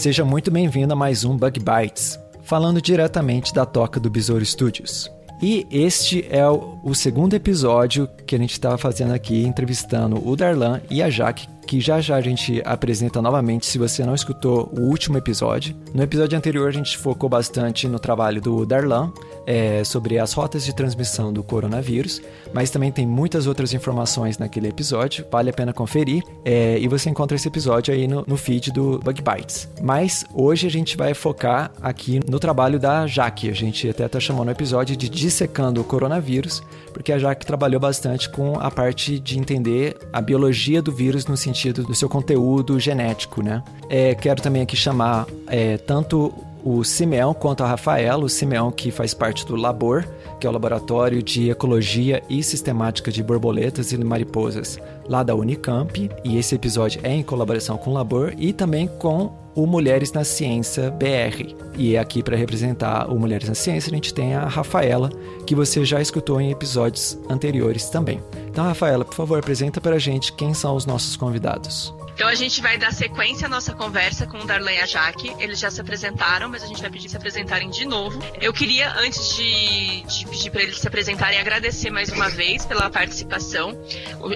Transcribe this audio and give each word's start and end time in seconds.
Seja 0.00 0.24
muito 0.24 0.50
bem-vindo 0.50 0.94
a 0.94 0.96
mais 0.96 1.26
um 1.26 1.36
Bug 1.36 1.60
Bites, 1.60 2.18
falando 2.42 2.80
diretamente 2.80 3.52
da 3.52 3.66
toca 3.66 4.00
do 4.00 4.08
Besouro 4.08 4.42
Studios. 4.42 5.12
E 5.42 5.66
este 5.70 6.26
é 6.30 6.48
o, 6.48 6.94
segundo 6.94 7.34
episódio 7.34 8.08
que 8.26 8.34
a 8.34 8.38
gente 8.38 8.52
estava 8.52 8.78
fazendo 8.78 9.12
aqui, 9.12 9.44
entrevistando 9.44 10.26
o 10.26 10.34
Darlan 10.34 10.80
e 10.88 11.02
a 11.02 11.10
Jaque, 11.10 11.46
que 11.70 11.80
já 11.80 12.00
já 12.00 12.16
a 12.16 12.20
gente 12.20 12.60
apresenta 12.64 13.22
novamente 13.22 13.64
se 13.64 13.78
você 13.78 14.04
não 14.04 14.12
escutou 14.12 14.68
o 14.76 14.80
último 14.88 15.16
episódio. 15.16 15.72
No 15.94 16.02
episódio 16.02 16.36
anterior 16.36 16.68
a 16.68 16.72
gente 16.72 16.98
focou 16.98 17.28
bastante 17.28 17.86
no 17.86 18.00
trabalho 18.00 18.40
do 18.40 18.66
Darlan 18.66 19.12
é, 19.46 19.84
sobre 19.84 20.18
as 20.18 20.32
rotas 20.32 20.64
de 20.64 20.74
transmissão 20.74 21.32
do 21.32 21.44
coronavírus, 21.44 22.20
mas 22.52 22.70
também 22.70 22.90
tem 22.90 23.06
muitas 23.06 23.46
outras 23.46 23.72
informações 23.72 24.36
naquele 24.36 24.66
episódio, 24.66 25.24
vale 25.30 25.50
a 25.50 25.52
pena 25.52 25.72
conferir. 25.72 26.24
É, 26.44 26.76
e 26.76 26.88
você 26.88 27.08
encontra 27.08 27.36
esse 27.36 27.46
episódio 27.46 27.94
aí 27.94 28.08
no, 28.08 28.24
no 28.26 28.36
feed 28.36 28.72
do 28.72 28.98
Bug 28.98 29.22
Bites. 29.22 29.68
Mas 29.80 30.24
hoje 30.34 30.66
a 30.66 30.70
gente 30.70 30.96
vai 30.96 31.14
focar 31.14 31.70
aqui 31.80 32.18
no 32.28 32.40
trabalho 32.40 32.80
da 32.80 33.06
Jaque. 33.06 33.48
A 33.48 33.54
gente 33.54 33.88
até 33.88 34.06
está 34.06 34.18
chamando 34.18 34.48
o 34.48 34.50
episódio 34.50 34.96
de 34.96 35.08
Dissecando 35.08 35.80
o 35.80 35.84
Coronavírus, 35.84 36.64
porque 36.92 37.12
a 37.12 37.18
Jaque 37.18 37.46
trabalhou 37.46 37.78
bastante 37.78 38.28
com 38.28 38.58
a 38.58 38.72
parte 38.72 39.20
de 39.20 39.38
entender 39.38 39.96
a 40.12 40.20
biologia 40.20 40.82
do 40.82 40.90
vírus 40.90 41.26
no 41.26 41.36
sentido 41.36 41.59
do 41.68 41.94
seu 41.94 42.08
conteúdo 42.08 42.78
genético, 42.78 43.42
né? 43.42 43.62
É, 43.88 44.14
quero 44.14 44.40
também 44.42 44.62
aqui 44.62 44.76
chamar 44.76 45.26
é, 45.46 45.76
tanto 45.76 46.32
o 46.64 46.84
Simeão 46.84 47.32
quanto 47.32 47.62
a 47.62 47.66
Rafaela, 47.66 48.24
o 48.24 48.28
Simeão 48.28 48.70
que 48.70 48.90
faz 48.90 49.14
parte 49.14 49.46
do 49.46 49.56
Labor, 49.56 50.04
que 50.38 50.46
é 50.46 50.50
o 50.50 50.52
Laboratório 50.52 51.22
de 51.22 51.50
Ecologia 51.50 52.22
e 52.28 52.42
Sistemática 52.42 53.10
de 53.10 53.22
Borboletas 53.22 53.92
e 53.92 53.98
Mariposas 53.98 54.78
lá 55.08 55.22
da 55.22 55.34
Unicamp, 55.34 56.10
e 56.24 56.36
esse 56.36 56.54
episódio 56.54 57.00
é 57.02 57.12
em 57.12 57.22
colaboração 57.22 57.76
com 57.76 57.90
o 57.90 57.94
Labor 57.94 58.32
e 58.36 58.52
também 58.52 58.86
com 58.86 59.32
o 59.54 59.66
Mulheres 59.66 60.12
na 60.12 60.24
Ciência 60.24 60.90
BR. 60.90 61.54
E 61.76 61.96
aqui 61.96 62.22
para 62.22 62.36
representar 62.36 63.10
o 63.10 63.18
Mulheres 63.18 63.48
na 63.48 63.54
Ciência, 63.54 63.90
a 63.90 63.94
gente 63.94 64.14
tem 64.14 64.34
a 64.34 64.46
Rafaela, 64.46 65.10
que 65.46 65.54
você 65.54 65.84
já 65.84 66.00
escutou 66.00 66.40
em 66.40 66.50
episódios 66.50 67.18
anteriores 67.28 67.88
também. 67.88 68.22
Então, 68.48 68.64
Rafaela, 68.64 69.04
por 69.04 69.14
favor, 69.14 69.38
apresenta 69.38 69.80
para 69.80 69.96
a 69.96 69.98
gente 69.98 70.32
quem 70.32 70.54
são 70.54 70.74
os 70.74 70.86
nossos 70.86 71.16
convidados. 71.16 71.94
Então 72.20 72.28
a 72.28 72.34
gente 72.34 72.60
vai 72.60 72.76
dar 72.76 72.92
sequência 72.92 73.46
à 73.46 73.48
nossa 73.48 73.72
conversa 73.72 74.26
com 74.26 74.36
o 74.36 74.44
Darlan 74.44 74.72
e 74.72 74.78
a 74.78 74.84
Jaque. 74.84 75.34
Eles 75.38 75.58
já 75.58 75.70
se 75.70 75.80
apresentaram, 75.80 76.50
mas 76.50 76.62
a 76.62 76.66
gente 76.66 76.82
vai 76.82 76.90
pedir 76.90 77.08
se 77.08 77.16
apresentarem 77.16 77.70
de 77.70 77.86
novo. 77.86 78.22
Eu 78.38 78.52
queria, 78.52 78.92
antes 78.98 79.36
de, 79.36 80.02
de 80.02 80.26
pedir 80.26 80.50
para 80.50 80.62
eles 80.62 80.78
se 80.78 80.86
apresentarem, 80.86 81.40
agradecer 81.40 81.88
mais 81.88 82.10
uma 82.10 82.28
vez 82.28 82.66
pela 82.66 82.90
participação. 82.90 83.72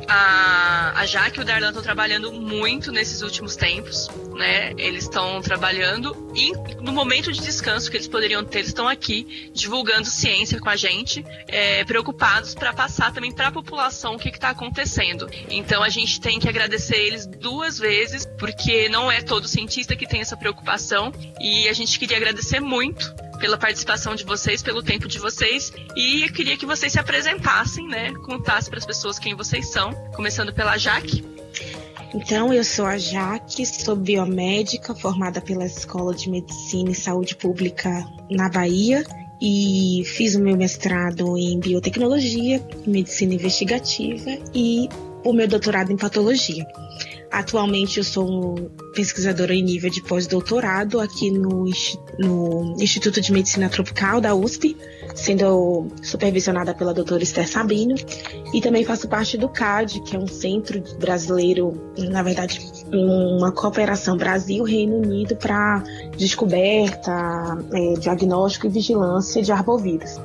A, 0.09 0.95
a 0.97 1.05
Jaque 1.05 1.41
e 1.41 1.43
o 1.43 1.45
Darlan 1.45 1.69
estão 1.69 1.83
trabalhando 1.83 2.33
muito 2.33 2.91
nesses 2.91 3.21
últimos 3.21 3.55
tempos, 3.55 4.09
né? 4.35 4.73
Eles 4.77 5.05
estão 5.05 5.41
trabalhando 5.41 6.33
e 6.35 6.53
no 6.81 6.93
momento 6.93 7.33
de 7.33 7.41
descanso 7.41 7.91
que 7.91 7.97
eles 7.97 8.09
poderiam 8.09 8.45
ter, 8.45 8.61
estão 8.61 8.89
aqui 8.89 9.51
divulgando 9.53 10.07
ciência 10.07 10.61
com 10.61 10.69
a 10.69 10.77
gente, 10.77 11.25
é, 11.49 11.85
preocupados 11.85 12.55
para 12.55 12.73
passar 12.73 13.13
também 13.13 13.33
para 13.33 13.49
a 13.49 13.53
população 13.53 14.15
o 14.15 14.19
que 14.19 14.29
está 14.29 14.51
acontecendo. 14.51 15.29
Então 15.49 15.83
a 15.83 15.89
gente 15.89 16.21
tem 16.21 16.39
que 16.39 16.49
agradecer 16.49 16.97
eles 16.97 17.27
duas 17.27 17.65
duas 17.65 17.79
vezes, 17.79 18.27
porque 18.39 18.89
não 18.89 19.11
é 19.11 19.23
todo 19.23 19.49
cientista 19.49 19.97
que 19.97 20.07
tem 20.07 20.21
essa 20.21 20.37
preocupação. 20.37 21.13
E 21.41 21.69
a 21.69 21.73
gente 21.73 21.99
queria 21.99 22.17
agradecer 22.17 22.61
muito 22.61 23.15
pela 23.39 23.57
participação 23.57 24.15
de 24.15 24.25
vocês, 24.25 24.63
pelo 24.63 24.83
tempo 24.83 25.09
de 25.09 25.19
vocês. 25.19 25.73
E 25.97 26.25
eu 26.25 26.33
queria 26.33 26.57
que 26.57 26.67
vocês 26.67 26.93
se 26.93 26.99
apresentassem, 26.99 27.87
né? 27.89 28.13
Contassem 28.25 28.71
para 28.71 28.79
as 28.79 28.87
pessoas 28.87 29.19
quem 29.19 29.35
vocês 29.35 29.71
são, 29.71 29.93
começando 30.15 30.53
pela 30.53 30.77
Jaque. 30.77 31.25
Então, 32.15 32.53
eu 32.55 32.63
sou 32.63 32.87
a 32.87 32.97
Jaque, 32.97 33.67
sou 33.67 33.97
biomédica, 33.97 34.95
formada 34.95 35.41
pela 35.41 35.65
Escola 35.65 36.15
de 36.15 36.31
Medicina 36.31 36.93
e 36.93 36.95
Saúde 36.95 37.35
Pública 37.35 38.07
na 38.31 38.49
Bahia 38.49 39.05
e 39.43 40.05
fiz 40.07 40.37
o 40.37 40.41
meu 40.41 40.57
mestrado 40.57 41.37
em 41.37 41.59
biotecnologia, 41.59 42.65
medicina 42.87 43.35
investigativa 43.35 44.31
e 44.55 44.89
o 45.25 45.33
meu 45.33 45.49
doutorado 45.49 45.93
em 45.93 45.97
patologia. 45.97 46.65
Atualmente 47.33 47.99
eu 47.99 48.05
sou 48.05 48.55
pesquisadora 48.95 49.53
em 49.53 49.63
nível 49.63 49.91
de 49.91 50.01
pós-doutorado 50.01 51.01
aqui 51.01 51.33
no, 51.33 51.67
no, 52.19 52.75
Instituto 52.79 53.21
de 53.21 53.33
Medicina 53.33 53.69
Tropical 53.69 54.21
da 54.21 54.35
USP, 54.35 54.77
sendo 55.15 55.89
supervisionada 56.03 56.75
pela 56.75 56.93
doutora 56.93 57.23
Esther 57.23 57.49
Sabino, 57.49 57.95
e 58.53 58.61
também 58.61 58.85
faço 58.85 59.09
parte 59.09 59.39
do 59.39 59.49
CAD, 59.49 60.01
que 60.03 60.17
é 60.17 60.19
um 60.19 60.27
centro 60.27 60.83
brasileiro, 60.99 61.93
na 61.99 62.23
verdade, 62.23 62.61
uma 62.93 63.53
cooperação 63.53 64.17
Brasil-Reino 64.17 64.97
Unido 64.97 65.37
para 65.37 65.83
descoberta, 66.17 67.13
é, 67.73 67.95
diagnóstico 67.95 68.67
e 68.67 68.71
vigilância 68.71 69.43
de 69.43 69.53
arbovírus. 69.53 70.21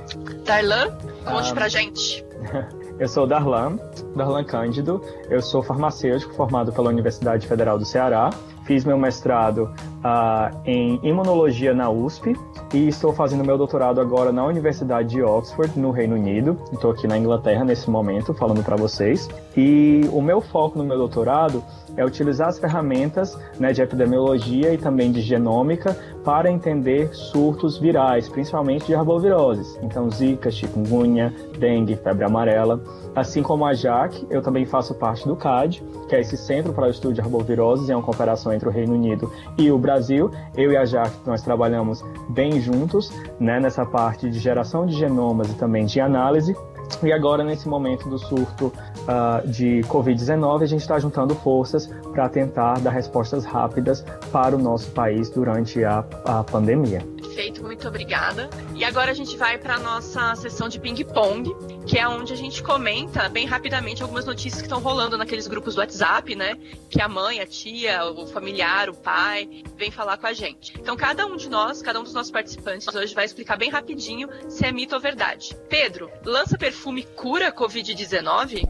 Darlan, 0.46 0.98
conte 1.26 1.52
ah, 1.52 1.54
pra 1.54 1.68
gente. 1.68 2.26
Eu 3.00 3.08
sou 3.08 3.26
Darlan, 3.26 3.80
Darlan 4.14 4.44
Cândido, 4.44 5.02
eu 5.30 5.42
sou 5.42 5.64
farmacêutico 5.64 6.34
formado 6.34 6.74
pela 6.74 6.90
Universidade 6.90 7.48
Federal 7.48 7.80
do 7.80 7.86
Ceará. 7.86 8.30
Fiz 8.70 8.86
meu 8.86 9.00
mestrado 9.00 9.64
uh, 9.64 10.56
em 10.64 11.00
imunologia 11.02 11.74
na 11.74 11.90
USP 11.90 12.36
e 12.72 12.88
estou 12.88 13.12
fazendo 13.12 13.44
meu 13.44 13.58
doutorado 13.58 14.00
agora 14.00 14.32
na 14.32 14.46
Universidade 14.46 15.10
de 15.10 15.24
Oxford, 15.24 15.80
no 15.80 15.90
Reino 15.90 16.14
Unido. 16.14 16.56
Estou 16.72 16.92
aqui 16.92 17.08
na 17.08 17.18
Inglaterra 17.18 17.66
nesse 17.66 17.90
momento 17.90 18.32
falando 18.32 18.64
para 18.64 18.76
vocês. 18.76 19.28
E 19.58 20.08
o 20.14 20.22
meu 20.22 20.40
foco 20.40 20.78
no 20.78 20.86
meu 20.86 21.00
doutorado 21.00 21.64
é 21.98 22.06
utilizar 22.06 22.50
as 22.50 22.60
ferramentas 22.60 23.36
né, 23.60 23.74
de 23.74 23.82
epidemiologia 23.82 24.72
e 24.72 24.78
também 24.78 25.12
de 25.12 25.22
genômica 25.22 25.98
para 26.24 26.52
entender 26.52 27.14
surtos 27.14 27.78
virais, 27.78 28.28
principalmente 28.28 28.88
de 28.88 28.96
arboviroses. 28.96 29.78
Então, 29.82 30.10
zika, 30.10 30.52
chikungunya, 30.52 31.34
dengue, 31.58 31.96
febre 31.96 32.26
amarela. 32.26 32.82
Assim 33.16 33.42
como 33.42 33.66
a 33.66 33.74
JAC, 33.74 34.28
eu 34.30 34.42
também 34.42 34.66
faço 34.66 34.94
parte 34.94 35.28
do 35.28 35.36
CAD, 35.36 35.84
que 36.08 36.16
é 36.16 36.22
esse 36.22 36.38
Centro 36.38 36.74
para 36.74 36.88
o 36.88 36.90
Estudo 36.90 37.14
de 37.14 37.22
Arboviroses, 37.22 37.90
é 37.90 37.96
uma 37.96 38.04
cooperação 38.04 38.54
entre 38.54 38.68
o 38.68 38.72
Reino 38.72 38.94
Unido 38.94 39.32
e 39.58 39.72
o 39.72 39.78
Brasil. 39.78 40.32
Eu 40.56 40.72
e 40.72 40.78
a 40.78 40.86
JAC, 40.86 41.12
nós 41.26 41.42
trabalhamos 41.42 42.04
bem 42.30 42.60
juntos 42.62 43.12
né, 43.40 43.60
nessa 43.60 43.86
parte 43.86 44.30
de 44.30 44.40
geração 44.40 44.86
de 44.86 44.96
genomas 44.96 45.50
e 45.50 45.56
também 45.56 45.86
de 45.86 46.00
análise. 46.00 46.56
E 47.04 47.12
agora, 47.12 47.44
nesse 47.44 47.68
momento 47.68 48.10
do 48.10 48.18
surto 48.18 48.68
uh, 48.68 49.48
de 49.48 49.82
Covid-19, 49.88 50.64
a 50.64 50.66
gente 50.66 50.82
está 50.82 51.00
juntando 51.00 51.36
forças 51.36 51.88
para 52.12 52.28
tentar 52.30 52.80
dar 52.80 52.92
respostas 52.92 53.46
rápidas 53.46 54.04
para 54.32 54.56
o 54.56 54.60
nosso 54.60 54.92
país 54.92 55.30
durante 55.30 55.84
a, 55.84 56.04
a 56.26 56.44
pandemia. 56.44 57.06
Perfeito, 57.40 57.64
muito 57.64 57.88
obrigada. 57.88 58.50
E 58.76 58.84
agora 58.84 59.12
a 59.12 59.14
gente 59.14 59.38
vai 59.38 59.58
para 59.58 59.76
a 59.76 59.80
nossa 59.80 60.36
sessão 60.36 60.68
de 60.68 60.78
ping-pong, 60.78 61.56
que 61.86 61.98
é 61.98 62.06
onde 62.06 62.34
a 62.34 62.36
gente 62.36 62.62
comenta 62.62 63.30
bem 63.30 63.46
rapidamente 63.46 64.04
algumas 64.04 64.26
notícias 64.26 64.62
que 64.62 64.68
estão 64.68 64.82
rolando 64.82 65.18
naqueles 65.18 65.48
grupos 65.48 65.76
do 65.76 65.80
WhatsApp, 65.80 66.36
né? 66.36 66.58
Que 66.90 67.02
a 67.02 67.08
mãe, 67.08 67.40
a 67.40 67.46
tia, 67.46 68.04
o 68.04 68.28
familiar, 68.28 68.90
o 68.90 68.94
pai 68.94 69.64
vem 69.78 69.90
falar 69.90 70.18
com 70.18 70.28
a 70.28 70.34
gente. 70.34 70.74
Então, 70.78 70.98
cada 70.98 71.26
um 71.26 71.38
de 71.38 71.50
nós, 71.50 71.82
cada 71.82 72.00
um 72.00 72.04
dos 72.04 72.14
nossos 72.14 72.32
participantes 72.32 72.94
hoje 72.94 73.16
vai 73.16 73.24
explicar 73.24 73.58
bem 73.58 73.70
rapidinho 73.70 74.28
se 74.50 74.66
é 74.66 74.72
mito 74.72 74.94
ou 74.94 75.00
verdade. 75.00 75.56
Pedro, 75.70 76.12
lança 76.26 76.58
perfume 76.80 77.04
cura 77.04 77.52
Covid-19? 77.52 78.66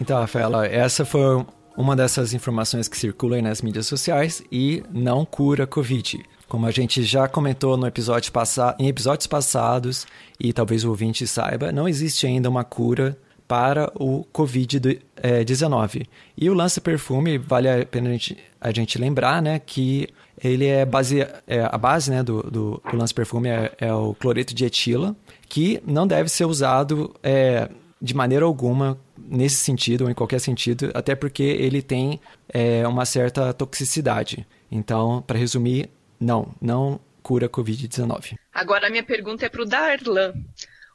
Então, 0.00 0.18
Rafaela, 0.18 0.66
essa 0.66 1.04
foi 1.04 1.46
uma 1.76 1.94
dessas 1.94 2.34
informações 2.34 2.88
que 2.88 2.98
circulam 2.98 3.40
nas 3.40 3.62
mídias 3.62 3.86
sociais 3.86 4.42
e 4.50 4.82
não 4.90 5.24
cura 5.24 5.64
Covid. 5.64 6.24
Como 6.48 6.66
a 6.66 6.72
gente 6.72 7.04
já 7.04 7.28
comentou 7.28 7.76
no 7.76 7.86
episódio 7.86 8.32
em 8.80 8.88
episódios 8.88 9.28
passados, 9.28 10.08
e 10.40 10.52
talvez 10.52 10.84
o 10.84 10.88
ouvinte 10.88 11.24
saiba, 11.24 11.70
não 11.70 11.88
existe 11.88 12.26
ainda 12.26 12.50
uma 12.50 12.64
cura 12.64 13.16
para 13.50 13.90
o 13.96 14.24
Covid-19. 14.32 16.06
E 16.38 16.48
o 16.48 16.54
lança-perfume, 16.54 17.36
vale 17.36 17.68
a 17.68 17.84
pena 17.84 18.08
a 18.08 18.12
gente, 18.12 18.38
a 18.60 18.70
gente, 18.70 18.96
lembrar 18.96 19.42
né, 19.42 19.58
que 19.58 20.06
ele 20.40 20.66
é 20.66 20.84
base, 20.84 21.26
é, 21.48 21.68
a 21.68 21.76
base 21.76 22.12
né, 22.12 22.22
do, 22.22 22.44
do, 22.44 22.80
do 22.88 22.96
lança-perfume 22.96 23.48
é, 23.48 23.72
é, 23.78 23.92
o 23.92 24.14
cloreto 24.14 24.54
de 24.54 24.64
etila, 24.64 25.16
que 25.48 25.82
não 25.84 26.06
deve 26.06 26.28
ser 26.28 26.44
usado 26.44 27.12
é, 27.24 27.68
de 28.00 28.14
maneira 28.14 28.44
alguma 28.44 28.96
nesse 29.18 29.56
sentido 29.56 30.04
ou 30.04 30.10
em 30.10 30.14
qualquer 30.14 30.38
sentido, 30.38 30.92
até 30.94 31.16
porque 31.16 31.42
ele 31.42 31.82
tem 31.82 32.20
é, 32.50 32.86
uma 32.86 33.04
certa 33.04 33.52
toxicidade. 33.52 34.46
Então, 34.70 35.24
para 35.26 35.36
resumir, 35.36 35.90
não, 36.20 36.54
não 36.62 37.00
cura 37.20 37.48
Covid-19. 37.48 38.36
Agora 38.54 38.86
a 38.86 38.90
minha 38.90 39.02
pergunta 39.02 39.44
é 39.44 39.48
para 39.48 39.62
o 39.62 39.66
Darlan. 39.66 40.34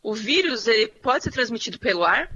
O 0.06 0.14
vírus 0.14 0.68
ele 0.68 0.86
pode 0.86 1.24
ser 1.24 1.32
transmitido 1.32 1.80
pelo 1.80 2.04
ar? 2.04 2.30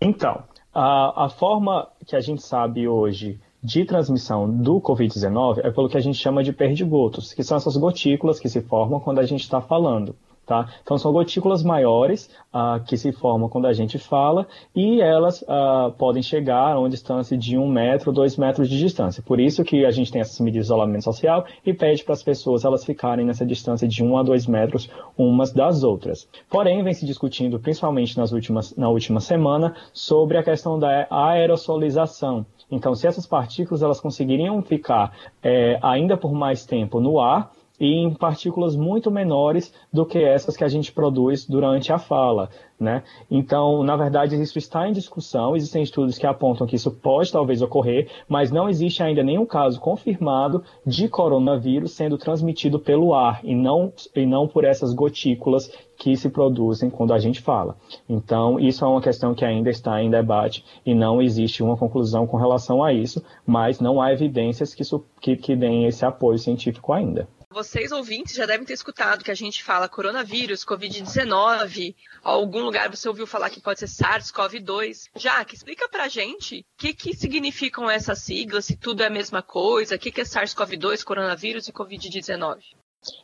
Então, 0.00 0.44
a, 0.72 1.24
a 1.24 1.28
forma 1.28 1.88
que 2.06 2.14
a 2.14 2.20
gente 2.20 2.44
sabe 2.44 2.86
hoje 2.86 3.40
de 3.60 3.84
transmissão 3.84 4.48
do 4.48 4.80
Covid-19 4.80 5.62
é 5.64 5.70
pelo 5.72 5.88
que 5.88 5.96
a 5.96 6.00
gente 6.00 6.16
chama 6.16 6.44
de 6.44 6.52
perdigotos, 6.52 7.34
que 7.34 7.42
são 7.42 7.56
essas 7.56 7.76
gotículas 7.76 8.38
que 8.38 8.48
se 8.48 8.60
formam 8.60 9.00
quando 9.00 9.18
a 9.18 9.26
gente 9.26 9.40
está 9.40 9.60
falando. 9.60 10.14
Tá? 10.46 10.68
Então, 10.80 10.96
são 10.96 11.12
gotículas 11.12 11.64
maiores 11.64 12.30
uh, 12.54 12.80
que 12.84 12.96
se 12.96 13.10
formam 13.10 13.48
quando 13.48 13.66
a 13.66 13.72
gente 13.72 13.98
fala 13.98 14.46
e 14.76 15.00
elas 15.00 15.42
uh, 15.42 15.90
podem 15.98 16.22
chegar 16.22 16.72
a 16.72 16.78
uma 16.78 16.88
distância 16.88 17.36
de 17.36 17.58
um 17.58 17.68
metro, 17.68 18.12
dois 18.12 18.36
metros 18.36 18.68
de 18.68 18.78
distância. 18.78 19.20
Por 19.24 19.40
isso 19.40 19.64
que 19.64 19.84
a 19.84 19.90
gente 19.90 20.12
tem 20.12 20.20
essas 20.20 20.38
medidas 20.38 20.66
de 20.66 20.72
isolamento 20.72 21.02
social 21.02 21.44
e 21.64 21.74
pede 21.74 22.04
para 22.04 22.12
as 22.12 22.22
pessoas 22.22 22.64
elas 22.64 22.84
ficarem 22.84 23.26
nessa 23.26 23.44
distância 23.44 23.88
de 23.88 24.04
um 24.04 24.16
a 24.16 24.22
dois 24.22 24.46
metros 24.46 24.88
umas 25.18 25.52
das 25.52 25.82
outras. 25.82 26.28
Porém, 26.48 26.80
vem 26.84 26.94
se 26.94 27.04
discutindo, 27.04 27.58
principalmente 27.58 28.16
nas 28.16 28.30
últimas, 28.30 28.72
na 28.76 28.88
última 28.88 29.18
semana, 29.18 29.74
sobre 29.92 30.38
a 30.38 30.44
questão 30.44 30.78
da 30.78 31.08
aerosolização. 31.10 32.46
Então, 32.70 32.94
se 32.94 33.06
essas 33.08 33.26
partículas 33.26 33.82
elas 33.82 34.00
conseguiriam 34.00 34.62
ficar 34.62 35.12
é, 35.42 35.76
ainda 35.82 36.16
por 36.16 36.32
mais 36.32 36.64
tempo 36.64 37.00
no 37.00 37.18
ar, 37.20 37.50
e 37.78 37.86
em 37.86 38.14
partículas 38.14 38.76
muito 38.76 39.10
menores 39.10 39.72
do 39.92 40.06
que 40.06 40.18
essas 40.18 40.56
que 40.56 40.64
a 40.64 40.68
gente 40.68 40.92
produz 40.92 41.46
durante 41.46 41.92
a 41.92 41.98
fala. 41.98 42.48
Né? 42.78 43.02
Então, 43.30 43.82
na 43.82 43.96
verdade, 43.96 44.40
isso 44.40 44.58
está 44.58 44.86
em 44.86 44.92
discussão, 44.92 45.56
existem 45.56 45.82
estudos 45.82 46.18
que 46.18 46.26
apontam 46.26 46.66
que 46.66 46.76
isso 46.76 46.90
pode 46.90 47.32
talvez 47.32 47.62
ocorrer, 47.62 48.10
mas 48.28 48.50
não 48.50 48.68
existe 48.68 49.02
ainda 49.02 49.22
nenhum 49.22 49.46
caso 49.46 49.80
confirmado 49.80 50.62
de 50.84 51.08
coronavírus 51.08 51.92
sendo 51.92 52.18
transmitido 52.18 52.78
pelo 52.78 53.14
ar 53.14 53.40
e 53.42 53.54
não, 53.54 53.90
e 54.14 54.26
não 54.26 54.46
por 54.46 54.64
essas 54.64 54.92
gotículas 54.92 55.70
que 55.96 56.14
se 56.16 56.28
produzem 56.28 56.90
quando 56.90 57.14
a 57.14 57.18
gente 57.18 57.40
fala. 57.40 57.76
Então, 58.06 58.60
isso 58.60 58.84
é 58.84 58.88
uma 58.88 59.00
questão 59.00 59.34
que 59.34 59.44
ainda 59.44 59.70
está 59.70 60.02
em 60.02 60.10
debate 60.10 60.62
e 60.84 60.94
não 60.94 61.22
existe 61.22 61.62
uma 61.62 61.78
conclusão 61.78 62.26
com 62.26 62.36
relação 62.36 62.84
a 62.84 62.92
isso, 62.92 63.24
mas 63.46 63.80
não 63.80 64.02
há 64.02 64.12
evidências 64.12 64.74
que, 64.74 64.82
que, 65.18 65.36
que 65.36 65.56
deem 65.56 65.86
esse 65.86 66.04
apoio 66.04 66.38
científico 66.38 66.92
ainda. 66.92 67.26
Vocês 67.52 67.92
ouvintes 67.92 68.34
já 68.34 68.44
devem 68.44 68.66
ter 68.66 68.72
escutado 68.72 69.24
que 69.24 69.30
a 69.30 69.34
gente 69.34 69.62
fala 69.62 69.88
coronavírus, 69.88 70.64
Covid-19. 70.64 71.94
Algum 72.22 72.60
lugar 72.60 72.90
você 72.90 73.08
ouviu 73.08 73.26
falar 73.26 73.50
que 73.50 73.60
pode 73.60 73.78
ser 73.78 73.86
SARS-CoV-2. 73.86 75.10
Jaque, 75.16 75.54
explica 75.54 75.88
pra 75.88 76.08
gente 76.08 76.60
o 76.60 76.64
que, 76.76 76.92
que 76.92 77.16
significam 77.16 77.88
essas 77.88 78.18
siglas, 78.18 78.64
se 78.64 78.76
tudo 78.76 79.02
é 79.02 79.06
a 79.06 79.10
mesma 79.10 79.42
coisa, 79.42 79.94
o 79.94 79.98
que, 79.98 80.10
que 80.10 80.20
é 80.20 80.24
SARS-CoV-2, 80.24 81.04
coronavírus 81.04 81.68
e 81.68 81.72
Covid-19. 81.72 82.58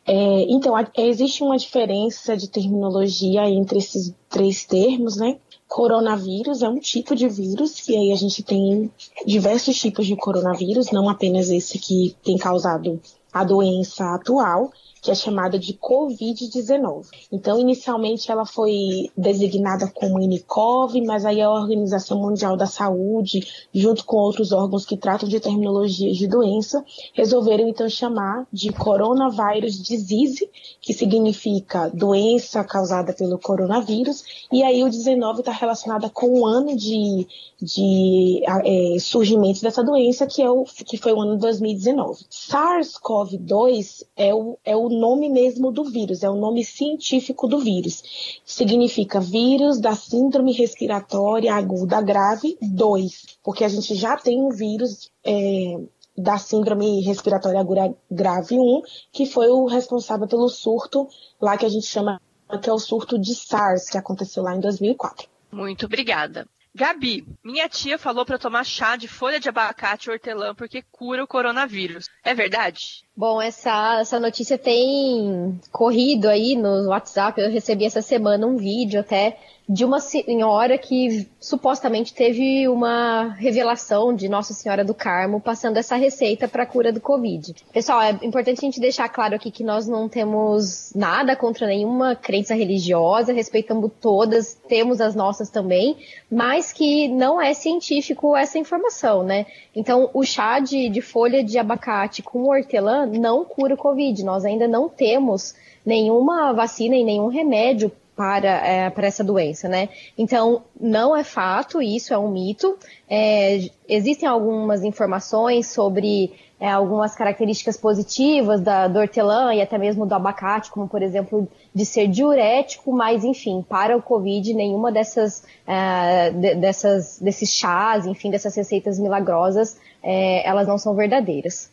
É, 0.05 0.41
então, 0.49 0.73
existe 0.97 1.43
uma 1.43 1.57
diferença 1.57 2.37
de 2.37 2.49
terminologia 2.49 3.47
entre 3.49 3.79
esses 3.79 4.15
três 4.29 4.63
termos, 4.63 5.17
né? 5.17 5.37
Coronavírus 5.67 6.61
é 6.61 6.69
um 6.69 6.79
tipo 6.79 7.13
de 7.13 7.27
vírus, 7.27 7.87
e 7.89 7.97
aí 7.97 8.11
a 8.13 8.15
gente 8.15 8.41
tem 8.41 8.89
diversos 9.25 9.77
tipos 9.77 10.07
de 10.07 10.15
coronavírus, 10.15 10.91
não 10.91 11.09
apenas 11.09 11.49
esse 11.49 11.77
que 11.77 12.15
tem 12.23 12.37
causado 12.37 13.01
a 13.33 13.43
doença 13.43 14.13
atual, 14.13 14.71
que 15.03 15.11
é 15.11 15.15
chamada 15.15 15.59
de 15.59 15.73
Covid-19. 15.73 17.07
Então, 17.29 17.59
inicialmente 17.59 18.31
ela 18.31 18.45
foi 18.45 19.11
designada 19.17 19.91
como 19.93 20.17
INICOV, 20.21 21.01
mas 21.01 21.25
aí 21.25 21.41
a 21.41 21.51
Organização 21.51 22.21
Mundial 22.21 22.55
da 22.55 22.65
Saúde, 22.65 23.45
junto 23.73 24.05
com 24.05 24.15
outros 24.15 24.53
órgãos 24.53 24.85
que 24.85 24.95
tratam 24.95 25.27
de 25.27 25.41
terminologias 25.41 26.15
de 26.15 26.25
doença, 26.25 26.83
resolveram 27.13 27.67
então 27.67 27.89
chamar 27.89 28.47
de 28.51 28.71
Coronavirus 28.71 29.83
Disease, 29.83 30.49
que 30.79 30.93
significa 30.93 31.89
doença 31.89 32.63
causada 32.63 33.11
pelo 33.11 33.37
coronavírus, 33.37 34.23
e 34.49 34.63
aí 34.63 34.85
o 34.85 34.89
19 34.89 35.39
está 35.39 35.51
relacionada 35.51 36.09
com 36.09 36.39
o 36.39 36.45
ano 36.45 36.77
de, 36.77 37.27
de 37.61 38.41
é, 38.45 38.99
surgimento 38.99 39.61
dessa 39.61 39.83
doença, 39.83 40.25
que, 40.25 40.41
é 40.41 40.49
o, 40.49 40.63
que 40.63 40.95
foi 40.95 41.11
o 41.11 41.19
ano 41.19 41.33
de 41.35 41.41
2019. 41.41 42.23
SARS-CoV-2 42.31 44.05
é 44.15 44.33
o, 44.33 44.57
é 44.63 44.77
o 44.77 44.92
nome 44.97 45.29
mesmo 45.29 45.71
do 45.71 45.83
vírus, 45.83 46.23
é 46.23 46.29
o 46.29 46.35
nome 46.35 46.63
científico 46.63 47.47
do 47.47 47.59
vírus. 47.59 48.41
Significa 48.45 49.19
vírus 49.19 49.79
da 49.79 49.95
síndrome 49.95 50.53
respiratória 50.53 51.53
aguda 51.53 52.01
grave 52.01 52.57
2, 52.61 53.37
porque 53.43 53.63
a 53.63 53.69
gente 53.69 53.95
já 53.95 54.17
tem 54.17 54.41
um 54.41 54.49
vírus 54.49 55.11
é, 55.23 55.79
da 56.17 56.37
síndrome 56.37 57.01
respiratória 57.01 57.59
aguda 57.59 57.95
grave 58.09 58.59
1, 58.59 58.81
que 59.11 59.25
foi 59.25 59.47
o 59.49 59.65
responsável 59.65 60.27
pelo 60.27 60.49
surto 60.49 61.07
lá 61.41 61.57
que 61.57 61.65
a 61.65 61.69
gente 61.69 61.85
chama 61.85 62.21
que 62.61 62.69
é 62.69 62.73
o 62.73 62.79
surto 62.79 63.17
de 63.19 63.33
SARS, 63.33 63.89
que 63.89 63.97
aconteceu 63.97 64.43
lá 64.43 64.55
em 64.55 64.59
2004. 64.59 65.27
Muito 65.51 65.85
obrigada. 65.85 66.47
Gabi, 66.75 67.23
minha 67.43 67.69
tia 67.69 67.99
falou 67.99 68.25
para 68.25 68.39
tomar 68.39 68.63
chá 68.63 68.95
de 68.95 69.07
folha 69.07 69.39
de 69.39 69.47
abacate 69.47 70.09
e 70.09 70.11
hortelã 70.11 70.55
porque 70.55 70.83
cura 70.91 71.23
o 71.23 71.27
coronavírus. 71.27 72.09
É 72.23 72.33
verdade? 72.33 73.03
Bom, 73.15 73.39
essa, 73.39 73.99
essa 73.99 74.19
notícia 74.19 74.57
tem 74.57 75.59
corrido 75.71 76.27
aí 76.27 76.55
no 76.55 76.87
WhatsApp. 76.89 77.39
Eu 77.39 77.51
recebi 77.51 77.85
essa 77.85 78.01
semana 78.01 78.47
um 78.47 78.57
vídeo 78.57 78.99
até 78.99 79.37
de 79.67 79.85
uma 79.85 79.99
senhora 79.99 80.77
que 80.77 81.27
supostamente 81.39 82.13
teve 82.13 82.67
uma 82.67 83.29
revelação 83.37 84.13
de 84.13 84.27
Nossa 84.27 84.53
Senhora 84.53 84.83
do 84.83 84.93
Carmo 84.93 85.39
passando 85.39 85.77
essa 85.77 85.95
receita 85.95 86.47
para 86.47 86.63
a 86.63 86.65
cura 86.65 86.91
do 86.91 86.99
Covid. 86.99 87.55
Pessoal, 87.71 88.01
é 88.01 88.11
importante 88.23 88.57
a 88.57 88.61
gente 88.65 88.79
deixar 88.81 89.07
claro 89.07 89.35
aqui 89.35 89.49
que 89.49 89.63
nós 89.63 89.87
não 89.87 90.09
temos 90.09 90.91
nada 90.93 91.35
contra 91.35 91.67
nenhuma 91.67 92.15
crença 92.15 92.53
religiosa, 92.53 93.31
respeitamos 93.31 93.91
todas, 94.01 94.53
temos 94.67 94.99
as 94.99 95.15
nossas 95.15 95.49
também, 95.49 95.97
mas 96.29 96.73
que 96.73 97.07
não 97.07 97.41
é 97.41 97.53
científico 97.53 98.35
essa 98.35 98.57
informação, 98.57 99.23
né? 99.23 99.45
Então, 99.73 100.09
o 100.13 100.23
chá 100.23 100.59
de, 100.59 100.89
de 100.89 101.01
folha 101.01 101.43
de 101.43 101.57
abacate 101.57 102.21
com 102.21 102.49
hortelã 102.49 103.02
não 103.05 103.45
cura 103.45 103.73
o 103.73 103.77
Covid. 103.77 104.23
Nós 104.23 104.45
ainda 104.45 104.67
não 104.67 104.89
temos 104.89 105.55
nenhuma 105.85 106.53
vacina 106.53 106.95
e 106.95 107.03
nenhum 107.03 107.27
remédio 107.27 107.91
para, 108.15 108.47
é, 108.47 108.89
para 108.89 109.07
essa 109.07 109.23
doença, 109.23 109.67
né? 109.67 109.89
Então, 110.17 110.63
não 110.79 111.15
é 111.15 111.23
fato, 111.23 111.81
isso 111.81 112.13
é 112.13 112.17
um 112.17 112.29
mito. 112.29 112.77
É, 113.09 113.69
existem 113.87 114.29
algumas 114.29 114.83
informações 114.83 115.67
sobre 115.67 116.31
é, 116.59 116.71
algumas 116.71 117.15
características 117.15 117.75
positivas 117.75 118.61
da, 118.61 118.87
do 118.87 118.99
hortelã 118.99 119.53
e 119.53 119.61
até 119.61 119.77
mesmo 119.77 120.05
do 120.05 120.13
abacate, 120.13 120.71
como 120.71 120.87
por 120.87 121.01
exemplo 121.01 121.45
de 121.75 121.85
ser 121.85 122.07
diurético, 122.07 122.93
mas 122.93 123.25
enfim, 123.25 123.65
para 123.67 123.97
o 123.97 124.01
Covid, 124.01 124.53
nenhuma 124.53 124.91
dessas, 124.91 125.43
é, 125.67 126.29
de, 126.29 126.55
dessas 126.55 127.19
desses 127.19 127.49
chás, 127.49 128.05
enfim, 128.05 128.29
dessas 128.29 128.55
receitas 128.55 128.99
milagrosas, 128.99 129.77
é, 130.01 130.47
elas 130.47 130.67
não 130.67 130.77
são 130.77 130.95
verdadeiras. 130.95 131.72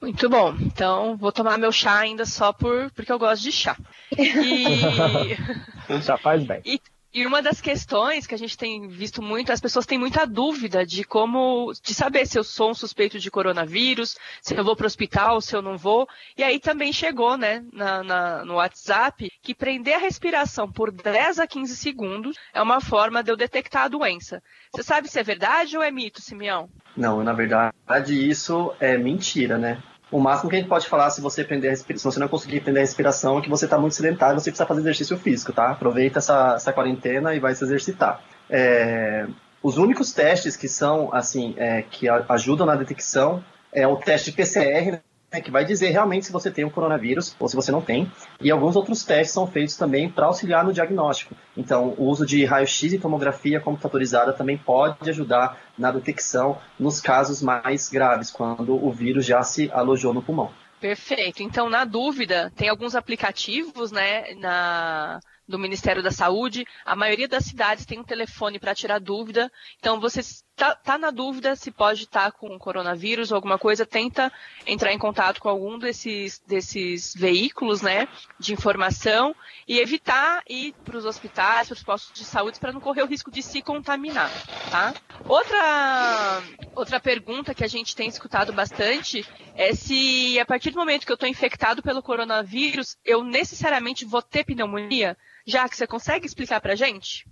Muito 0.00 0.28
bom. 0.28 0.54
Então, 0.60 1.16
vou 1.16 1.32
tomar 1.32 1.58
meu 1.58 1.72
chá 1.72 1.98
ainda 1.98 2.24
só 2.24 2.52
por 2.52 2.90
porque 2.92 3.10
eu 3.10 3.18
gosto 3.18 3.42
de 3.42 3.52
chá. 3.52 3.76
E 4.16 5.36
chá 6.02 6.16
faz 6.16 6.44
bem. 6.44 6.60
E, 6.64 6.80
e 7.12 7.26
uma 7.26 7.40
das 7.40 7.60
questões 7.60 8.26
que 8.26 8.34
a 8.34 8.38
gente 8.38 8.56
tem 8.56 8.86
visto 8.86 9.22
muito, 9.22 9.50
as 9.50 9.60
pessoas 9.60 9.86
têm 9.86 9.98
muita 9.98 10.26
dúvida 10.26 10.84
de 10.84 11.04
como, 11.04 11.72
de 11.82 11.94
saber 11.94 12.26
se 12.26 12.38
eu 12.38 12.44
sou 12.44 12.70
um 12.70 12.74
suspeito 12.74 13.18
de 13.18 13.30
coronavírus, 13.30 14.16
se 14.42 14.54
eu 14.54 14.62
vou 14.62 14.76
para 14.76 14.84
o 14.84 14.86
hospital, 14.86 15.40
se 15.40 15.56
eu 15.56 15.62
não 15.62 15.78
vou. 15.78 16.06
E 16.36 16.42
aí 16.42 16.60
também 16.60 16.92
chegou, 16.92 17.38
né, 17.38 17.64
na, 17.72 18.02
na, 18.02 18.44
no 18.44 18.54
WhatsApp, 18.56 19.30
que 19.42 19.54
prender 19.54 19.94
a 19.94 19.98
respiração 19.98 20.70
por 20.70 20.92
10 20.92 21.38
a 21.38 21.46
15 21.46 21.76
segundos 21.76 22.36
é 22.52 22.60
uma 22.60 22.80
forma 22.80 23.22
de 23.22 23.30
eu 23.30 23.36
detectar 23.36 23.84
a 23.84 23.88
doença. 23.88 24.42
Você 24.72 24.82
sabe 24.82 25.08
se 25.08 25.18
é 25.18 25.22
verdade 25.22 25.76
ou 25.76 25.82
é 25.82 25.90
mito, 25.90 26.20
Simeão? 26.20 26.68
Não, 26.94 27.24
na 27.24 27.32
verdade 27.32 28.28
isso 28.28 28.74
é 28.78 28.98
mentira, 28.98 29.56
né? 29.56 29.82
O 30.10 30.18
máximo 30.18 30.48
que 30.48 30.56
a 30.56 30.58
gente 30.58 30.68
pode 30.68 30.88
falar 30.88 31.10
se 31.10 31.20
você 31.20 31.44
prender 31.44 31.76
se 31.76 31.84
você 32.02 32.18
não 32.18 32.28
conseguir 32.28 32.60
prender 32.60 32.82
a 32.82 32.84
respiração 32.84 33.38
é 33.38 33.42
que 33.42 33.48
você 33.48 33.66
está 33.66 33.78
muito 33.78 33.94
sedentário, 33.94 34.40
você 34.40 34.50
precisa 34.50 34.66
fazer 34.66 34.80
exercício 34.80 35.18
físico, 35.18 35.52
tá? 35.52 35.70
Aproveita 35.70 36.18
essa, 36.18 36.54
essa 36.54 36.72
quarentena 36.72 37.34
e 37.34 37.40
vai 37.40 37.54
se 37.54 37.62
exercitar. 37.64 38.22
É, 38.48 39.26
os 39.62 39.76
únicos 39.76 40.12
testes 40.12 40.56
que 40.56 40.68
são 40.68 41.12
assim 41.12 41.54
é, 41.58 41.82
que 41.82 42.06
ajudam 42.08 42.66
na 42.66 42.74
detecção 42.74 43.44
é 43.72 43.86
o 43.86 43.96
teste 43.96 44.32
PCR, 44.32 45.00
né, 45.32 45.40
que 45.40 45.50
vai 45.50 45.64
dizer 45.64 45.90
realmente 45.90 46.26
se 46.26 46.32
você 46.32 46.50
tem 46.50 46.64
o 46.64 46.70
coronavírus 46.70 47.34
ou 47.38 47.48
se 47.48 47.56
você 47.56 47.70
não 47.70 47.80
tem. 47.80 48.10
E 48.40 48.50
alguns 48.50 48.76
outros 48.76 49.04
testes 49.04 49.34
são 49.34 49.46
feitos 49.46 49.76
também 49.76 50.08
para 50.08 50.26
auxiliar 50.26 50.64
no 50.64 50.72
diagnóstico. 50.72 51.34
Então, 51.56 51.94
o 51.98 52.04
uso 52.04 52.26
de 52.26 52.44
raio-x 52.44 52.92
e 52.92 52.98
tomografia 52.98 53.60
computadorizada 53.60 54.32
também 54.32 54.56
pode 54.56 55.08
ajudar 55.08 55.58
na 55.76 55.90
detecção 55.90 56.58
nos 56.78 57.00
casos 57.00 57.42
mais 57.42 57.88
graves, 57.88 58.30
quando 58.30 58.74
o 58.74 58.90
vírus 58.92 59.24
já 59.24 59.42
se 59.42 59.70
alojou 59.72 60.12
no 60.12 60.22
pulmão. 60.22 60.50
Perfeito. 60.80 61.42
Então, 61.42 61.68
na 61.68 61.84
dúvida, 61.84 62.52
tem 62.54 62.68
alguns 62.68 62.94
aplicativos, 62.94 63.90
né, 63.90 64.34
na 64.34 65.18
do 65.48 65.58
Ministério 65.58 66.02
da 66.02 66.10
Saúde. 66.10 66.66
A 66.84 66.94
maioria 66.94 67.26
das 67.26 67.46
cidades 67.46 67.86
tem 67.86 67.98
um 67.98 68.04
telefone 68.04 68.58
para 68.58 68.74
tirar 68.74 69.00
dúvida. 69.00 69.50
Então, 69.78 69.98
vocês 69.98 70.42
tá, 70.58 70.74
tá 70.74 70.98
na 70.98 71.10
dúvida 71.10 71.54
se 71.54 71.70
pode 71.70 72.02
estar 72.02 72.32
tá 72.32 72.32
com 72.32 72.58
coronavírus 72.58 73.30
ou 73.30 73.36
alguma 73.36 73.58
coisa, 73.58 73.86
tenta 73.86 74.30
entrar 74.66 74.92
em 74.92 74.98
contato 74.98 75.40
com 75.40 75.48
algum 75.48 75.78
desses, 75.78 76.42
desses 76.46 77.14
veículos, 77.14 77.80
né, 77.80 78.08
de 78.38 78.52
informação 78.52 79.34
e 79.66 79.78
evitar 79.78 80.42
ir 80.48 80.74
para 80.84 80.98
os 80.98 81.04
hospitais, 81.04 81.68
para 81.68 81.74
os 81.74 81.82
postos 81.82 82.12
de 82.12 82.24
saúde 82.24 82.58
para 82.58 82.72
não 82.72 82.80
correr 82.80 83.02
o 83.02 83.06
risco 83.06 83.30
de 83.30 83.40
se 83.40 83.62
contaminar, 83.62 84.30
tá? 84.70 84.92
Outra, 85.26 86.42
outra 86.74 87.00
pergunta 87.00 87.54
que 87.54 87.64
a 87.64 87.68
gente 87.68 87.94
tem 87.94 88.08
escutado 88.08 88.52
bastante 88.52 89.24
é 89.54 89.72
se 89.74 90.38
a 90.40 90.44
partir 90.44 90.70
do 90.70 90.78
momento 90.78 91.06
que 91.06 91.12
eu 91.12 91.14
estou 91.14 91.28
infectado 91.28 91.82
pelo 91.82 92.02
coronavírus, 92.02 92.96
eu 93.04 93.22
necessariamente 93.22 94.04
vou 94.04 94.20
ter 94.20 94.44
pneumonia? 94.44 95.16
Já 95.46 95.68
que 95.68 95.76
você 95.76 95.86
consegue 95.86 96.26
explicar 96.26 96.60
para 96.60 96.74
gente? 96.74 97.24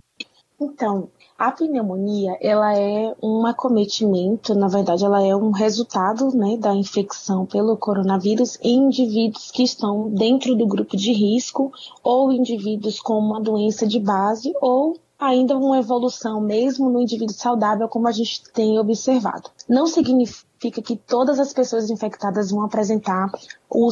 Então, 0.58 1.10
a 1.36 1.52
pneumonia, 1.52 2.38
ela 2.40 2.74
é 2.74 3.14
um 3.22 3.44
acometimento, 3.44 4.54
na 4.54 4.68
verdade, 4.68 5.04
ela 5.04 5.22
é 5.22 5.36
um 5.36 5.50
resultado 5.50 6.34
né, 6.34 6.56
da 6.56 6.74
infecção 6.74 7.44
pelo 7.44 7.76
coronavírus 7.76 8.58
em 8.62 8.86
indivíduos 8.86 9.50
que 9.50 9.62
estão 9.62 10.08
dentro 10.08 10.54
do 10.54 10.66
grupo 10.66 10.96
de 10.96 11.12
risco 11.12 11.70
ou 12.02 12.32
indivíduos 12.32 12.98
com 13.00 13.18
uma 13.18 13.38
doença 13.38 13.86
de 13.86 14.00
base 14.00 14.54
ou 14.62 14.96
ainda 15.18 15.56
uma 15.56 15.78
evolução 15.78 16.40
mesmo 16.40 16.90
no 16.90 17.00
indivíduo 17.00 17.34
saudável, 17.34 17.88
como 17.88 18.08
a 18.08 18.12
gente 18.12 18.42
tem 18.52 18.78
observado. 18.78 19.50
Não 19.68 19.86
significa 19.86 20.46
que 20.82 20.96
todas 20.96 21.38
as 21.38 21.52
pessoas 21.52 21.90
infectadas 21.90 22.50
vão 22.50 22.64
apresentar 22.64 23.30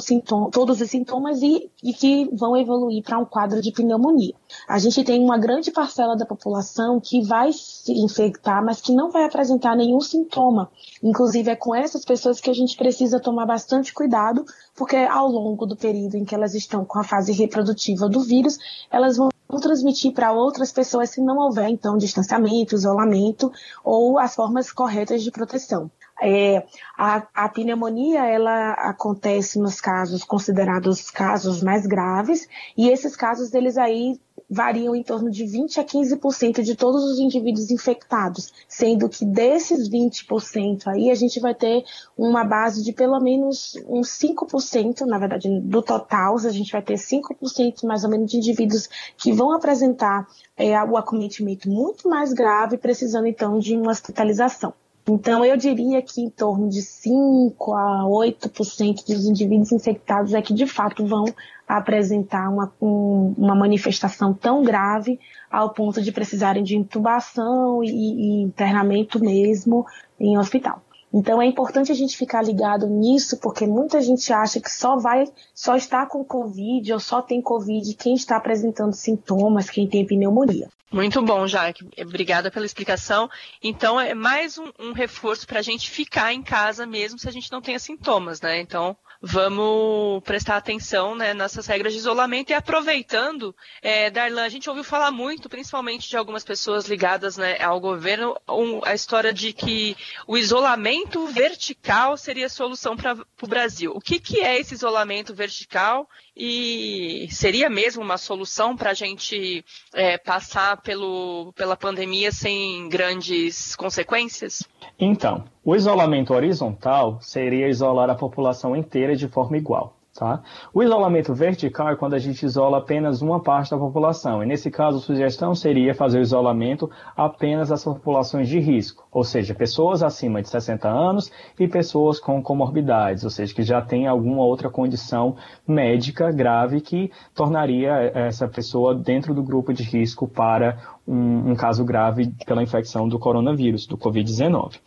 sintoma, 0.00 0.50
todos 0.50 0.80
os 0.80 0.90
sintomas 0.90 1.42
e, 1.42 1.70
e 1.82 1.92
que 1.92 2.28
vão 2.32 2.56
evoluir 2.56 3.02
para 3.02 3.18
um 3.18 3.24
quadro 3.24 3.60
de 3.60 3.70
pneumonia. 3.70 4.34
A 4.68 4.78
gente 4.78 5.04
tem 5.04 5.22
uma 5.22 5.36
grande 5.36 5.70
parcela 5.70 6.16
da 6.16 6.24
população 6.24 7.00
que 7.00 7.22
vai 7.22 7.52
se 7.52 7.92
infectar, 7.92 8.64
mas 8.64 8.80
que 8.80 8.94
não 8.94 9.10
vai 9.10 9.24
apresentar 9.24 9.76
nenhum 9.76 10.00
sintoma. 10.00 10.70
Inclusive, 11.02 11.50
é 11.50 11.56
com 11.56 11.74
essas 11.74 12.04
pessoas 12.04 12.40
que 12.40 12.50
a 12.50 12.54
gente 12.54 12.76
precisa 12.76 13.20
tomar 13.20 13.46
bastante 13.46 13.92
cuidado, 13.92 14.44
porque 14.74 14.96
ao 14.96 15.28
longo 15.28 15.66
do 15.66 15.76
período 15.76 16.16
em 16.16 16.24
que 16.24 16.34
elas 16.34 16.54
estão 16.54 16.84
com 16.84 16.98
a 16.98 17.04
fase 17.04 17.32
reprodutiva 17.32 18.08
do 18.08 18.20
vírus, 18.20 18.58
elas 18.90 19.16
vão 19.16 19.28
transmitir 19.60 20.12
para 20.12 20.32
outras 20.32 20.72
pessoas 20.72 21.10
se 21.10 21.20
não 21.20 21.38
houver, 21.38 21.68
então, 21.68 21.96
distanciamento, 21.96 22.74
isolamento 22.74 23.52
ou 23.82 24.18
as 24.18 24.34
formas 24.34 24.72
corretas 24.72 25.22
de 25.22 25.30
proteção. 25.30 25.90
É, 26.22 26.64
a, 26.96 27.26
a, 27.34 27.48
pneumonia 27.48 28.24
ela 28.24 28.72
acontece 28.74 29.58
nos 29.58 29.80
casos 29.80 30.22
considerados 30.22 31.10
casos 31.10 31.60
mais 31.60 31.86
graves 31.86 32.48
e 32.76 32.88
esses 32.88 33.16
casos 33.16 33.52
eles 33.52 33.76
aí 33.76 34.20
variam 34.48 34.94
em 34.94 35.02
torno 35.02 35.30
de 35.30 35.44
20 35.44 35.80
a 35.80 35.84
15% 35.84 36.62
de 36.62 36.76
todos 36.76 37.02
os 37.02 37.18
indivíduos 37.18 37.70
infectados, 37.70 38.52
sendo 38.68 39.08
que 39.08 39.24
desses 39.24 39.88
20% 39.88 40.86
aí 40.86 41.10
a 41.10 41.14
gente 41.14 41.40
vai 41.40 41.54
ter 41.54 41.84
uma 42.16 42.44
base 42.44 42.82
de 42.82 42.92
pelo 42.92 43.18
menos 43.20 43.74
uns 43.86 44.08
5%, 44.10 45.00
na 45.06 45.18
verdade, 45.18 45.48
do 45.60 45.82
total, 45.82 46.36
a 46.36 46.50
gente 46.50 46.72
vai 46.72 46.82
ter 46.82 46.94
5% 46.94 47.84
mais 47.84 48.04
ou 48.04 48.10
menos 48.10 48.30
de 48.30 48.36
indivíduos 48.36 48.88
que 49.16 49.32
vão 49.32 49.52
apresentar 49.52 50.26
é, 50.56 50.80
o 50.84 50.96
acometimento 50.96 51.68
muito 51.68 52.08
mais 52.08 52.32
grave, 52.32 52.78
precisando 52.78 53.26
então 53.26 53.58
de 53.58 53.76
uma 53.76 53.90
hospitalização. 53.90 54.74
Então, 55.06 55.44
eu 55.44 55.56
diria 55.56 56.00
que 56.00 56.22
em 56.22 56.30
torno 56.30 56.68
de 56.68 56.80
5 56.80 57.74
a 57.74 58.04
8% 58.04 59.06
dos 59.06 59.26
indivíduos 59.26 59.70
infectados 59.70 60.32
é 60.32 60.40
que 60.40 60.54
de 60.54 60.66
fato 60.66 61.06
vão 61.06 61.26
apresentar 61.68 62.48
uma, 62.48 62.72
um, 62.80 63.34
uma 63.36 63.54
manifestação 63.54 64.32
tão 64.32 64.62
grave 64.62 65.20
ao 65.50 65.70
ponto 65.70 66.00
de 66.00 66.10
precisarem 66.10 66.62
de 66.62 66.76
intubação 66.76 67.84
e, 67.84 67.88
e 67.88 68.42
internamento 68.42 69.20
mesmo 69.20 69.84
em 70.18 70.38
hospital. 70.38 70.82
Então 71.16 71.40
é 71.40 71.46
importante 71.46 71.92
a 71.92 71.94
gente 71.94 72.16
ficar 72.16 72.42
ligado 72.42 72.88
nisso, 72.88 73.38
porque 73.38 73.68
muita 73.68 74.00
gente 74.00 74.32
acha 74.32 74.60
que 74.60 74.68
só 74.68 74.96
vai, 74.96 75.24
só 75.54 75.76
está 75.76 76.04
com 76.04 76.24
Covid 76.24 76.92
ou 76.92 76.98
só 76.98 77.22
tem 77.22 77.40
Covid 77.40 77.94
quem 77.94 78.14
está 78.14 78.36
apresentando 78.36 78.92
sintomas, 78.92 79.70
quem 79.70 79.86
tem 79.86 80.04
pneumonia. 80.04 80.68
Muito 80.90 81.22
bom, 81.22 81.46
Jaque. 81.46 81.88
Obrigada 82.00 82.50
pela 82.50 82.66
explicação. 82.66 83.28
Então, 83.62 84.00
é 84.00 84.14
mais 84.14 84.58
um, 84.58 84.70
um 84.78 84.92
reforço 84.92 85.46
para 85.46 85.58
a 85.58 85.62
gente 85.62 85.90
ficar 85.90 86.32
em 86.32 86.40
casa 86.42 86.86
mesmo 86.86 87.18
se 87.18 87.28
a 87.28 87.32
gente 87.32 87.50
não 87.50 87.60
tenha 87.60 87.80
sintomas, 87.80 88.40
né? 88.40 88.60
Então, 88.60 88.96
vamos 89.20 90.22
prestar 90.22 90.56
atenção 90.56 91.14
né, 91.14 91.32
nessas 91.32 91.66
regras 91.66 91.94
de 91.94 91.98
isolamento 91.98 92.50
e 92.50 92.54
aproveitando, 92.54 93.56
é, 93.80 94.10
Darlan, 94.10 94.44
a 94.44 94.48
gente 94.50 94.68
ouviu 94.68 94.84
falar 94.84 95.10
muito, 95.10 95.48
principalmente 95.48 96.08
de 96.08 96.16
algumas 96.16 96.44
pessoas 96.44 96.86
ligadas 96.86 97.38
né, 97.38 97.56
ao 97.60 97.80
governo, 97.80 98.36
um, 98.48 98.84
a 98.84 98.94
história 98.94 99.32
de 99.32 99.54
que 99.54 99.96
o 100.26 100.36
isolamento 100.36 101.03
vertical 101.32 102.16
seria 102.16 102.46
a 102.46 102.48
solução 102.48 102.96
para 102.96 103.16
o 103.42 103.46
Brasil. 103.46 103.92
O 103.94 104.00
que, 104.00 104.18
que 104.18 104.40
é 104.40 104.58
esse 104.58 104.74
isolamento 104.74 105.34
vertical 105.34 106.08
e 106.36 107.26
seria 107.30 107.68
mesmo 107.70 108.02
uma 108.02 108.18
solução 108.18 108.76
para 108.76 108.90
a 108.90 108.94
gente 108.94 109.64
é, 109.94 110.18
passar 110.18 110.80
pelo, 110.82 111.52
pela 111.56 111.76
pandemia 111.76 112.32
sem 112.32 112.88
grandes 112.88 113.74
consequências? 113.76 114.62
Então, 114.98 115.44
o 115.64 115.74
isolamento 115.74 116.32
horizontal 116.32 117.18
seria 117.20 117.68
isolar 117.68 118.10
a 118.10 118.14
população 118.14 118.76
inteira 118.76 119.16
de 119.16 119.28
forma 119.28 119.56
igual. 119.56 119.96
Tá? 120.16 120.42
O 120.72 120.80
isolamento 120.80 121.34
vertical 121.34 121.88
é 121.88 121.96
quando 121.96 122.14
a 122.14 122.20
gente 122.20 122.46
isola 122.46 122.78
apenas 122.78 123.20
uma 123.20 123.42
parte 123.42 123.72
da 123.72 123.76
população. 123.76 124.44
E 124.44 124.46
nesse 124.46 124.70
caso, 124.70 124.98
a 124.98 125.00
sugestão 125.00 125.56
seria 125.56 125.92
fazer 125.92 126.20
o 126.20 126.22
isolamento 126.22 126.88
apenas 127.16 127.70
das 127.70 127.82
populações 127.82 128.48
de 128.48 128.60
risco, 128.60 129.08
ou 129.10 129.24
seja, 129.24 129.56
pessoas 129.56 130.04
acima 130.04 130.40
de 130.40 130.48
60 130.48 130.88
anos 130.88 131.32
e 131.58 131.66
pessoas 131.66 132.20
com 132.20 132.40
comorbidades, 132.40 133.24
ou 133.24 133.30
seja, 133.30 133.52
que 133.52 133.64
já 133.64 133.82
tem 133.82 134.06
alguma 134.06 134.44
outra 134.44 134.70
condição 134.70 135.34
médica 135.66 136.30
grave 136.30 136.80
que 136.80 137.10
tornaria 137.34 137.90
essa 138.14 138.46
pessoa 138.46 138.94
dentro 138.94 139.34
do 139.34 139.42
grupo 139.42 139.72
de 139.72 139.82
risco 139.82 140.28
para 140.28 140.78
um, 141.06 141.50
um 141.50 141.54
caso 141.54 141.84
grave 141.84 142.32
pela 142.46 142.62
infecção 142.62 143.08
do 143.08 143.18
coronavírus, 143.18 143.86
do 143.86 143.96
Covid-19. 143.96 144.78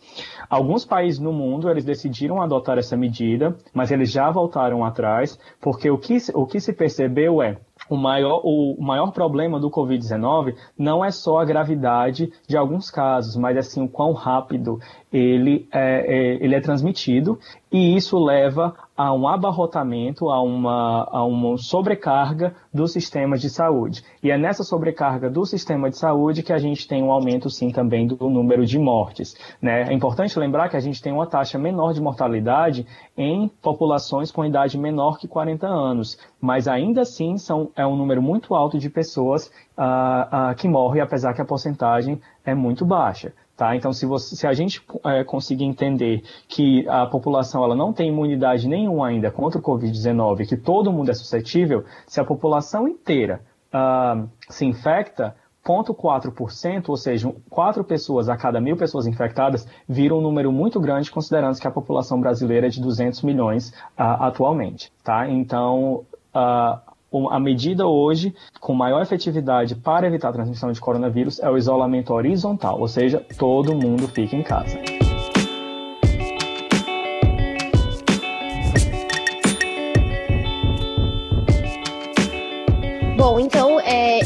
Alguns 0.48 0.84
países 0.84 1.20
no 1.20 1.32
mundo 1.32 1.70
eles 1.70 1.84
decidiram 1.84 2.42
adotar 2.42 2.78
essa 2.78 2.96
medida, 2.96 3.56
mas 3.72 3.90
eles 3.90 4.10
já 4.10 4.30
voltaram 4.30 4.84
atrás, 4.84 5.38
porque 5.60 5.90
o 5.90 5.98
que, 5.98 6.16
o 6.34 6.46
que 6.46 6.60
se 6.60 6.72
percebeu 6.72 7.42
é 7.42 7.58
o 7.88 7.96
maior, 7.96 8.40
o 8.44 8.76
maior 8.80 9.12
problema 9.12 9.58
do 9.60 9.70
Covid-19 9.70 10.54
não 10.76 11.04
é 11.04 11.10
só 11.10 11.38
a 11.38 11.44
gravidade 11.44 12.32
de 12.46 12.56
alguns 12.56 12.90
casos, 12.90 13.36
mas 13.36 13.56
assim 13.56 13.82
o 13.84 13.88
quão 13.88 14.12
rápido 14.12 14.78
ele 15.12 15.66
é, 15.72 15.80
é, 15.80 16.44
ele 16.44 16.54
é 16.54 16.60
transmitido 16.60 17.38
e 17.70 17.96
isso 17.96 18.18
leva 18.18 18.74
a 18.98 19.14
um 19.14 19.28
abarrotamento, 19.28 20.28
a 20.28 20.42
uma, 20.42 21.08
a 21.12 21.24
uma 21.24 21.56
sobrecarga 21.56 22.56
dos 22.74 22.92
sistemas 22.92 23.40
de 23.40 23.48
saúde. 23.48 24.02
E 24.20 24.28
é 24.28 24.36
nessa 24.36 24.64
sobrecarga 24.64 25.30
do 25.30 25.46
sistema 25.46 25.88
de 25.88 25.96
saúde 25.96 26.42
que 26.42 26.52
a 26.52 26.58
gente 26.58 26.88
tem 26.88 27.00
um 27.00 27.12
aumento, 27.12 27.48
sim, 27.48 27.70
também 27.70 28.08
do 28.08 28.28
número 28.28 28.66
de 28.66 28.76
mortes. 28.76 29.36
Né? 29.62 29.82
É 29.82 29.92
importante 29.92 30.36
lembrar 30.36 30.68
que 30.68 30.76
a 30.76 30.80
gente 30.80 31.00
tem 31.00 31.12
uma 31.12 31.28
taxa 31.28 31.56
menor 31.56 31.94
de 31.94 32.00
mortalidade 32.00 32.84
em 33.16 33.46
populações 33.62 34.32
com 34.32 34.44
idade 34.44 34.76
menor 34.76 35.16
que 35.16 35.28
40 35.28 35.68
anos, 35.68 36.18
mas 36.40 36.66
ainda 36.66 37.02
assim 37.02 37.38
são, 37.38 37.70
é 37.76 37.86
um 37.86 37.94
número 37.94 38.20
muito 38.20 38.52
alto 38.52 38.80
de 38.80 38.90
pessoas 38.90 39.46
uh, 39.78 40.50
uh, 40.50 40.54
que 40.56 40.66
morrem, 40.66 41.02
apesar 41.02 41.34
que 41.34 41.40
a 41.40 41.44
porcentagem 41.44 42.20
é 42.44 42.52
muito 42.52 42.84
baixa. 42.84 43.32
Tá? 43.58 43.74
Então, 43.74 43.92
se, 43.92 44.06
você, 44.06 44.36
se 44.36 44.46
a 44.46 44.52
gente 44.52 44.80
é, 45.04 45.24
conseguir 45.24 45.64
entender 45.64 46.22
que 46.46 46.88
a 46.88 47.04
população 47.06 47.64
ela 47.64 47.74
não 47.74 47.92
tem 47.92 48.08
imunidade 48.08 48.68
nenhuma 48.68 49.08
ainda 49.08 49.32
contra 49.32 49.58
o 49.58 49.62
Covid-19, 49.62 50.46
que 50.46 50.56
todo 50.56 50.92
mundo 50.92 51.10
é 51.10 51.14
suscetível, 51.14 51.84
se 52.06 52.20
a 52.20 52.24
população 52.24 52.86
inteira 52.86 53.40
uh, 53.74 54.28
se 54.48 54.64
infecta, 54.64 55.34
0,4%, 55.66 56.88
ou 56.88 56.96
seja, 56.96 57.34
4 57.50 57.82
pessoas 57.82 58.28
a 58.28 58.36
cada 58.36 58.60
mil 58.60 58.76
pessoas 58.76 59.08
infectadas, 59.08 59.66
vira 59.88 60.14
um 60.14 60.20
número 60.20 60.52
muito 60.52 60.78
grande, 60.78 61.10
considerando 61.10 61.58
que 61.58 61.66
a 61.66 61.70
população 61.72 62.20
brasileira 62.20 62.68
é 62.68 62.70
de 62.70 62.80
200 62.80 63.22
milhões 63.22 63.70
uh, 63.70 64.22
atualmente. 64.22 64.92
Tá? 65.02 65.28
Então, 65.28 66.06
uh, 66.32 66.87
a 67.30 67.40
medida 67.40 67.86
hoje 67.86 68.34
com 68.60 68.74
maior 68.74 69.02
efetividade 69.02 69.74
para 69.74 70.06
evitar 70.06 70.28
a 70.28 70.32
transmissão 70.32 70.70
de 70.70 70.80
coronavírus 70.80 71.40
é 71.40 71.50
o 71.50 71.56
isolamento 71.56 72.12
horizontal, 72.12 72.78
ou 72.78 72.88
seja, 72.88 73.24
todo 73.38 73.74
mundo 73.74 74.06
fica 74.08 74.36
em 74.36 74.42
casa. 74.42 74.78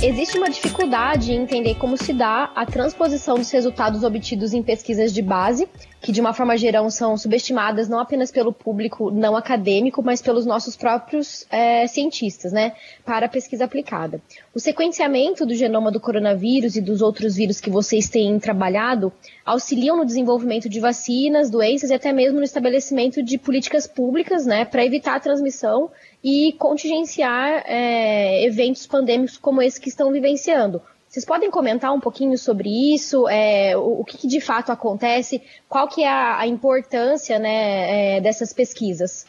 Existe 0.02 0.36
uma 0.36 0.50
dificuldade 0.50 1.32
em 1.32 1.42
entender 1.42 1.76
como 1.76 1.96
se 1.96 2.12
dá 2.12 2.50
a 2.56 2.66
transposição 2.66 3.36
dos 3.36 3.50
resultados 3.52 4.02
obtidos 4.02 4.52
em 4.52 4.60
pesquisas 4.60 5.12
de 5.12 5.22
base, 5.22 5.68
que 6.00 6.10
de 6.10 6.20
uma 6.20 6.32
forma 6.32 6.56
geral 6.56 6.90
são 6.90 7.16
subestimadas 7.16 7.88
não 7.88 8.00
apenas 8.00 8.32
pelo 8.32 8.52
público 8.52 9.12
não 9.12 9.36
acadêmico, 9.36 10.02
mas 10.02 10.20
pelos 10.20 10.44
nossos 10.44 10.74
próprios 10.74 11.46
é, 11.48 11.86
cientistas, 11.86 12.52
né, 12.52 12.72
para 13.04 13.26
a 13.26 13.28
pesquisa 13.28 13.64
aplicada. 13.64 14.20
O 14.52 14.58
sequenciamento 14.58 15.46
do 15.46 15.54
genoma 15.54 15.92
do 15.92 16.00
coronavírus 16.00 16.74
e 16.74 16.80
dos 16.80 17.00
outros 17.00 17.36
vírus 17.36 17.60
que 17.60 17.70
vocês 17.70 18.08
têm 18.08 18.40
trabalhado 18.40 19.12
auxiliam 19.46 19.96
no 19.96 20.04
desenvolvimento 20.04 20.68
de 20.68 20.80
vacinas, 20.80 21.48
doenças 21.48 21.90
e 21.90 21.94
até 21.94 22.12
mesmo 22.12 22.38
no 22.38 22.44
estabelecimento 22.44 23.22
de 23.22 23.38
políticas 23.38 23.86
públicas, 23.86 24.44
né, 24.44 24.64
para 24.64 24.84
evitar 24.84 25.14
a 25.14 25.20
transmissão 25.20 25.90
e 26.24 26.52
contingenciar 26.52 27.64
é, 27.66 28.31
eventos 28.44 28.86
pandêmicos 28.86 29.36
como 29.36 29.62
esse 29.62 29.80
que 29.80 29.88
estão 29.88 30.10
vivenciando. 30.10 30.80
Vocês 31.08 31.24
podem 31.26 31.50
comentar 31.50 31.92
um 31.92 32.00
pouquinho 32.00 32.38
sobre 32.38 32.94
isso, 32.94 33.28
é, 33.28 33.76
o, 33.76 34.00
o 34.00 34.04
que, 34.04 34.16
que, 34.16 34.26
de 34.26 34.40
fato 34.40 34.72
acontece, 34.72 35.42
qual 35.68 35.86
que 35.86 36.02
é 36.02 36.08
a, 36.08 36.38
a 36.38 36.46
importância 36.46 37.38
né, 37.38 38.16
é, 38.16 38.20
dessas 38.20 38.52
pesquisas? 38.52 39.26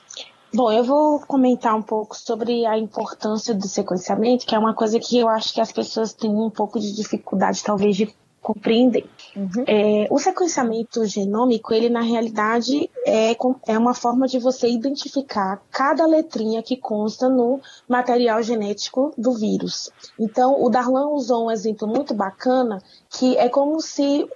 Bom, 0.54 0.72
eu 0.72 0.84
vou 0.84 1.20
comentar 1.20 1.76
um 1.76 1.82
pouco 1.82 2.16
sobre 2.16 2.66
a 2.66 2.78
importância 2.78 3.54
do 3.54 3.68
sequenciamento, 3.68 4.46
que 4.46 4.56
é 4.56 4.60
uma 4.60 4.74
coisa 4.74 5.00
que 5.00 5.18
eu 5.18 5.28
acho 5.28 5.54
que 5.54 5.60
as 5.60 5.72
pessoas 5.72 6.14
têm 6.14 6.30
um 6.30 6.50
pouco 6.50 6.80
de 6.80 6.96
dificuldade, 6.96 7.64
talvez, 7.64 7.98
de 7.98 8.16
compreender. 8.44 9.06
Uhum. 9.36 9.64
É, 9.66 10.08
o 10.12 10.20
sequenciamento 10.20 11.06
genômico, 11.06 11.74
ele 11.74 11.90
na 11.90 12.02
realidade 12.02 12.90
é, 13.06 13.36
é 13.68 13.78
uma 13.78 13.94
forma 13.94 14.28
de 14.28 14.38
você 14.38 14.70
identificar 14.70 15.62
cada 15.72 16.06
letrinha 16.06 16.62
que 16.62 16.76
consta 16.76 17.30
no 17.30 17.62
material 17.88 18.44
genético 18.44 19.14
do 19.18 19.32
vírus. 19.32 19.90
Então, 20.20 20.62
o 20.62 20.70
Darlan 20.70 21.08
usou 21.08 21.48
um 21.48 21.52
exemplo 21.52 21.88
muito 21.88 22.14
bacana, 22.14 22.84
que 23.10 23.38
é 23.38 23.48
como 23.48 23.80
se 23.80 24.28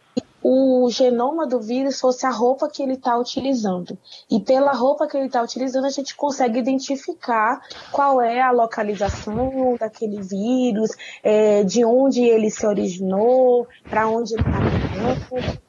o 0.44 0.89
genoma 0.89 1.48
do 1.48 1.60
vírus 1.60 2.00
fosse 2.00 2.25
a 2.25 2.29
roupa 2.29 2.70
que 2.70 2.82
ele 2.82 2.94
está 2.94 3.17
utilizando. 3.17 3.98
E 4.29 4.39
pela 4.39 4.72
roupa 4.72 5.08
que 5.08 5.17
ele 5.17 5.27
está 5.27 5.41
utilizando, 5.41 5.86
a 5.86 5.89
gente 5.89 6.15
consegue 6.15 6.60
identificar 6.60 7.62
qual 7.91 8.22
é 8.22 8.41
a 8.41 8.51
localização 8.51 9.75
daquele 9.79 10.22
vírus, 10.22 10.91
é, 11.24 11.63
de 11.63 11.84
onde 11.84 12.22
ele 12.24 12.50
se 12.50 12.65
originou, 12.65 13.67
para 13.89 14.08
onde 14.08 14.34
ele 14.36 14.41
está 14.41 14.67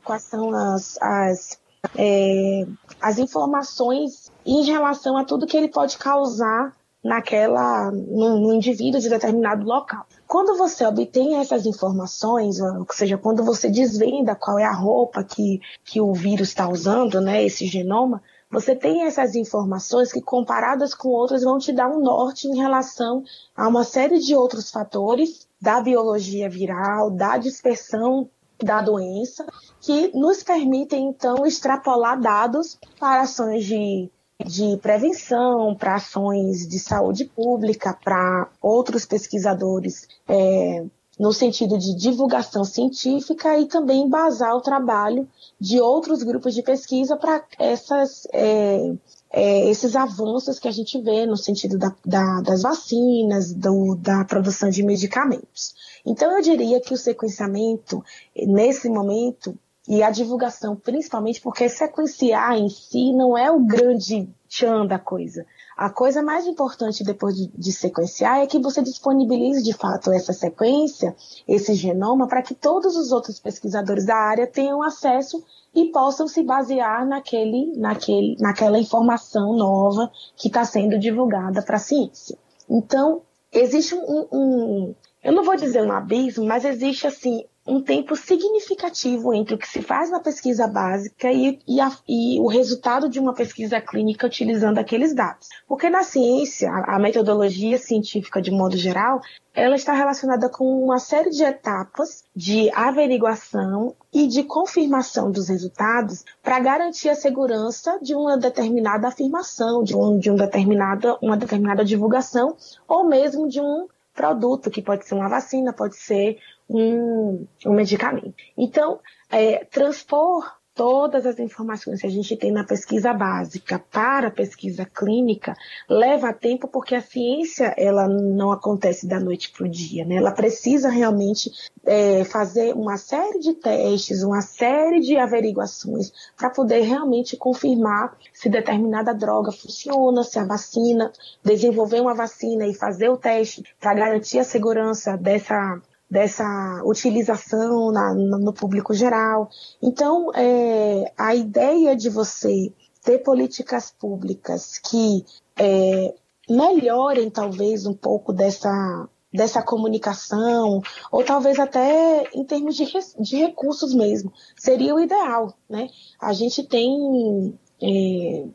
quais 0.05 0.23
são 0.23 0.51
as, 0.55 0.99
as, 1.01 1.61
é, 1.97 2.67
as 3.01 3.19
informações 3.19 4.33
em 4.45 4.65
relação 4.65 5.17
a 5.17 5.25
tudo 5.25 5.47
que 5.47 5.57
ele 5.57 5.69
pode 5.69 5.99
causar 5.99 6.73
naquela 7.05 7.91
no, 7.91 8.39
no, 8.41 8.55
indivíduo 8.55 9.01
de 9.01 9.09
determinado 9.09 9.65
local. 9.65 10.07
Quando 10.29 10.59
você 10.59 10.85
obtém 10.85 11.37
essas 11.37 11.65
informações, 11.65 12.61
ou 12.61 12.87
seja, 12.93 13.17
quando 13.17 13.43
você 13.43 13.71
desvenda 13.71 14.37
qual 14.37 14.59
é 14.59 14.65
a 14.65 14.75
roupa 14.75 15.25
que, 15.25 15.59
que 15.83 16.03
o 16.03 16.13
vírus 16.13 16.49
está 16.49 16.69
usando, 16.69 17.19
né, 17.19 17.43
esse 17.43 17.67
genoma, 17.67 18.23
você 18.51 18.77
tem 18.77 19.05
essas 19.05 19.35
informações 19.35 20.13
que, 20.13 20.21
comparadas 20.21 20.95
com 20.95 21.09
outras, 21.09 21.43
vão 21.43 21.59
te 21.59 21.73
dar 21.73 21.89
um 21.89 22.01
norte 22.01 22.47
em 22.47 22.59
relação 22.59 23.25
a 23.57 23.67
uma 23.67 23.85
série 23.85 24.19
de 24.19 24.37
outros 24.37 24.71
fatores 24.71 25.49
da 25.59 25.81
biologia 25.81 26.49
viral, 26.49 27.11
da 27.11 27.39
dispersão 27.39 28.29
da 28.63 28.83
doença, 28.83 29.47
que 29.81 30.15
nos 30.15 30.43
permitem, 30.43 31.09
então, 31.09 31.47
extrapolar 31.47 32.21
dados 32.21 32.79
para 33.01 33.23
ações 33.23 33.65
de 33.65 34.11
de 34.45 34.77
prevenção, 34.79 35.75
para 35.75 35.97
ações 35.97 36.67
de 36.67 36.79
saúde 36.79 37.25
pública, 37.25 37.93
para 37.93 38.49
outros 38.63 39.05
pesquisadores 39.05 40.07
é, 40.29 40.85
no 41.19 41.33
sentido 41.33 41.77
de 41.77 41.97
divulgação 41.97 42.65
científica 42.65 43.59
e 43.59 43.67
também 43.67 44.03
embasar 44.03 44.55
o 44.55 44.61
trabalho 44.61 45.29
de 45.61 45.81
outros 45.81 46.23
grupos 46.23 46.55
de 46.55 46.63
pesquisa 46.63 47.17
para 47.17 47.45
essas 47.59 48.29
é, 48.33 48.95
é, 49.31 49.69
esses 49.69 49.95
avanços 49.95 50.59
que 50.59 50.69
a 50.69 50.71
gente 50.71 51.01
vê 51.01 51.27
no 51.27 51.37
sentido 51.37 51.77
da, 51.77 51.95
da, 52.05 52.41
das 52.41 52.63
vacinas, 52.63 53.53
do, 53.53 53.95
da 53.97 54.25
produção 54.25 54.71
de 54.71 54.83
medicamentos. 54.83 55.75
Então, 56.07 56.33
eu 56.33 56.41
diria 56.41 56.81
que 56.81 56.95
o 56.95 56.97
sequenciamento, 56.97 58.03
nesse 58.35 58.89
momento, 58.89 59.59
e 59.89 60.03
a 60.03 60.11
divulgação, 60.11 60.77
principalmente 60.77 61.41
porque 61.41 61.67
sequenciar 61.67 62.59
em 62.59 62.69
si 62.69 63.11
não 63.15 63.39
é 63.39 63.51
o 63.51 63.59
grande 63.59 64.29
tchan 64.47 64.85
da 64.87 64.99
coisa. 64.99 65.47
A 65.77 65.89
coisa 65.89 66.23
mais 66.23 66.47
importante 66.47 67.03
depois 67.03 67.35
de, 67.35 67.49
de, 67.57 67.73
sequenciar 67.73 68.41
é 68.41 68.47
que 68.47 68.59
você 68.59 68.83
disponibilize 68.83 69.63
de 69.63 69.73
fato 69.73 70.13
essa 70.13 70.35
sequência, 70.35 71.17
esse 71.47 71.75
genoma, 71.75 72.29
para 72.29 72.43
que 72.43 72.55
todos 72.55 72.97
os 72.97 73.13
outros 73.13 73.41
pesquisadores 73.41 74.05
da 74.05 74.17
área 74.17 74.47
tenham 74.47 74.83
acesso 74.83 75.43
e 75.75 75.87
possam 75.87 76.29
se 76.29 76.43
basear 76.43 77.07
naquele, 77.07 77.73
naquele, 77.77 78.37
naquela 78.41 78.79
informação 78.79 79.57
nova 79.57 80.11
que 80.37 80.49
está 80.49 80.67
sendo 80.67 80.99
divulgada 80.99 81.63
para 81.63 81.77
a 81.77 81.81
ciência. 81.81 82.37
Então, 82.69 83.23
existe 83.51 83.95
um, 83.95 84.27
um, 84.31 84.95
eu 85.25 85.33
não 85.33 85.45
vou 85.45 85.57
dizer 85.57 85.83
um 85.83 85.93
abismo, 85.93 86.45
mas 86.45 86.65
existe 86.65 87.07
assim 87.07 87.45
um 87.69 87.83
tempo 87.83 88.17
significativo 88.17 89.35
entre 89.35 89.55
o 89.55 89.59
que 89.59 89.69
se 89.69 89.83
faz 89.83 90.11
na 90.11 90.21
pesquisa 90.21 90.67
básica 90.67 91.31
e, 91.31 91.61
e, 91.69 91.81
a, 91.81 91.93
e, 92.09 92.41
o 92.41 92.47
resultado 92.47 93.11
de 93.11 93.21
uma 93.21 93.35
pesquisa 93.35 93.79
clínica 93.79 94.27
utilizando 94.27 94.79
aqueles 94.79 95.15
dados. 95.15 95.49
Porque 95.69 95.91
na 95.91 96.03
ciência, 96.03 96.71
a, 96.71 96.97
a 96.97 96.99
metodologia 96.99 97.77
científica 97.77 98.41
de 98.41 98.51
modo 98.51 98.75
geral, 98.75 99.21
ela 99.55 99.77
está 99.77 99.93
relacionada 99.93 100.49
com 100.49 100.83
uma 100.83 100.99
série 100.99 101.29
de 101.29 101.45
etapas 101.45 102.25
de 102.35 102.71
averiguação 102.75 103.95
e 104.13 104.27
de 104.27 104.45
confirmação 104.45 105.31
dos 105.31 105.51
resultados 105.51 106.25
para 106.43 106.59
garantir 106.61 107.11
a 107.11 107.15
segurança 107.15 107.99
de 108.01 108.15
uma 108.15 108.39
determinada 108.39 109.09
afirmação, 109.09 109.83
de, 109.83 109.95
um, 109.95 110.19
de 110.19 110.31
um 110.31 110.37
determinada, 110.37 111.19
uma 111.21 111.37
determinada 111.37 111.85
divulgação, 111.85 112.57
ou 112.87 113.05
mesmo 113.05 113.47
de 113.47 113.61
um 113.61 113.89
produto, 114.15 114.71
que 114.71 114.83
pode 114.83 115.07
ser 115.07 115.15
uma 115.15 115.29
vacina, 115.29 115.73
pode 115.73 115.97
ser 115.97 116.39
um, 116.69 117.47
um 117.67 117.73
medicamento. 117.73 118.35
Então, 118.57 119.01
é, 119.31 119.65
transpor 119.65 120.59
todas 120.79 121.27
as 121.27 121.41
informações 121.41 122.01
que 122.01 122.07
a 122.07 122.11
gente 122.11 122.37
tem 122.37 122.53
na 122.53 122.63
pesquisa 122.63 123.13
básica 123.13 123.81
para 123.91 124.29
a 124.29 124.31
pesquisa 124.31 124.85
clínica 124.85 125.57
leva 125.89 126.33
tempo 126.33 126.69
porque 126.69 126.95
a 126.95 127.03
ciência 127.03 127.75
ela 127.77 128.07
não 128.07 128.53
acontece 128.53 129.05
da 129.05 129.19
noite 129.19 129.51
para 129.51 129.67
o 129.67 129.69
dia, 129.69 130.05
né? 130.05 130.15
Ela 130.15 130.31
precisa 130.31 130.89
realmente 130.89 131.51
é, 131.85 132.23
fazer 132.23 132.77
uma 132.77 132.97
série 132.97 133.41
de 133.41 133.55
testes, 133.55 134.23
uma 134.23 134.41
série 134.41 135.01
de 135.01 135.17
averiguações 135.17 136.13
para 136.37 136.49
poder 136.49 136.83
realmente 136.83 137.37
confirmar 137.37 138.17
se 138.33 138.49
determinada 138.49 139.13
droga 139.13 139.51
funciona, 139.51 140.23
se 140.23 140.39
a 140.39 140.45
vacina, 140.45 141.13
desenvolver 141.43 142.01
uma 142.01 142.15
vacina 142.15 142.69
e 142.69 142.73
fazer 142.73 143.09
o 143.09 143.17
teste 143.17 143.65
para 143.81 143.95
garantir 143.95 144.39
a 144.39 144.45
segurança 144.45 145.17
dessa 145.17 145.83
dessa 146.11 146.83
utilização 146.85 147.93
na, 147.93 148.15
no 148.15 148.53
público 148.53 148.95
geral. 148.95 149.51
Então, 149.83 150.31
é, 150.35 151.13
a 151.17 151.35
ideia 151.35 151.95
de 151.95 152.09
você 152.09 152.73
ter 153.03 153.19
políticas 153.19 153.91
públicas 153.91 154.79
que 154.79 155.25
é, 155.59 156.15
melhorem 156.49 157.31
talvez 157.31 157.87
um 157.87 157.95
pouco 157.95 158.33
dessa, 158.33 159.09
dessa 159.33 159.63
comunicação, 159.63 160.81
ou 161.13 161.25
talvez 161.25 161.59
até 161.59 162.25
em 162.35 162.45
termos 162.45 162.75
de, 162.77 162.87
de 163.21 163.37
recursos 163.37 163.95
mesmo, 163.95 164.33
seria 164.57 164.95
o 164.95 165.01
ideal, 165.01 165.55
né? 165.69 165.89
A 166.21 166.33
gente 166.33 166.63
tem 166.65 167.55
é, 167.83 168.47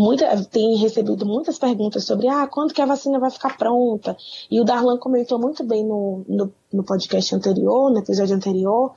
muita, 0.00 0.42
tem 0.44 0.76
recebido 0.76 1.26
muitas 1.26 1.58
perguntas 1.58 2.04
sobre 2.04 2.26
ah, 2.26 2.46
quando 2.46 2.72
que 2.72 2.80
a 2.80 2.86
vacina 2.86 3.18
vai 3.18 3.30
ficar 3.30 3.56
pronta. 3.58 4.16
E 4.50 4.58
o 4.58 4.64
Darlan 4.64 4.96
comentou 4.96 5.38
muito 5.38 5.62
bem 5.62 5.84
no, 5.84 6.24
no, 6.26 6.52
no 6.72 6.82
podcast 6.82 7.34
anterior, 7.34 7.90
no 7.90 7.98
episódio 7.98 8.34
anterior, 8.34 8.94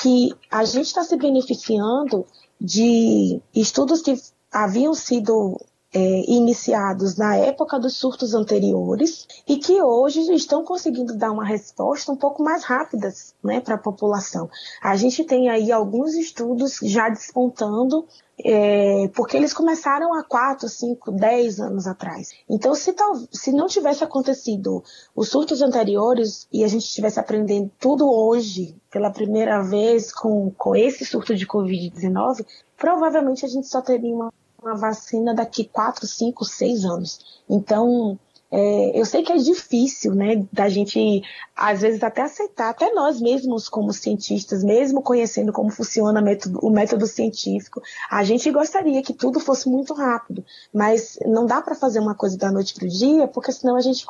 que 0.00 0.34
a 0.50 0.64
gente 0.64 0.86
está 0.86 1.04
se 1.04 1.16
beneficiando 1.16 2.24
de 2.58 3.40
estudos 3.54 4.00
que 4.00 4.14
haviam 4.50 4.94
sido 4.94 5.60
é, 5.92 6.30
iniciados 6.30 7.16
na 7.16 7.36
época 7.36 7.78
dos 7.78 7.96
surtos 7.96 8.34
anteriores 8.34 9.26
e 9.46 9.56
que 9.56 9.80
hoje 9.82 10.20
estão 10.34 10.64
conseguindo 10.64 11.16
dar 11.16 11.30
uma 11.30 11.44
resposta 11.44 12.12
um 12.12 12.16
pouco 12.16 12.42
mais 12.42 12.62
rápida 12.64 13.12
né, 13.42 13.60
para 13.60 13.76
a 13.76 13.78
população. 13.78 14.50
A 14.82 14.96
gente 14.96 15.24
tem 15.24 15.48
aí 15.48 15.72
alguns 15.72 16.14
estudos 16.14 16.78
já 16.82 17.08
despontando 17.08 18.06
é, 18.44 19.08
porque 19.14 19.36
eles 19.36 19.52
começaram 19.52 20.14
há 20.14 20.22
4, 20.22 20.68
5, 20.68 21.10
10 21.10 21.60
anos 21.60 21.86
atrás. 21.86 22.30
Então, 22.48 22.74
se, 22.74 22.92
tal, 22.92 23.14
se 23.32 23.50
não 23.50 23.66
tivesse 23.66 24.04
acontecido 24.04 24.82
os 25.14 25.28
surtos 25.28 25.60
anteriores 25.60 26.46
e 26.52 26.62
a 26.62 26.68
gente 26.68 26.84
estivesse 26.84 27.18
aprendendo 27.18 27.70
tudo 27.80 28.08
hoje, 28.08 28.76
pela 28.92 29.10
primeira 29.10 29.60
vez, 29.62 30.12
com, 30.12 30.52
com 30.56 30.76
esse 30.76 31.04
surto 31.04 31.34
de 31.34 31.46
Covid-19, 31.46 32.46
provavelmente 32.76 33.44
a 33.44 33.48
gente 33.48 33.66
só 33.66 33.82
teria 33.82 34.14
uma, 34.14 34.32
uma 34.68 34.76
vacina 34.76 35.34
daqui 35.34 35.64
4, 35.64 36.06
5, 36.06 36.44
6 36.44 36.84
anos. 36.84 37.42
Então, 37.48 38.18
é, 38.50 38.98
eu 38.98 39.04
sei 39.04 39.22
que 39.22 39.30
é 39.30 39.36
difícil, 39.36 40.14
né, 40.14 40.46
da 40.50 40.70
gente, 40.70 41.22
às 41.54 41.82
vezes, 41.82 42.02
até 42.02 42.22
aceitar, 42.22 42.70
até 42.70 42.90
nós 42.92 43.20
mesmos 43.20 43.68
como 43.68 43.92
cientistas, 43.92 44.64
mesmo 44.64 45.02
conhecendo 45.02 45.52
como 45.52 45.70
funciona 45.70 46.22
método, 46.22 46.58
o 46.62 46.70
método 46.70 47.06
científico, 47.06 47.82
a 48.10 48.24
gente 48.24 48.50
gostaria 48.50 49.02
que 49.02 49.12
tudo 49.12 49.38
fosse 49.38 49.68
muito 49.68 49.92
rápido, 49.92 50.42
mas 50.72 51.18
não 51.26 51.44
dá 51.44 51.60
para 51.60 51.74
fazer 51.74 52.00
uma 52.00 52.14
coisa 52.14 52.38
da 52.38 52.50
noite 52.50 52.74
para 52.74 52.86
o 52.86 52.88
dia, 52.88 53.28
porque 53.28 53.52
senão 53.52 53.76
a 53.76 53.80
gente 53.80 54.04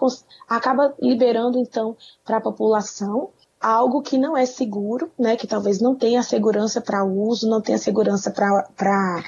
acaba 0.49 0.95
liberando, 1.01 1.59
então, 1.59 1.97
para 2.25 2.37
a 2.37 2.41
população 2.41 3.31
algo 3.61 4.03
que 4.03 4.17
não 4.17 4.37
é 4.37 4.47
seguro, 4.47 5.11
né, 5.19 5.37
que 5.37 5.47
talvez 5.47 5.81
não 5.81 5.95
tenha 5.95 6.23
segurança 6.23 6.81
para 6.81 7.05
uso, 7.05 7.49
não 7.49 7.61
tenha 7.61 7.79
segurança 7.79 8.31
para 8.31 9.25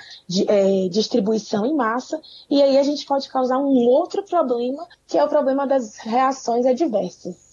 é, 0.48 0.88
distribuição 0.88 1.66
em 1.66 1.74
massa, 1.74 2.20
e 2.48 2.62
aí 2.62 2.78
a 2.78 2.82
gente 2.82 3.04
pode 3.04 3.28
causar 3.28 3.58
um 3.58 3.86
outro 3.86 4.22
problema, 4.22 4.86
que 5.06 5.18
é 5.18 5.24
o 5.24 5.28
problema 5.28 5.66
das 5.66 5.98
reações 5.98 6.64
adversas. 6.64 7.50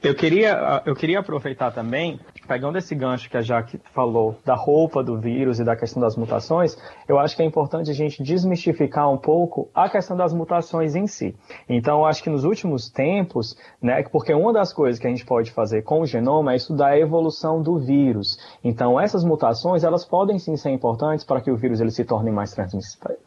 Eu 0.00 0.14
queria, 0.14 0.82
eu 0.86 0.94
queria 0.94 1.18
aproveitar 1.18 1.72
também, 1.72 2.20
pegando 2.48 2.78
esse 2.78 2.94
gancho 2.94 3.28
que 3.28 3.36
a 3.36 3.42
Jaque 3.42 3.78
falou 3.94 4.36
da 4.44 4.54
roupa 4.54 5.04
do 5.04 5.18
vírus 5.18 5.60
e 5.60 5.64
da 5.64 5.76
questão 5.76 6.00
das 6.00 6.16
mutações, 6.16 6.76
eu 7.06 7.18
acho 7.18 7.36
que 7.36 7.42
é 7.42 7.44
importante 7.44 7.90
a 7.90 7.94
gente 7.94 8.22
desmistificar 8.22 9.12
um 9.12 9.18
pouco 9.18 9.68
a 9.74 9.88
questão 9.88 10.16
das 10.16 10.32
mutações 10.32 10.96
em 10.96 11.06
si. 11.06 11.36
Então, 11.68 11.98
eu 11.98 12.06
acho 12.06 12.22
que 12.22 12.30
nos 12.30 12.44
últimos 12.44 12.88
tempos, 12.88 13.54
né, 13.82 14.02
porque 14.04 14.32
uma 14.32 14.52
das 14.52 14.72
coisas 14.72 14.98
que 14.98 15.06
a 15.06 15.10
gente 15.10 15.26
pode 15.26 15.50
fazer 15.50 15.82
com 15.82 16.00
o 16.00 16.06
genoma 16.06 16.54
é 16.54 16.56
estudar 16.56 16.88
a 16.88 16.98
evolução 16.98 17.62
do 17.62 17.78
vírus. 17.78 18.38
Então, 18.64 18.98
essas 18.98 19.22
mutações, 19.22 19.84
elas 19.84 20.06
podem 20.06 20.38
sim 20.38 20.56
ser 20.56 20.70
importantes 20.70 21.26
para 21.26 21.42
que 21.42 21.50
o 21.50 21.56
vírus 21.56 21.80
ele 21.82 21.90
se 21.90 22.04
torne 22.04 22.30
mais, 22.30 22.56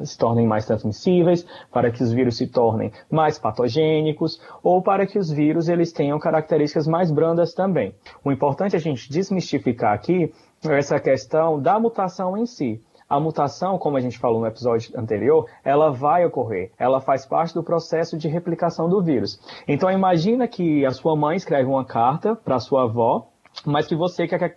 se 0.01 0.17
tornem 0.17 0.47
mais 0.47 0.65
transmissíveis, 0.65 1.45
para 1.71 1.91
que 1.91 2.01
os 2.01 2.11
vírus 2.11 2.37
se 2.37 2.47
tornem 2.47 2.91
mais 3.11 3.37
patogênicos, 3.37 4.41
ou 4.63 4.81
para 4.81 5.05
que 5.05 5.19
os 5.19 5.29
vírus 5.29 5.69
eles 5.69 5.91
tenham 5.91 6.17
características 6.17 6.87
mais 6.87 7.11
brandas 7.11 7.53
também. 7.53 7.93
O 8.25 8.31
importante 8.31 8.75
é 8.75 8.77
a 8.77 8.81
gente 8.81 9.10
desmistificar 9.11 9.93
aqui 9.93 10.33
essa 10.63 10.99
questão 10.99 11.61
da 11.61 11.79
mutação 11.79 12.37
em 12.37 12.45
si. 12.45 12.81
A 13.09 13.19
mutação, 13.19 13.77
como 13.77 13.97
a 13.97 13.99
gente 13.99 14.17
falou 14.17 14.39
no 14.39 14.47
episódio 14.47 14.97
anterior, 14.97 15.45
ela 15.65 15.91
vai 15.91 16.25
ocorrer. 16.25 16.71
Ela 16.79 17.01
faz 17.01 17.25
parte 17.25 17.53
do 17.53 17.61
processo 17.61 18.17
de 18.17 18.29
replicação 18.29 18.87
do 18.87 19.01
vírus. 19.01 19.37
Então 19.67 19.91
imagina 19.91 20.47
que 20.47 20.85
a 20.85 20.91
sua 20.91 21.15
mãe 21.15 21.35
escreve 21.35 21.67
uma 21.67 21.83
carta 21.83 22.35
para 22.35 22.59
sua 22.59 22.83
avó, 22.83 23.27
mas 23.65 23.85
que 23.85 23.95
você 23.95 24.25
quer, 24.27 24.55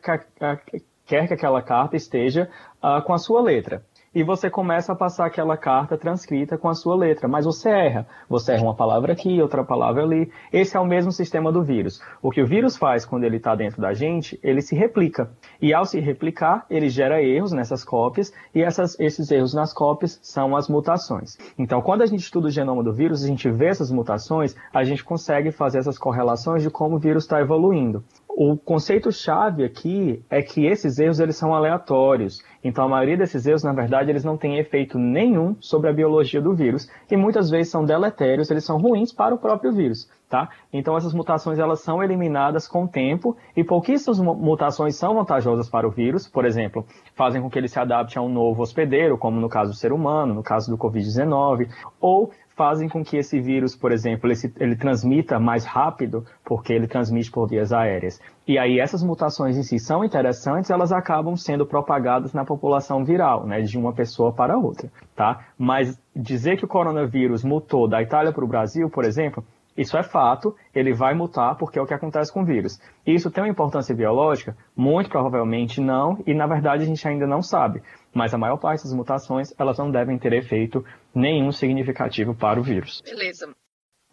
que 1.05 1.17
aquela 1.17 1.61
carta 1.61 1.97
esteja 1.97 2.49
uh, 2.79 3.03
com 3.05 3.13
a 3.13 3.19
sua 3.19 3.43
letra 3.43 3.83
e 4.15 4.23
você 4.23 4.49
começa 4.49 4.93
a 4.93 4.97
passar 4.97 5.27
aquela 5.27 5.57
carta 5.57 5.99
transcrita 5.99 6.57
com 6.57 6.69
a 6.69 6.75
sua 6.75 6.95
letra, 6.95 7.27
mas 7.27 7.45
você 7.45 7.69
erra. 7.69 8.07
Você 8.29 8.53
erra 8.53 8.63
uma 8.63 8.75
palavra 8.75 9.13
aqui, 9.13 9.43
outra 9.43 9.65
palavra 9.65 10.03
ali. 10.03 10.31
Esse 10.53 10.77
é 10.77 10.81
o 10.81 10.87
mesmo 10.87 11.11
sistema 11.11 11.51
do 11.51 11.63
vírus. 11.63 12.01
O 12.23 12.31
que 12.31 12.41
o 12.41 12.47
vírus 12.47 12.77
faz 12.77 13.05
quando 13.05 13.25
ele 13.25 13.39
está 13.39 13.55
dentro 13.55 13.81
da 13.83 13.93
gente, 13.93 14.39
ele 14.43 14.63
se 14.63 14.77
replica. 14.77 15.31
E 15.61 15.75
ao 15.75 15.85
se 15.85 15.99
replicar, 15.99 16.65
ele 16.71 16.89
gera 16.89 17.23
erros 17.23 17.53
nessas 17.53 17.85
cópias, 17.85 18.33
e 18.55 18.63
essas, 18.63 18.99
esses 19.01 19.31
erros 19.31 19.55
nas 19.55 19.73
cópias 19.73 20.19
são 20.23 20.57
as 20.57 20.69
mutações. 20.69 21.37
Então, 21.59 21.83
quando 21.83 22.03
a 22.03 22.07
gente 22.07 22.21
estuda 22.21 22.47
o 22.47 22.51
genoma 22.51 22.83
do 22.83 22.93
vírus, 22.93 23.25
a 23.25 23.27
gente 23.27 23.51
vê 23.51 23.67
essas 23.67 23.91
mutações, 23.91 24.55
a 24.73 24.85
gente 24.85 25.03
consegue 25.03 25.51
fazer 25.51 25.79
essas 25.79 25.99
correlações 25.99 26.63
de 26.63 26.71
como 26.71 26.97
o 26.97 26.99
vírus 26.99 27.25
está 27.25 27.41
evoluindo. 27.41 28.05
O 28.37 28.57
conceito 28.57 29.13
chave 29.13 29.63
aqui 29.63 30.21
é 30.29 30.43
que 30.43 30.67
esses 30.67 30.99
erros 30.99 31.21
eles 31.21 31.37
são 31.37 31.55
aleatórios. 31.55 32.43
Então 32.65 32.85
a 32.85 32.89
maioria 32.89 33.17
desses 33.17 33.47
erros, 33.47 33.63
na 33.63 33.73
verdade, 33.73 34.11
eles 34.11 34.25
não 34.25 34.37
têm 34.37 34.59
efeito 34.59 34.99
nenhum 34.99 35.55
sobre 35.61 35.89
a 35.89 35.93
biologia 35.93 36.43
do 36.43 36.53
vírus 36.53 36.91
e 37.09 37.17
muitas 37.17 37.49
vezes 37.49 37.71
são 37.71 37.85
deletérios, 37.85 38.51
eles 38.51 38.65
são 38.65 38.77
ruins 38.77 39.13
para 39.13 39.37
o 39.37 39.39
próprio 39.39 39.73
vírus, 39.73 40.11
tá? 40.29 40.49
Então 40.73 40.97
essas 40.97 41.15
mutações 41.15 41.61
elas 41.61 41.81
são 41.83 42.03
eliminadas 42.03 42.67
com 42.67 42.85
o 42.85 42.89
tempo 42.89 43.37
e 43.57 43.63
pouquíssimas 43.63 44.19
mutações 44.19 44.97
são 44.97 45.15
vantajosas 45.15 45.71
para 45.71 45.87
o 45.87 45.91
vírus, 45.93 46.27
por 46.27 46.45
exemplo, 46.45 46.85
fazem 47.15 47.41
com 47.41 47.49
que 47.49 47.57
ele 47.57 47.69
se 47.69 47.79
adapte 47.79 48.19
a 48.19 48.23
um 48.23 48.29
novo 48.29 48.63
hospedeiro, 48.63 49.17
como 49.17 49.41
no 49.41 49.49
caso 49.49 49.71
do 49.71 49.77
ser 49.77 49.93
humano, 49.93 50.35
no 50.35 50.43
caso 50.43 50.69
do 50.69 50.77
COVID-19, 50.77 51.69
ou 52.01 52.33
fazem 52.57 52.89
com 52.89 53.05
que 53.05 53.17
esse 53.17 53.41
vírus, 53.41 53.75
por 53.77 53.93
exemplo, 53.93 54.29
ele, 54.29 54.37
se, 54.37 54.53
ele, 54.59 54.77
transmita 54.77 55.39
mais 55.39 55.65
rápido, 55.65 56.25
porque 56.45 56.73
ele 56.73 56.87
transmite 56.87 57.31
por 57.31 57.49
vias 57.49 57.73
aéreas. 57.73 58.21
E 58.47 58.59
aí 58.59 58.79
essas 58.79 59.03
mutações 59.03 59.57
em 59.57 59.63
si 59.63 59.79
são 59.79 60.05
interessantes, 60.05 60.71
elas 60.71 60.93
acabam 60.93 61.37
sendo 61.37 61.67
propagadas 61.67 62.33
na 62.33 62.45
população 62.45 63.05
viral, 63.05 63.47
né, 63.47 63.61
de 63.61 63.79
uma 63.79 63.93
pessoa 63.93 64.33
para 64.33 64.57
outra, 64.57 64.91
tá? 65.17 65.47
Mas 65.59 65.99
dizer 66.15 66.57
que 66.57 66.65
o 66.65 66.69
coronavírus 66.69 67.43
mutou 67.43 67.89
da 67.89 68.03
Itália 68.03 68.33
para 68.33 68.45
o 68.45 68.49
Brasil, 68.49 68.89
por 68.89 69.05
exemplo, 69.05 69.45
isso 69.77 69.97
é 69.97 70.05
fato, 70.05 70.55
ele 70.73 70.95
vai 70.95 71.15
mutar 71.15 71.57
porque 71.57 71.79
é 71.79 71.83
o 71.83 71.87
que 71.87 71.95
acontece 71.95 72.33
com 72.33 72.43
o 72.43 72.45
vírus. 72.45 72.81
Isso 73.05 73.31
tem 73.31 73.43
uma 73.43 73.51
importância 73.51 73.95
biológica? 73.95 74.57
Muito 74.77 75.11
provavelmente 75.11 75.81
não, 75.81 76.19
e 76.25 76.33
na 76.33 76.47
verdade 76.47 76.85
a 76.85 76.87
gente 76.87 77.07
ainda 77.09 77.27
não 77.27 77.43
sabe. 77.43 77.83
Mas 78.15 78.33
a 78.33 78.39
maior 78.39 78.57
parte 78.57 78.85
das 78.85 78.93
mutações, 78.93 79.53
elas 79.59 79.77
não 79.79 79.91
devem 79.91 80.19
ter 80.19 80.33
efeito 80.33 80.85
nenhum 81.15 81.51
significativo 81.51 82.35
para 82.35 82.61
o 82.61 82.63
vírus. 82.63 83.03
Beleza. 83.03 83.55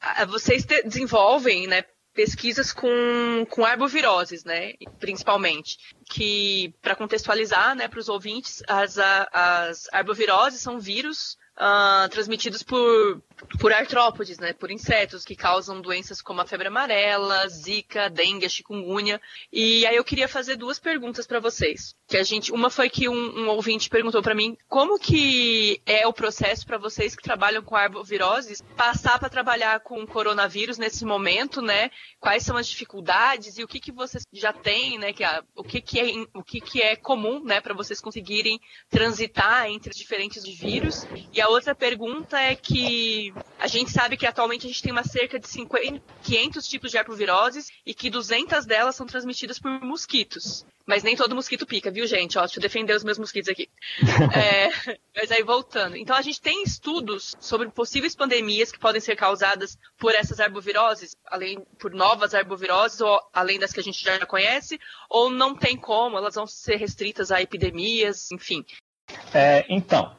Ah, 0.01 0.25
vocês 0.25 0.65
desenvolvem, 0.65 1.67
né, 1.67 1.83
pesquisas 2.13 2.73
com, 2.73 3.45
com 3.49 3.63
arboviroses, 3.63 4.43
né, 4.43 4.73
principalmente, 4.99 5.77
que, 6.09 6.73
para 6.81 6.95
contextualizar, 6.95 7.75
né, 7.75 7.87
para 7.87 7.99
os 7.99 8.09
ouvintes, 8.09 8.63
as, 8.67 8.97
as 8.97 9.87
arboviroses 9.93 10.59
são 10.59 10.79
vírus 10.79 11.37
uh, 11.57 12.09
transmitidos 12.09 12.63
por, 12.63 13.21
por 13.59 13.73
artrópodes, 13.73 14.39
né, 14.39 14.53
por 14.53 14.71
insetos 14.71 15.23
que 15.23 15.35
causam 15.35 15.81
doenças 15.81 16.21
como 16.21 16.41
a 16.41 16.45
febre 16.45 16.67
amarela, 16.67 17.47
zika, 17.47 18.09
dengue, 18.09 18.49
chikungunya. 18.49 19.21
E 19.51 19.85
aí 19.85 19.95
eu 19.95 20.03
queria 20.03 20.27
fazer 20.27 20.55
duas 20.55 20.79
perguntas 20.79 21.27
para 21.27 21.39
vocês. 21.39 21.95
Que 22.07 22.17
a 22.17 22.23
gente, 22.23 22.51
uma 22.51 22.69
foi 22.69 22.89
que 22.89 23.07
um, 23.07 23.39
um 23.39 23.49
ouvinte 23.49 23.89
perguntou 23.89 24.21
para 24.21 24.35
mim 24.35 24.57
como 24.67 24.99
que 24.99 25.81
é 25.85 26.07
o 26.07 26.13
processo 26.13 26.65
para 26.65 26.77
vocês 26.77 27.15
que 27.15 27.23
trabalham 27.23 27.63
com 27.63 27.75
arboviroses 27.75 28.61
passar 28.75 29.19
para 29.19 29.29
trabalhar 29.29 29.79
com 29.81 30.05
coronavírus 30.05 30.77
nesse 30.77 31.05
momento, 31.05 31.61
né? 31.61 31.89
Quais 32.19 32.43
são 32.43 32.57
as 32.57 32.67
dificuldades 32.67 33.57
e 33.57 33.63
o 33.63 33.67
que 33.67 33.79
que 33.79 33.91
vocês 33.91 34.23
já 34.33 34.53
têm, 34.53 34.97
né? 34.97 35.13
Que 35.13 35.23
a, 35.23 35.43
o 35.55 35.63
que 35.63 35.81
que 35.81 35.99
é 35.99 36.11
o 36.33 36.43
que 36.43 36.59
que 36.59 36.81
é 36.81 36.95
comum, 36.95 37.43
né, 37.43 37.61
para 37.61 37.73
vocês 37.73 38.01
conseguirem 38.01 38.59
transitar 38.89 39.67
entre 39.67 39.93
diferentes 39.93 40.43
vírus. 40.43 41.05
E 41.33 41.41
a 41.41 41.47
outra 41.47 41.73
pergunta 41.73 42.39
é 42.39 42.55
que 42.55 43.30
a 43.59 43.67
gente 43.67 43.91
sabe 43.91 44.17
que 44.17 44.25
atualmente 44.25 44.65
a 44.65 44.69
gente 44.69 44.81
tem 44.81 44.91
uma 44.91 45.03
cerca 45.03 45.39
de 45.39 45.47
50, 45.47 46.01
500 46.23 46.67
tipos 46.67 46.91
de 46.91 46.97
arboviroses 46.97 47.69
e 47.85 47.93
que 47.93 48.09
200 48.09 48.65
delas 48.65 48.95
são 48.95 49.05
transmitidas 49.05 49.59
por 49.59 49.69
mosquitos. 49.81 50.65
Mas 50.85 51.03
nem 51.03 51.15
todo 51.15 51.35
mosquito 51.35 51.65
pica, 51.65 51.91
viu, 51.91 52.07
gente? 52.07 52.37
Ó, 52.37 52.41
deixa 52.41 52.57
eu 52.57 52.61
defender 52.61 52.95
os 52.95 53.03
meus 53.03 53.17
mosquitos 53.17 53.49
aqui. 53.49 53.69
é, 54.35 54.97
mas 55.15 55.31
aí, 55.31 55.43
voltando. 55.43 55.95
Então, 55.95 56.15
a 56.15 56.21
gente 56.21 56.41
tem 56.41 56.63
estudos 56.63 57.35
sobre 57.39 57.69
possíveis 57.69 58.15
pandemias 58.15 58.71
que 58.71 58.79
podem 58.79 58.99
ser 58.99 59.15
causadas 59.15 59.77
por 59.97 60.13
essas 60.13 60.39
arboviroses, 60.39 61.15
além 61.27 61.63
por 61.79 61.91
novas 61.91 62.33
arboviroses, 62.33 62.99
ou 62.99 63.19
além 63.31 63.59
das 63.59 63.71
que 63.71 63.79
a 63.79 63.83
gente 63.83 64.03
já 64.03 64.25
conhece, 64.25 64.79
ou 65.09 65.29
não 65.29 65.55
tem 65.55 65.77
como, 65.77 66.17
elas 66.17 66.35
vão 66.35 66.47
ser 66.47 66.77
restritas 66.77 67.31
a 67.31 67.41
epidemias, 67.41 68.31
enfim. 68.31 68.65
É, 69.33 69.65
então, 69.69 70.11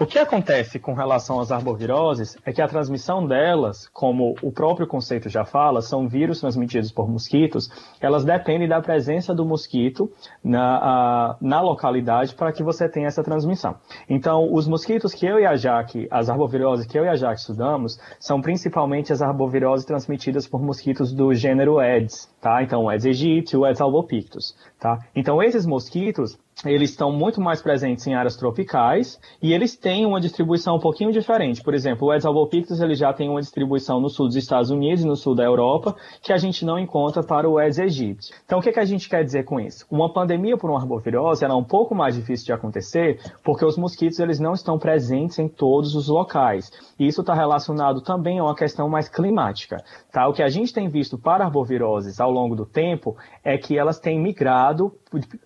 o 0.00 0.06
que 0.06 0.18
acontece 0.18 0.78
com 0.78 0.94
relação 0.94 1.38
às 1.38 1.52
arboviroses 1.52 2.38
é 2.44 2.52
que 2.52 2.62
a 2.62 2.66
transmissão 2.66 3.26
delas, 3.26 3.86
como 3.92 4.34
o 4.42 4.50
próprio 4.50 4.86
conceito 4.86 5.28
já 5.28 5.44
fala, 5.44 5.82
são 5.82 6.08
vírus 6.08 6.40
transmitidos 6.40 6.90
por 6.90 7.08
mosquitos, 7.08 7.68
elas 8.00 8.24
dependem 8.24 8.66
da 8.66 8.80
presença 8.80 9.34
do 9.34 9.44
mosquito 9.44 10.10
na, 10.42 10.78
a, 10.78 11.36
na 11.40 11.60
localidade 11.60 12.34
para 12.34 12.52
que 12.52 12.62
você 12.62 12.88
tenha 12.88 13.06
essa 13.06 13.22
transmissão. 13.22 13.76
Então, 14.08 14.52
os 14.52 14.66
mosquitos 14.66 15.12
que 15.12 15.26
eu 15.26 15.38
e 15.38 15.46
a 15.46 15.54
Jaque, 15.54 16.08
as 16.10 16.30
arboviroses 16.30 16.86
que 16.86 16.98
eu 16.98 17.04
e 17.04 17.08
a 17.08 17.14
Jaque 17.14 17.40
estudamos, 17.40 18.00
são 18.18 18.40
principalmente 18.40 19.12
as 19.12 19.20
arboviroses 19.20 19.84
transmitidas 19.84 20.48
por 20.48 20.62
mosquitos 20.62 21.12
do 21.12 21.34
gênero 21.34 21.78
Aedes, 21.78 22.28
tá? 22.40 22.62
Então, 22.62 22.88
Aedes 22.88 23.06
aegypti 23.06 23.56
o 23.56 23.64
Aedes 23.64 23.82
albopictus, 23.82 24.56
tá? 24.80 24.98
Então, 25.14 25.42
esses 25.42 25.66
mosquitos, 25.66 26.38
eles 26.64 26.90
estão 26.90 27.10
muito 27.10 27.40
mais 27.40 27.60
presentes 27.60 28.06
em 28.06 28.14
áreas 28.14 28.36
tropicais 28.36 29.18
e 29.42 29.52
eles 29.52 29.76
têm 29.76 30.06
uma 30.06 30.20
distribuição 30.20 30.76
um 30.76 30.78
pouquinho 30.78 31.10
diferente. 31.10 31.62
Por 31.62 31.74
exemplo, 31.74 32.06
o 32.06 32.10
Aedes 32.10 32.26
albopictus 32.26 32.80
ele 32.80 32.94
já 32.94 33.12
tem 33.12 33.28
uma 33.28 33.40
distribuição 33.40 34.00
no 34.00 34.08
sul 34.08 34.26
dos 34.26 34.36
Estados 34.36 34.70
Unidos 34.70 35.02
e 35.02 35.06
no 35.06 35.16
sul 35.16 35.34
da 35.34 35.42
Europa 35.42 35.96
que 36.22 36.32
a 36.32 36.36
gente 36.36 36.64
não 36.64 36.78
encontra 36.78 37.22
para 37.22 37.48
o 37.48 37.58
Aedes 37.58 37.78
aegypti. 37.78 38.32
Então, 38.44 38.58
o 38.58 38.62
que, 38.62 38.72
que 38.72 38.80
a 38.80 38.84
gente 38.84 39.08
quer 39.08 39.24
dizer 39.24 39.44
com 39.44 39.58
isso? 39.58 39.86
Uma 39.90 40.12
pandemia 40.12 40.56
por 40.56 40.70
uma 40.70 40.78
arbovirose 40.78 41.44
é 41.44 41.48
um 41.52 41.64
pouco 41.64 41.94
mais 41.94 42.14
difícil 42.14 42.46
de 42.46 42.52
acontecer 42.52 43.18
porque 43.42 43.64
os 43.64 43.76
mosquitos 43.76 44.18
eles 44.18 44.38
não 44.38 44.52
estão 44.52 44.78
presentes 44.78 45.38
em 45.38 45.48
todos 45.48 45.94
os 45.94 46.08
locais. 46.08 46.70
E 46.98 47.06
isso 47.06 47.22
está 47.22 47.34
relacionado 47.34 48.00
também 48.00 48.38
a 48.38 48.44
uma 48.44 48.54
questão 48.54 48.88
mais 48.88 49.08
climática. 49.08 49.78
Tá? 50.12 50.28
O 50.28 50.32
que 50.32 50.42
a 50.42 50.48
gente 50.48 50.72
tem 50.72 50.88
visto 50.88 51.18
para 51.18 51.44
arboviroses 51.44 52.20
ao 52.20 52.30
longo 52.30 52.54
do 52.54 52.64
tempo 52.64 53.16
é 53.42 53.58
que 53.58 53.76
elas 53.76 53.98
têm 53.98 54.20
migrado 54.20 54.92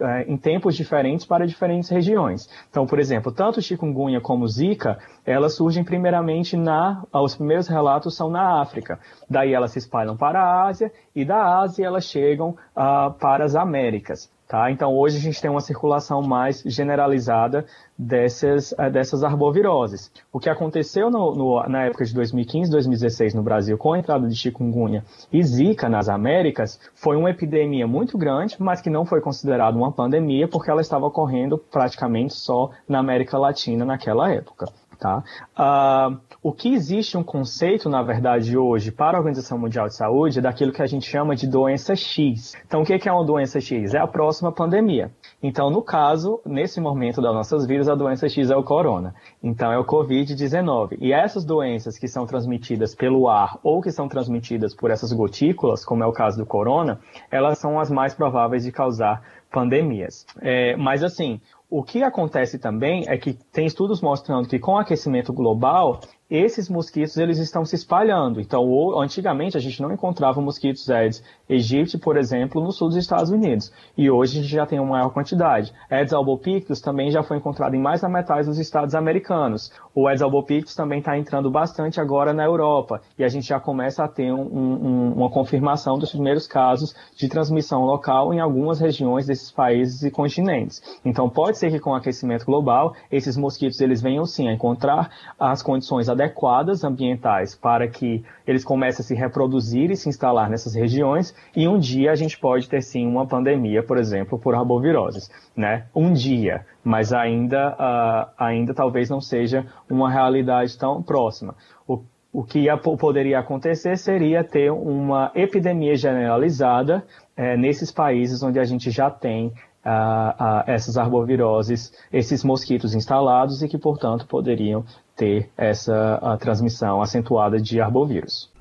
eh, 0.00 0.24
em 0.29 0.37
tempos 0.37 0.76
diferentes 0.76 1.06
diferentes 1.07 1.27
para 1.27 1.47
diferentes 1.47 1.88
regiões. 1.90 2.49
Então, 2.69 2.87
por 2.87 2.99
exemplo, 2.99 3.31
tanto 3.31 3.62
chikungunya 3.62 4.21
como 4.21 4.47
zika, 4.47 4.99
elas 5.25 5.55
surgem 5.55 5.85
primeiramente 5.85 6.57
na, 6.57 7.05
os 7.12 7.37
primeiros 7.37 7.69
relatos 7.69 8.16
são 8.16 8.29
na 8.29 8.61
África. 8.61 8.99
Daí 9.31 9.55
elas 9.55 9.73
se 9.73 9.79
espalham 9.79 10.16
para 10.16 10.40
a 10.40 10.66
Ásia 10.66 10.92
e 11.14 11.25
da 11.25 11.61
Ásia 11.61 11.87
elas 11.87 12.05
chegam 12.05 12.51
uh, 12.51 13.12
para 13.19 13.45
as 13.45 13.55
Américas. 13.55 14.31
Tá? 14.48 14.70
Então, 14.70 14.94
hoje 14.94 15.16
a 15.16 15.20
gente 15.20 15.40
tem 15.40 15.50
uma 15.50 15.61
circulação 15.61 16.22
mais 16.22 16.62
generalizada 16.64 17.66
dessas, 17.98 18.72
eh, 18.78 18.88
dessas 18.88 19.24
arboviroses. 19.24 20.12
O 20.32 20.38
que 20.38 20.48
aconteceu 20.48 21.11
no, 21.11 21.35
no, 21.35 21.62
na 21.68 21.82
época 21.82 22.04
de 22.04 22.14
2015, 22.14 22.70
2016 22.70 23.35
no 23.35 23.42
Brasil, 23.42 23.76
com 23.76 23.94
a 23.94 23.98
entrada 23.98 24.28
de 24.28 24.37
chikungunya 24.37 25.04
e 25.32 25.42
zika 25.42 25.88
nas 25.88 26.09
Américas, 26.09 26.78
foi 26.94 27.16
uma 27.16 27.30
epidemia 27.30 27.88
muito 27.88 28.16
grande, 28.16 28.54
mas 28.61 28.80
que 28.80 28.88
não 28.88 29.04
foi 29.04 29.20
considerada 29.20 29.76
uma 29.76 29.90
pandemia, 29.90 30.46
porque 30.46 30.70
ela 30.70 30.80
estava 30.80 31.06
ocorrendo 31.06 31.59
praticamente 31.59 32.35
só 32.35 32.70
na 32.88 33.00
América 33.00 33.37
Latina 33.37 33.85
naquela 33.85 34.32
época. 34.32 34.66
Tá? 34.98 35.22
Uh, 35.59 36.18
o 36.42 36.52
que 36.52 36.72
existe 36.72 37.18
um 37.18 37.22
conceito, 37.22 37.88
na 37.88 38.02
verdade, 38.02 38.56
hoje 38.56 38.90
para 38.90 39.16
a 39.16 39.20
Organização 39.20 39.59
Mundial 39.59 39.88
de 39.88 39.94
Saúde 39.94 40.38
é 40.38 40.42
daquilo 40.42 40.72
que 40.72 40.80
a 40.80 40.87
gente 40.87 41.09
chama 41.09 41.37
de 41.37 41.46
doença 41.46 41.94
X. 41.94 42.54
Então, 42.66 42.82
o 42.82 42.85
que 42.85 43.09
é 43.09 43.12
uma 43.12 43.24
doença 43.24 43.61
X? 43.61 43.94
É 43.94 43.98
a 43.98 44.06
próxima 44.06 44.50
pandemia. 44.50 45.11
Então, 45.42 45.70
no 45.70 45.82
caso, 45.82 46.40
nesse 46.46 46.80
momento 46.80 47.20
das 47.20 47.35
nossas 47.35 47.66
vidas, 47.66 47.88
a 47.88 47.94
doença 47.94 48.28
X 48.28 48.50
é 48.50 48.56
o 48.56 48.62
corona. 48.62 49.14
Então, 49.42 49.70
é 49.70 49.78
o 49.78 49.85
Covid-19. 49.85 50.96
E 50.98 51.12
essas 51.12 51.44
doenças 51.44 51.98
que 51.98 52.09
são 52.09 52.26
transmitidas 52.26 52.94
pelo 52.94 53.28
ar 53.28 53.59
ou 53.62 53.82
que 53.82 53.92
são 53.92 54.09
transmitidas 54.09 54.74
por 54.74 54.90
essas 54.90 55.12
gotículas, 55.12 55.85
como 55.85 56.02
é 56.02 56.06
o 56.06 56.12
caso 56.12 56.38
do 56.38 56.46
corona, 56.46 56.98
elas 57.30 57.59
são 57.59 57.78
as 57.78 57.90
mais 57.90 58.14
prováveis 58.14 58.64
de 58.64 58.72
causar 58.72 59.22
pandemias. 59.57 60.27
É, 60.42 60.77
mas 60.77 61.03
assim, 61.03 61.40
o 61.71 61.83
que 61.83 62.03
acontece 62.03 62.59
também 62.59 63.05
é 63.09 63.16
que 63.16 63.33
tem 63.33 63.64
estudos 63.64 64.03
mostrando 64.03 64.47
que 64.47 64.59
com 64.59 64.73
o 64.73 64.79
aquecimento 64.79 65.33
global, 65.33 66.01
esses 66.31 66.69
mosquitos 66.69 67.17
eles 67.17 67.39
estão 67.39 67.65
se 67.65 67.77
espalhando. 67.77 68.41
Então, 68.41 68.99
antigamente 69.01 69.57
a 69.57 69.61
gente 69.61 69.81
não 69.81 69.93
encontrava 69.93 70.41
mosquitos 70.41 70.91
Aedes 70.91 71.23
aegypti, 71.49 71.97
por 71.99 72.17
exemplo, 72.17 72.61
no 72.61 72.73
sul 72.73 72.89
dos 72.89 72.97
Estados 72.97 73.31
Unidos. 73.31 73.73
E 73.97 74.11
hoje 74.11 74.39
a 74.39 74.43
gente 74.43 74.53
já 74.53 74.67
tem 74.67 74.81
uma 74.81 74.91
maior 74.91 75.11
quantidade. 75.11 75.73
Aedes 75.89 76.12
albopictus 76.12 76.81
também 76.81 77.11
já 77.11 77.23
foi 77.23 77.37
encontrado 77.37 77.75
em 77.75 77.81
mais 77.81 78.01
da 78.01 78.09
metade 78.09 78.49
dos 78.49 78.59
estados 78.59 78.95
americanos. 78.95 79.73
O 79.95 80.09
Aedes 80.09 80.23
albopictus 80.23 80.75
também 80.75 80.99
está 80.99 81.17
entrando 81.17 81.51
bastante 81.51 82.01
agora 82.01 82.33
na 82.33 82.45
Europa. 82.45 83.01
E 83.17 83.23
a 83.23 83.29
gente 83.29 83.47
já 83.47 83.61
começa 83.61 84.03
a 84.03 84.09
ter 84.09 84.33
um, 84.33 84.43
um, 84.43 85.12
uma 85.12 85.31
confirmação 85.31 85.97
dos 85.97 86.11
primeiros 86.11 86.47
casos 86.49 86.95
de 87.15 87.29
transmissão 87.29 87.85
local 87.85 88.35
em 88.35 88.41
algumas 88.41 88.81
regiões 88.81 89.27
desses 89.27 89.53
países 89.53 90.03
e 90.03 90.11
continentes. 90.11 90.83
Então, 91.05 91.31
pode 91.31 91.57
ser 91.57 91.71
que 91.71 91.79
com 91.79 91.91
o 91.91 91.95
aquecimento 91.95 92.45
global, 92.45 92.95
esses 93.12 93.37
mosquitos 93.37 93.81
eles 93.81 94.03
venham 94.03 94.27
sim 94.27 94.49
a 94.49 94.53
encontrar 94.53 95.11
as 95.39 95.62
condições 95.62 96.09
adequadas 96.16 96.83
ambientais 96.83 97.55
para 97.55 97.87
que 97.87 98.24
eles 98.46 98.64
comecem 98.64 99.02
a 99.02 99.07
se 99.07 99.14
reproduzir 99.14 99.90
e 99.90 99.96
se 99.96 100.09
instalar 100.09 100.48
nessas 100.48 100.74
regiões 100.74 101.35
e 101.55 101.68
um 101.68 101.79
dia 101.79 102.11
a 102.11 102.14
gente 102.14 102.38
pode 102.38 102.68
ter 102.68 102.83
sim 102.83 103.07
uma 103.07 103.26
pandemia, 103.26 103.83
por 103.83 103.98
exemplo, 103.98 104.38
por 104.38 104.55
arboviroses, 104.55 105.31
né? 105.55 105.87
Um 105.94 106.12
dia, 106.12 106.64
mas 106.83 107.12
ainda, 107.12 107.74
uh, 107.74 108.33
ainda 108.38 108.74
talvez 108.74 109.11
não 109.11 109.20
seja 109.20 109.66
uma 109.88 110.11
realidade 110.11 110.76
tão 110.79 111.02
próxima. 111.02 111.55
O, 111.87 112.02
o 112.33 112.42
que 112.42 112.66
poderia 112.98 113.38
acontecer 113.38 113.96
seria 113.96 114.42
ter 114.42 114.70
uma 114.70 115.31
epidemia 115.35 115.96
generalizada 115.96 117.05
é, 117.37 117.57
nesses 117.57 117.92
países 117.92 118.42
onde 118.42 118.59
a 118.59 118.64
gente 118.64 118.90
já 118.90 119.11
tem 119.11 119.52
uh, 119.87 120.42
uh, 120.42 120.64
essas 120.66 120.99
arboviroses, 120.99 121.92
esses 122.12 122.42
mosquitos 122.42 122.94
instalados 122.94 123.62
e 123.62 123.68
que, 123.68 123.79
portanto, 123.79 124.27
poderiam 124.27 124.85
ter 125.14 125.49
essa 125.57 126.37
transmissão 126.38 127.01
acentuada 127.01 127.59
de 127.59 127.81
arbovírus. 127.81 128.53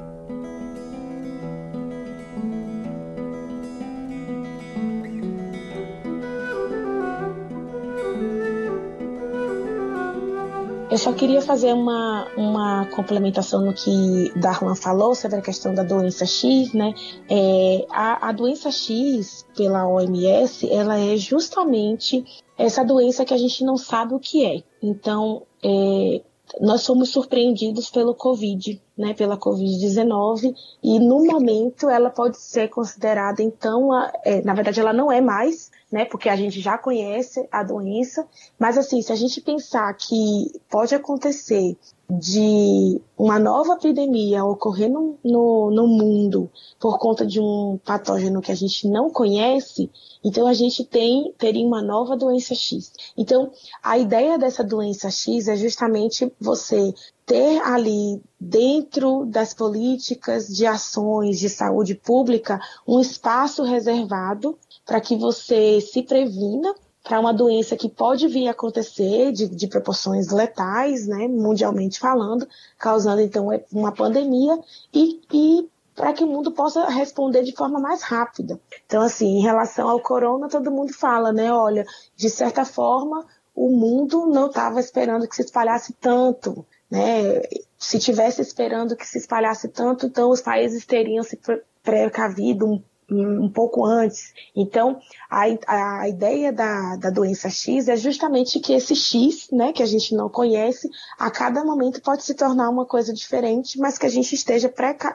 Eu 10.96 11.00
só 11.00 11.12
queria 11.12 11.42
fazer 11.42 11.74
uma, 11.74 12.26
uma 12.38 12.86
complementação 12.86 13.60
no 13.60 13.74
que 13.74 14.32
Darlan 14.40 14.76
falou 14.76 15.14
sobre 15.14 15.40
a 15.40 15.42
questão 15.42 15.76
da 15.76 15.84
doença 15.84 16.26
X, 16.26 16.72
né? 16.72 16.94
É, 17.30 17.86
a, 17.90 18.30
a 18.30 18.32
doença 18.32 18.72
X, 18.72 19.46
pela 19.58 19.86
OMS, 19.86 20.72
ela 20.72 20.98
é 20.98 21.18
justamente 21.18 22.24
essa 22.58 22.82
doença 22.82 23.26
que 23.26 23.34
a 23.34 23.38
gente 23.38 23.62
não 23.66 23.76
sabe 23.76 24.14
o 24.14 24.20
que 24.22 24.46
é. 24.46 24.64
Então, 24.82 25.46
é, 25.62 26.22
nós 26.62 26.84
somos 26.84 27.10
surpreendidos 27.10 27.90
pelo 27.90 28.16
Covid, 28.16 28.82
né, 28.98 29.14
pela 29.14 29.38
Covid-19, 29.38 30.56
e 30.82 31.00
no 31.00 31.26
momento 31.26 31.90
ela 31.90 32.10
pode 32.10 32.38
ser 32.38 32.70
considerada, 32.70 33.44
então, 33.44 33.92
a, 33.92 34.12
é, 34.24 34.42
na 34.42 34.54
verdade 34.54 34.80
ela 34.80 34.94
não 34.94 35.12
é 35.12 35.20
mais, 35.20 35.70
né, 35.92 36.06
porque 36.06 36.30
a 36.30 36.36
gente 36.36 36.62
já 36.62 36.78
conhece 36.78 37.48
a 37.52 37.64
doença, 37.64 38.28
mas 38.58 38.78
assim, 38.78 39.02
se 39.02 39.12
a 39.12 39.16
gente 39.16 39.42
pensar 39.42 39.94
que 39.94 40.52
pode 40.70 40.96
acontecer 40.96 41.78
de 42.10 43.02
uma 43.18 43.40
nova 43.40 43.74
epidemia 43.74 44.46
ocorrer 44.46 44.90
no, 44.90 45.18
no, 45.24 45.72
no, 45.72 45.88
mundo 45.88 46.52
por 46.80 47.00
conta 47.00 47.26
de 47.26 47.40
um 47.40 47.80
patógeno 47.84 48.42
que 48.42 48.52
a 48.52 48.56
gente 48.56 48.88
não 48.88 49.10
conhece, 49.10 49.90
então 50.24 50.46
a 50.46 50.54
gente 50.54 50.84
tem 50.84 51.34
teria 51.38 51.66
uma 51.66 51.82
nova 51.82 52.16
doença 52.16 52.54
X. 52.54 52.92
Então, 53.18 53.52
a 53.82 53.98
ideia 53.98 54.38
dessa 54.38 54.64
doença 54.64 55.10
X 55.10 55.48
é 55.48 55.56
justamente 55.56 56.32
você 56.40 56.94
ter 57.26 57.60
ali 57.62 58.22
dentro 58.40 59.26
das 59.26 59.54
políticas 59.54 60.48
de 60.48 60.66
ações 60.66 61.40
de 61.40 61.50
saúde 61.50 61.96
pública 61.96 62.60
um 62.88 63.00
espaço 63.00 63.64
reservado 63.64 64.58
para 64.86 65.02
que 65.02 65.16
você 65.16 65.82
se 65.82 66.04
previna 66.04 66.74
para 67.04 67.20
uma 67.20 67.34
doença 67.34 67.76
que 67.76 67.90
pode 67.90 68.28
vir 68.28 68.48
a 68.48 68.52
acontecer 68.52 69.32
de, 69.32 69.48
de 69.48 69.68
proporções 69.68 70.30
letais, 70.30 71.08
né, 71.08 71.28
mundialmente 71.28 72.00
falando, 72.00 72.48
causando 72.80 73.22
então 73.22 73.48
uma 73.72 73.92
pandemia 73.92 74.58
e, 74.92 75.22
e 75.32 75.70
para 75.96 76.14
que 76.14 76.24
o 76.24 76.28
mundo 76.28 76.52
possa 76.52 76.86
responder 76.86 77.44
de 77.44 77.56
forma 77.56 77.80
mais 77.80 78.02
rápida. 78.02 78.60
Então, 78.86 79.02
assim, 79.02 79.38
em 79.38 79.42
relação 79.42 79.88
ao 79.88 80.02
corona, 80.02 80.50
todo 80.50 80.72
mundo 80.72 80.94
fala, 80.94 81.32
né? 81.32 81.54
Olha, 81.54 81.86
de 82.18 82.30
certa 82.30 82.66
forma, 82.66 83.26
o 83.56 83.70
mundo 83.70 84.26
não 84.26 84.48
estava 84.48 84.80
esperando 84.82 85.28
que 85.28 85.36
se 85.36 85.44
espalhasse 85.44 85.94
tanto, 85.94 86.66
né? 86.96 87.42
Se 87.78 88.00
tivesse 88.00 88.42
esperando 88.42 88.96
que 88.96 89.06
se 89.06 89.18
espalhasse 89.18 89.68
tanto, 89.68 90.06
então 90.06 90.30
os 90.30 90.42
países 90.42 90.86
teriam 90.86 91.24
se 91.24 91.38
precavido 91.84 92.66
um 92.66 92.82
um 93.12 93.50
pouco 93.50 93.86
antes. 93.86 94.34
Então, 94.56 95.00
a, 95.30 95.44
a 95.68 96.10
ideia 96.10 96.52
da, 96.52 96.96
da 96.96 97.10
doença 97.10 97.50
X 97.50 97.88
é 97.88 97.96
justamente 97.96 98.60
que 98.60 98.74
esse 98.74 98.96
X, 98.96 99.50
né, 99.52 99.72
que 99.72 99.84
a 99.84 99.86
gente 99.86 100.16
não 100.16 100.30
conhece, 100.30 100.90
a 101.18 101.30
cada 101.30 101.64
momento 101.64 102.02
pode 102.02 102.24
se 102.24 102.34
tornar 102.34 102.70
uma 102.70 102.86
coisa 102.86 103.14
diferente, 103.14 103.78
mas 103.78 103.98
que 103.98 104.06
a 104.06 104.10
gente 104.10 104.34
esteja 104.34 104.74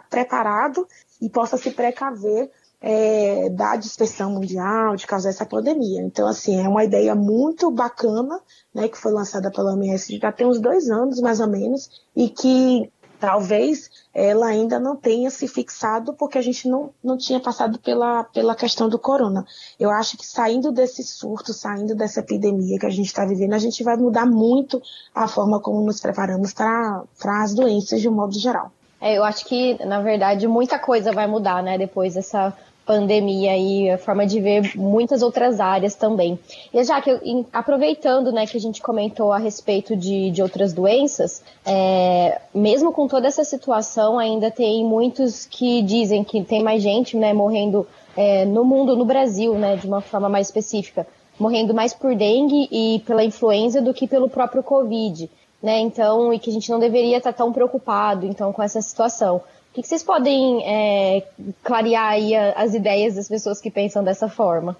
preparado 0.08 0.86
e 1.20 1.28
possa 1.28 1.56
se 1.56 1.70
precaver 1.70 2.50
é, 2.80 3.50
da 3.50 3.76
dispersão 3.76 4.30
mundial, 4.30 4.96
de 4.96 5.06
causar 5.06 5.28
essa 5.28 5.44
pandemia. 5.44 6.02
Então, 6.02 6.26
assim, 6.26 6.60
é 6.64 6.68
uma 6.68 6.84
ideia 6.84 7.14
muito 7.14 7.70
bacana, 7.70 8.40
né, 8.74 8.88
que 8.88 8.96
foi 8.96 9.12
lançada 9.12 9.50
pela 9.50 9.72
OMS 9.72 10.18
já 10.18 10.32
tem 10.32 10.46
uns 10.46 10.60
dois 10.60 10.88
anos, 10.88 11.20
mais 11.20 11.40
ou 11.40 11.48
menos, 11.48 11.90
e 12.16 12.28
que 12.28 12.90
talvez 13.20 13.90
ela 14.14 14.46
ainda 14.46 14.80
não 14.80 14.96
tenha 14.96 15.30
se 15.30 15.46
fixado 15.46 16.14
porque 16.14 16.38
a 16.38 16.42
gente 16.42 16.66
não, 16.66 16.90
não 17.04 17.18
tinha 17.18 17.38
passado 17.38 17.78
pela, 17.78 18.24
pela 18.24 18.54
questão 18.54 18.88
do 18.88 18.98
corona. 18.98 19.44
Eu 19.78 19.90
acho 19.90 20.16
que 20.16 20.26
saindo 20.26 20.72
desse 20.72 21.04
surto, 21.04 21.52
saindo 21.52 21.94
dessa 21.94 22.20
epidemia 22.20 22.78
que 22.78 22.86
a 22.86 22.90
gente 22.90 23.06
está 23.06 23.26
vivendo, 23.26 23.52
a 23.52 23.58
gente 23.58 23.84
vai 23.84 23.96
mudar 23.96 24.24
muito 24.24 24.80
a 25.14 25.28
forma 25.28 25.60
como 25.60 25.84
nos 25.84 26.00
preparamos 26.00 26.54
para 26.54 27.04
as 27.42 27.54
doenças 27.54 28.00
de 28.00 28.08
um 28.08 28.12
modo 28.12 28.32
geral. 28.38 28.72
É, 29.00 29.16
eu 29.16 29.24
acho 29.24 29.46
que, 29.46 29.82
na 29.84 30.00
verdade, 30.02 30.46
muita 30.46 30.78
coisa 30.78 31.12
vai 31.12 31.26
mudar, 31.26 31.62
né, 31.62 31.78
depois 31.78 32.14
dessa 32.14 32.54
pandemia 32.90 33.56
e 33.56 33.88
a 33.88 33.96
forma 33.96 34.26
de 34.26 34.40
ver 34.40 34.72
muitas 34.74 35.22
outras 35.22 35.60
áreas 35.60 35.94
também. 35.94 36.36
E 36.74 36.82
já 36.82 37.00
que 37.00 37.46
aproveitando, 37.52 38.32
né, 38.32 38.44
que 38.48 38.56
a 38.56 38.60
gente 38.60 38.82
comentou 38.82 39.32
a 39.32 39.38
respeito 39.38 39.94
de, 39.94 40.32
de 40.32 40.42
outras 40.42 40.72
doenças, 40.72 41.40
é, 41.64 42.40
mesmo 42.52 42.92
com 42.92 43.06
toda 43.06 43.28
essa 43.28 43.44
situação, 43.44 44.18
ainda 44.18 44.50
tem 44.50 44.84
muitos 44.84 45.46
que 45.46 45.82
dizem 45.82 46.24
que 46.24 46.42
tem 46.42 46.64
mais 46.64 46.82
gente, 46.82 47.16
né, 47.16 47.32
morrendo 47.32 47.86
é, 48.16 48.44
no 48.44 48.64
mundo, 48.64 48.96
no 48.96 49.04
Brasil, 49.04 49.54
né, 49.54 49.76
de 49.76 49.86
uma 49.86 50.00
forma 50.00 50.28
mais 50.28 50.48
específica, 50.48 51.06
morrendo 51.38 51.72
mais 51.72 51.94
por 51.94 52.12
dengue 52.16 52.68
e 52.72 53.04
pela 53.06 53.22
influenza 53.22 53.80
do 53.80 53.94
que 53.94 54.08
pelo 54.08 54.28
próprio 54.28 54.64
Covid, 54.64 55.30
né, 55.62 55.78
então, 55.78 56.34
e 56.34 56.40
que 56.40 56.50
a 56.50 56.52
gente 56.52 56.68
não 56.68 56.80
deveria 56.80 57.18
estar 57.18 57.32
tão 57.32 57.52
preocupado, 57.52 58.26
então, 58.26 58.52
com 58.52 58.60
essa 58.64 58.82
situação. 58.82 59.40
O 59.70 59.72
que, 59.72 59.86
vocês 59.86 60.02
podem 60.02 60.64
é, 60.66 61.28
clarear 61.62 62.08
aí 62.08 62.34
as 62.34 62.74
ideias 62.74 63.14
das 63.14 63.28
pessoas 63.28 63.60
que 63.60 63.70
pensam 63.70 64.02
dessa 64.02 64.28
forma? 64.28 64.76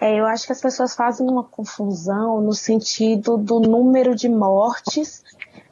É, 0.00 0.18
eu 0.18 0.26
acho 0.26 0.46
que 0.46 0.52
as 0.52 0.60
pessoas 0.60 0.94
fazem 0.94 1.28
uma 1.28 1.44
confusão 1.44 2.40
no 2.40 2.52
sentido 2.52 3.36
do 3.36 3.60
número 3.60 4.14
de 4.14 4.28
mortes 4.28 5.22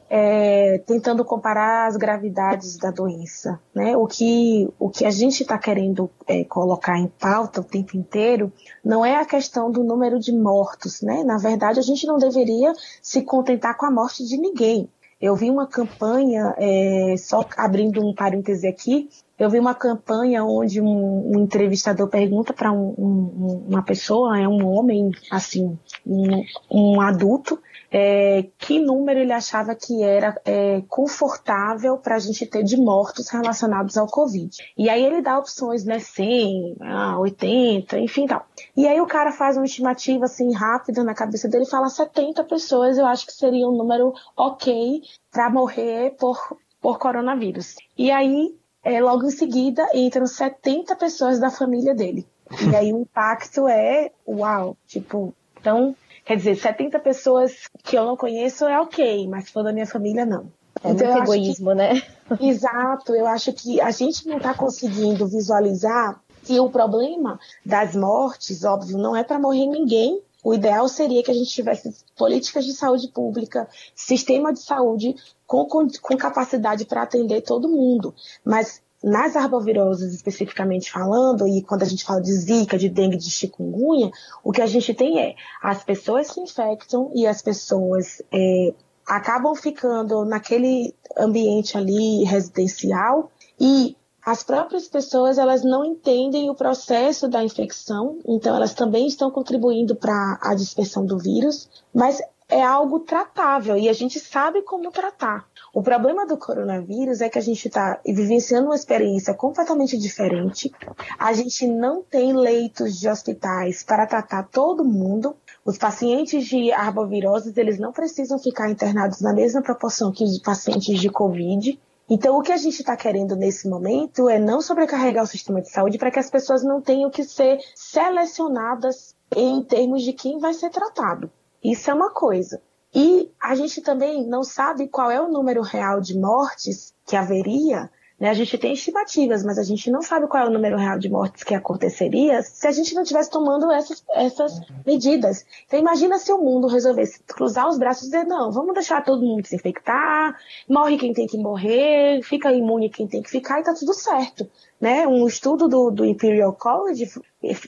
é, 0.09 0.77
tentando 0.85 1.25
comparar 1.25 1.87
as 1.87 1.97
gravidades 1.97 2.77
da 2.77 2.91
doença. 2.91 3.59
Né? 3.73 3.97
O, 3.97 4.07
que, 4.07 4.69
o 4.79 4.89
que 4.89 5.05
a 5.05 5.11
gente 5.11 5.41
está 5.41 5.57
querendo 5.57 6.09
é, 6.27 6.43
colocar 6.43 6.97
em 6.97 7.07
pauta 7.07 7.61
o 7.61 7.63
tempo 7.63 7.97
inteiro 7.97 8.51
não 8.83 9.05
é 9.05 9.15
a 9.15 9.25
questão 9.25 9.71
do 9.71 9.83
número 9.83 10.19
de 10.19 10.31
mortos. 10.31 11.01
Né? 11.01 11.23
Na 11.23 11.37
verdade, 11.37 11.79
a 11.79 11.83
gente 11.83 12.05
não 12.05 12.17
deveria 12.17 12.73
se 13.01 13.21
contentar 13.23 13.75
com 13.77 13.85
a 13.85 13.91
morte 13.91 14.23
de 14.25 14.37
ninguém. 14.37 14.87
Eu 15.25 15.35
vi 15.35 15.49
uma 15.49 15.65
campanha, 15.65 16.53
é, 16.55 17.15
só 17.17 17.43
abrindo 17.57 17.99
um 18.05 18.13
parêntese 18.13 18.67
aqui, 18.67 19.09
eu 19.37 19.49
vi 19.49 19.59
uma 19.59 19.75
campanha 19.75 20.43
onde 20.45 20.79
um, 20.79 21.35
um 21.35 21.39
entrevistador 21.39 22.07
pergunta 22.07 22.53
para 22.53 22.71
um, 22.71 22.95
um, 22.97 23.65
uma 23.69 23.83
pessoa, 23.83 24.39
é 24.39 24.47
um 24.47 24.65
homem, 24.65 25.11
assim, 25.29 25.77
um, 26.05 27.01
adulto, 27.01 27.59
é, 27.91 28.47
que 28.57 28.79
número 28.79 29.19
ele 29.19 29.33
achava 29.33 29.75
que 29.75 30.03
era 30.03 30.39
é, 30.45 30.81
confortável 30.87 31.97
para 31.97 32.15
a 32.15 32.19
gente 32.19 32.45
ter 32.45 32.63
de 32.63 32.77
mortos 32.77 33.29
relacionados 33.29 33.97
ao 33.97 34.07
Covid. 34.07 34.49
E 34.77 34.89
aí 34.89 35.03
ele 35.03 35.21
dá 35.21 35.37
opções, 35.37 35.83
né, 35.83 35.99
100, 35.99 36.77
80, 37.19 37.99
enfim 37.99 38.27
tal. 38.27 38.45
E 38.75 38.87
aí 38.87 38.99
o 39.01 39.07
cara 39.07 39.31
faz 39.31 39.57
uma 39.57 39.65
estimativa 39.65 40.25
assim 40.25 40.53
rápida 40.53 41.03
na 41.03 41.13
cabeça 41.13 41.47
dele 41.49 41.65
e 41.65 41.69
fala 41.69 41.89
70 41.89 42.43
pessoas, 42.45 42.97
eu 42.97 43.05
acho 43.05 43.25
que 43.25 43.33
seria 43.33 43.67
um 43.67 43.75
número 43.75 44.13
ok 44.35 45.01
para 45.29 45.49
morrer 45.49 46.15
por, 46.17 46.57
por 46.81 46.97
coronavírus. 46.97 47.75
E 47.97 48.11
aí, 48.11 48.55
é, 48.85 49.01
logo 49.01 49.25
em 49.25 49.31
seguida, 49.31 49.85
entram 49.93 50.25
70 50.25 50.95
pessoas 50.95 51.39
da 51.39 51.49
família 51.49 51.93
dele. 51.93 52.25
E 52.71 52.73
aí 52.73 52.93
o 52.93 53.01
impacto 53.01 53.67
é, 53.67 54.11
uau, 54.25 54.77
tipo, 54.87 55.33
então 55.59 55.93
Quer 56.25 56.37
dizer, 56.37 56.55
70 56.55 56.99
pessoas 56.99 57.53
que 57.83 57.95
eu 57.95 58.03
não 58.03 58.17
conheço 58.17 58.65
é 58.65 58.79
ok, 58.81 59.27
mas 59.27 59.45
se 59.45 59.51
for 59.51 59.63
da 59.63 59.71
minha 59.71 59.85
família, 59.85 60.25
não. 60.25 60.51
É 60.83 60.89
então, 60.89 61.07
muito 61.07 61.23
egoísmo, 61.23 61.69
que... 61.69 61.75
né? 61.75 62.01
Exato, 62.41 63.13
eu 63.13 63.27
acho 63.27 63.53
que 63.53 63.79
a 63.79 63.91
gente 63.91 64.27
não 64.27 64.37
está 64.37 64.51
conseguindo 64.55 65.27
visualizar 65.27 66.19
que 66.43 66.59
o 66.59 66.69
problema 66.69 67.39
das 67.63 67.95
mortes, 67.95 68.63
óbvio, 68.63 68.97
não 68.97 69.15
é 69.15 69.23
para 69.23 69.39
morrer 69.39 69.67
ninguém. 69.67 70.19
O 70.43 70.53
ideal 70.53 70.87
seria 70.87 71.23
que 71.23 71.29
a 71.29 71.33
gente 71.33 71.49
tivesse 71.49 71.93
políticas 72.17 72.65
de 72.65 72.73
saúde 72.73 73.07
pública, 73.09 73.67
sistema 73.95 74.51
de 74.51 74.61
saúde 74.61 75.15
com, 75.45 75.65
com, 75.65 76.17
capacidade 76.17 76.85
para 76.85 77.03
atender 77.03 77.41
todo 77.41 77.69
mundo. 77.69 78.13
Mas 78.43 78.81
nas 79.03 79.35
arboviroses 79.35 80.13
especificamente 80.13 80.91
falando, 80.91 81.47
e 81.47 81.61
quando 81.61 81.83
a 81.83 81.85
gente 81.85 82.03
fala 82.03 82.21
de 82.21 82.33
zika, 82.33 82.77
de 82.77 82.89
dengue, 82.89 83.17
de 83.17 83.29
chikungunya, 83.29 84.11
o 84.43 84.51
que 84.51 84.61
a 84.61 84.65
gente 84.65 84.93
tem 84.93 85.19
é 85.19 85.35
as 85.61 85.83
pessoas 85.83 86.27
se 86.27 86.39
infectam 86.39 87.11
e 87.13 87.27
as 87.27 87.41
pessoas 87.41 88.21
é, 88.31 88.73
acabam 89.07 89.53
ficando 89.55 90.25
naquele 90.25 90.95
ambiente 91.17 91.77
ali 91.77 92.23
residencial 92.23 93.29
e 93.59 93.95
as 94.25 94.41
próprias 94.41 94.87
pessoas 94.87 95.37
elas 95.37 95.63
não 95.63 95.85
entendem 95.85 96.49
o 96.49 96.55
processo 96.55 97.27
da 97.27 97.43
infecção, 97.43 98.17
então 98.27 98.55
elas 98.55 98.73
também 98.73 99.05
estão 99.05 99.29
contribuindo 99.29 99.95
para 99.95 100.39
a 100.41 100.55
dispersão 100.55 101.05
do 101.05 101.19
vírus, 101.19 101.69
mas 101.93 102.19
é 102.47 102.61
algo 102.61 102.99
tratável 102.99 103.75
e 103.75 103.89
a 103.89 103.93
gente 103.93 104.19
sabe 104.19 104.61
como 104.61 104.91
tratar. 104.91 105.47
O 105.73 105.81
problema 105.81 106.25
do 106.25 106.37
coronavírus 106.37 107.21
é 107.21 107.27
que 107.27 107.39
a 107.39 107.41
gente 107.41 107.67
está 107.67 107.99
vivenciando 108.05 108.67
uma 108.67 108.75
experiência 108.75 109.33
completamente 109.33 109.97
diferente. 109.97 110.71
A 111.17 111.33
gente 111.33 111.67
não 111.67 112.03
tem 112.03 112.33
leitos 112.33 112.99
de 112.99 113.09
hospitais 113.09 113.83
para 113.83 114.05
tratar 114.05 114.43
todo 114.43 114.85
mundo. 114.85 115.35
Os 115.65 115.77
pacientes 115.77 116.45
de 116.45 116.71
arboviroses, 116.71 117.57
eles 117.57 117.79
não 117.79 117.91
precisam 117.91 118.37
ficar 118.37 118.69
internados 118.69 119.21
na 119.21 119.33
mesma 119.33 119.61
proporção 119.61 120.11
que 120.11 120.23
os 120.23 120.39
pacientes 120.39 120.99
de 120.99 121.09
Covid. 121.09 121.79
Então, 122.07 122.37
o 122.37 122.41
que 122.43 122.51
a 122.51 122.57
gente 122.57 122.79
está 122.79 122.95
querendo 122.95 123.35
nesse 123.35 123.67
momento 123.67 124.29
é 124.29 124.37
não 124.37 124.61
sobrecarregar 124.61 125.23
o 125.23 125.27
sistema 125.27 125.59
de 125.59 125.71
saúde 125.71 125.97
para 125.97 126.11
que 126.11 126.19
as 126.19 126.29
pessoas 126.29 126.63
não 126.63 126.79
tenham 126.79 127.09
que 127.09 127.23
ser 127.23 127.57
selecionadas 127.73 129.15
em 129.35 129.63
termos 129.63 130.03
de 130.03 130.13
quem 130.13 130.37
vai 130.37 130.53
ser 130.53 130.69
tratado. 130.69 131.31
Isso 131.71 131.89
é 131.89 131.93
uma 131.93 132.11
coisa. 132.11 132.61
E 132.93 133.31
a 133.41 133.55
gente 133.55 133.81
também 133.81 134.25
não 134.25 134.43
sabe 134.43 134.87
qual 134.87 135.09
é 135.09 135.19
o 135.19 135.27
número 135.27 135.61
real 135.61 135.99
de 135.99 136.17
mortes 136.17 136.93
que 137.05 137.15
haveria. 137.15 137.89
Né? 138.19 138.29
A 138.29 138.33
gente 138.33 138.57
tem 138.57 138.71
estimativas, 138.71 139.43
mas 139.43 139.57
a 139.57 139.63
gente 139.63 139.89
não 139.91 140.01
sabe 140.01 140.27
qual 140.27 140.43
é 140.43 140.47
o 140.47 140.53
número 140.53 140.77
real 140.77 140.97
de 140.97 141.09
mortes 141.09 141.43
que 141.43 141.53
aconteceria 141.53 142.41
se 142.43 142.67
a 142.67 142.71
gente 142.71 142.93
não 142.93 143.01
estivesse 143.01 143.29
tomando 143.29 143.69
essas, 143.71 144.03
essas 144.13 144.61
medidas. 144.85 145.43
Então 145.65 145.79
imagina 145.79 146.17
se 146.19 146.31
o 146.31 146.37
mundo 146.37 146.67
resolvesse 146.67 147.19
cruzar 147.23 147.67
os 147.67 147.77
braços 147.77 148.03
e 148.03 148.11
dizer, 148.11 148.25
não, 148.25 148.51
vamos 148.51 148.73
deixar 148.73 149.03
todo 149.03 149.25
mundo 149.25 149.45
se 149.45 149.55
infectar, 149.55 150.37
morre 150.69 150.97
quem 150.97 151.13
tem 151.13 151.27
que 151.27 151.37
morrer, 151.37 152.21
fica 152.23 152.53
imune 152.53 152.89
quem 152.89 153.07
tem 153.07 153.21
que 153.21 153.29
ficar 153.29 153.59
e 153.59 153.63
tá 153.63 153.73
tudo 153.73 153.93
certo. 153.93 154.47
Né? 154.79 155.05
Um 155.07 155.27
estudo 155.27 155.67
do, 155.67 155.89
do 155.89 156.05
Imperial 156.05 156.53
College 156.53 157.11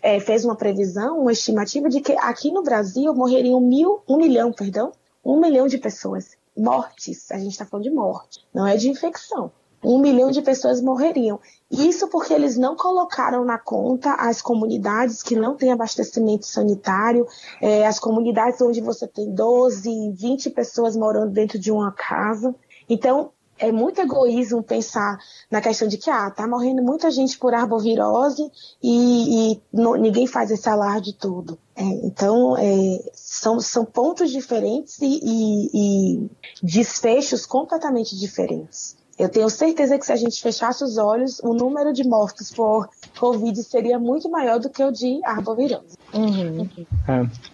é, 0.01 0.19
fez 0.19 0.43
uma 0.43 0.55
previsão, 0.55 1.19
uma 1.19 1.31
estimativa 1.31 1.89
de 1.89 2.01
que 2.01 2.13
aqui 2.13 2.51
no 2.51 2.63
Brasil 2.63 3.13
morreriam 3.13 3.59
mil, 3.59 4.01
um 4.07 4.17
milhão, 4.17 4.51
perdão, 4.51 4.91
um 5.23 5.39
milhão 5.39 5.67
de 5.67 5.77
pessoas. 5.77 6.37
Mortes, 6.55 7.31
a 7.31 7.37
gente 7.37 7.51
está 7.51 7.65
falando 7.65 7.83
de 7.83 7.91
morte, 7.91 8.39
não 8.53 8.65
é 8.65 8.75
de 8.77 8.89
infecção. 8.89 9.51
Um 9.83 9.99
milhão 9.99 10.31
de 10.31 10.41
pessoas 10.41 10.81
morreriam. 10.81 11.39
Isso 11.69 12.07
porque 12.07 12.33
eles 12.33 12.57
não 12.57 12.75
colocaram 12.75 13.45
na 13.45 13.59
conta 13.59 14.13
as 14.13 14.41
comunidades 14.41 15.21
que 15.21 15.35
não 15.35 15.55
têm 15.55 15.71
abastecimento 15.71 16.47
sanitário, 16.47 17.27
é, 17.61 17.85
as 17.85 17.99
comunidades 17.99 18.59
onde 18.59 18.81
você 18.81 19.07
tem 19.07 19.31
12, 19.31 20.13
20 20.13 20.49
pessoas 20.49 20.95
morando 20.97 21.31
dentro 21.31 21.59
de 21.59 21.71
uma 21.71 21.91
casa. 21.91 22.55
Então, 22.89 23.31
é 23.57 23.71
muito 23.71 24.01
egoísmo 24.01 24.61
pensar 24.63 25.17
na 25.49 25.61
questão 25.61 25.87
de 25.87 25.97
que 25.97 26.09
ah, 26.09 26.29
tá 26.29 26.47
morrendo 26.47 26.81
muita 26.81 27.09
gente 27.11 27.37
por 27.37 27.53
arbovirose 27.53 28.51
e, 28.81 29.51
e 29.53 29.61
no, 29.73 29.95
ninguém 29.95 30.27
faz 30.27 30.51
esse 30.51 30.67
alarde 30.69 31.07
de 31.07 31.13
tudo. 31.13 31.57
É, 31.75 31.83
então, 31.83 32.57
é, 32.57 33.11
são, 33.13 33.59
são 33.59 33.85
pontos 33.85 34.31
diferentes 34.31 34.99
e, 35.01 35.19
e, 35.23 35.69
e 35.73 36.29
desfechos 36.61 37.45
completamente 37.45 38.17
diferentes. 38.17 38.97
Eu 39.17 39.29
tenho 39.29 39.49
certeza 39.49 39.97
que 39.97 40.05
se 40.05 40.11
a 40.11 40.15
gente 40.15 40.39
fechasse 40.41 40.83
os 40.83 40.97
olhos, 40.97 41.39
o 41.39 41.53
número 41.53 41.91
de 41.91 42.07
mortos 42.07 42.51
por 42.51 42.87
Covid 43.19 43.63
seria 43.63 43.97
muito 43.97 44.29
maior 44.29 44.59
do 44.59 44.69
que 44.69 44.83
o 44.83 44.91
de 44.91 45.19
arbovirose. 45.25 45.97
Uhum. 46.13 46.69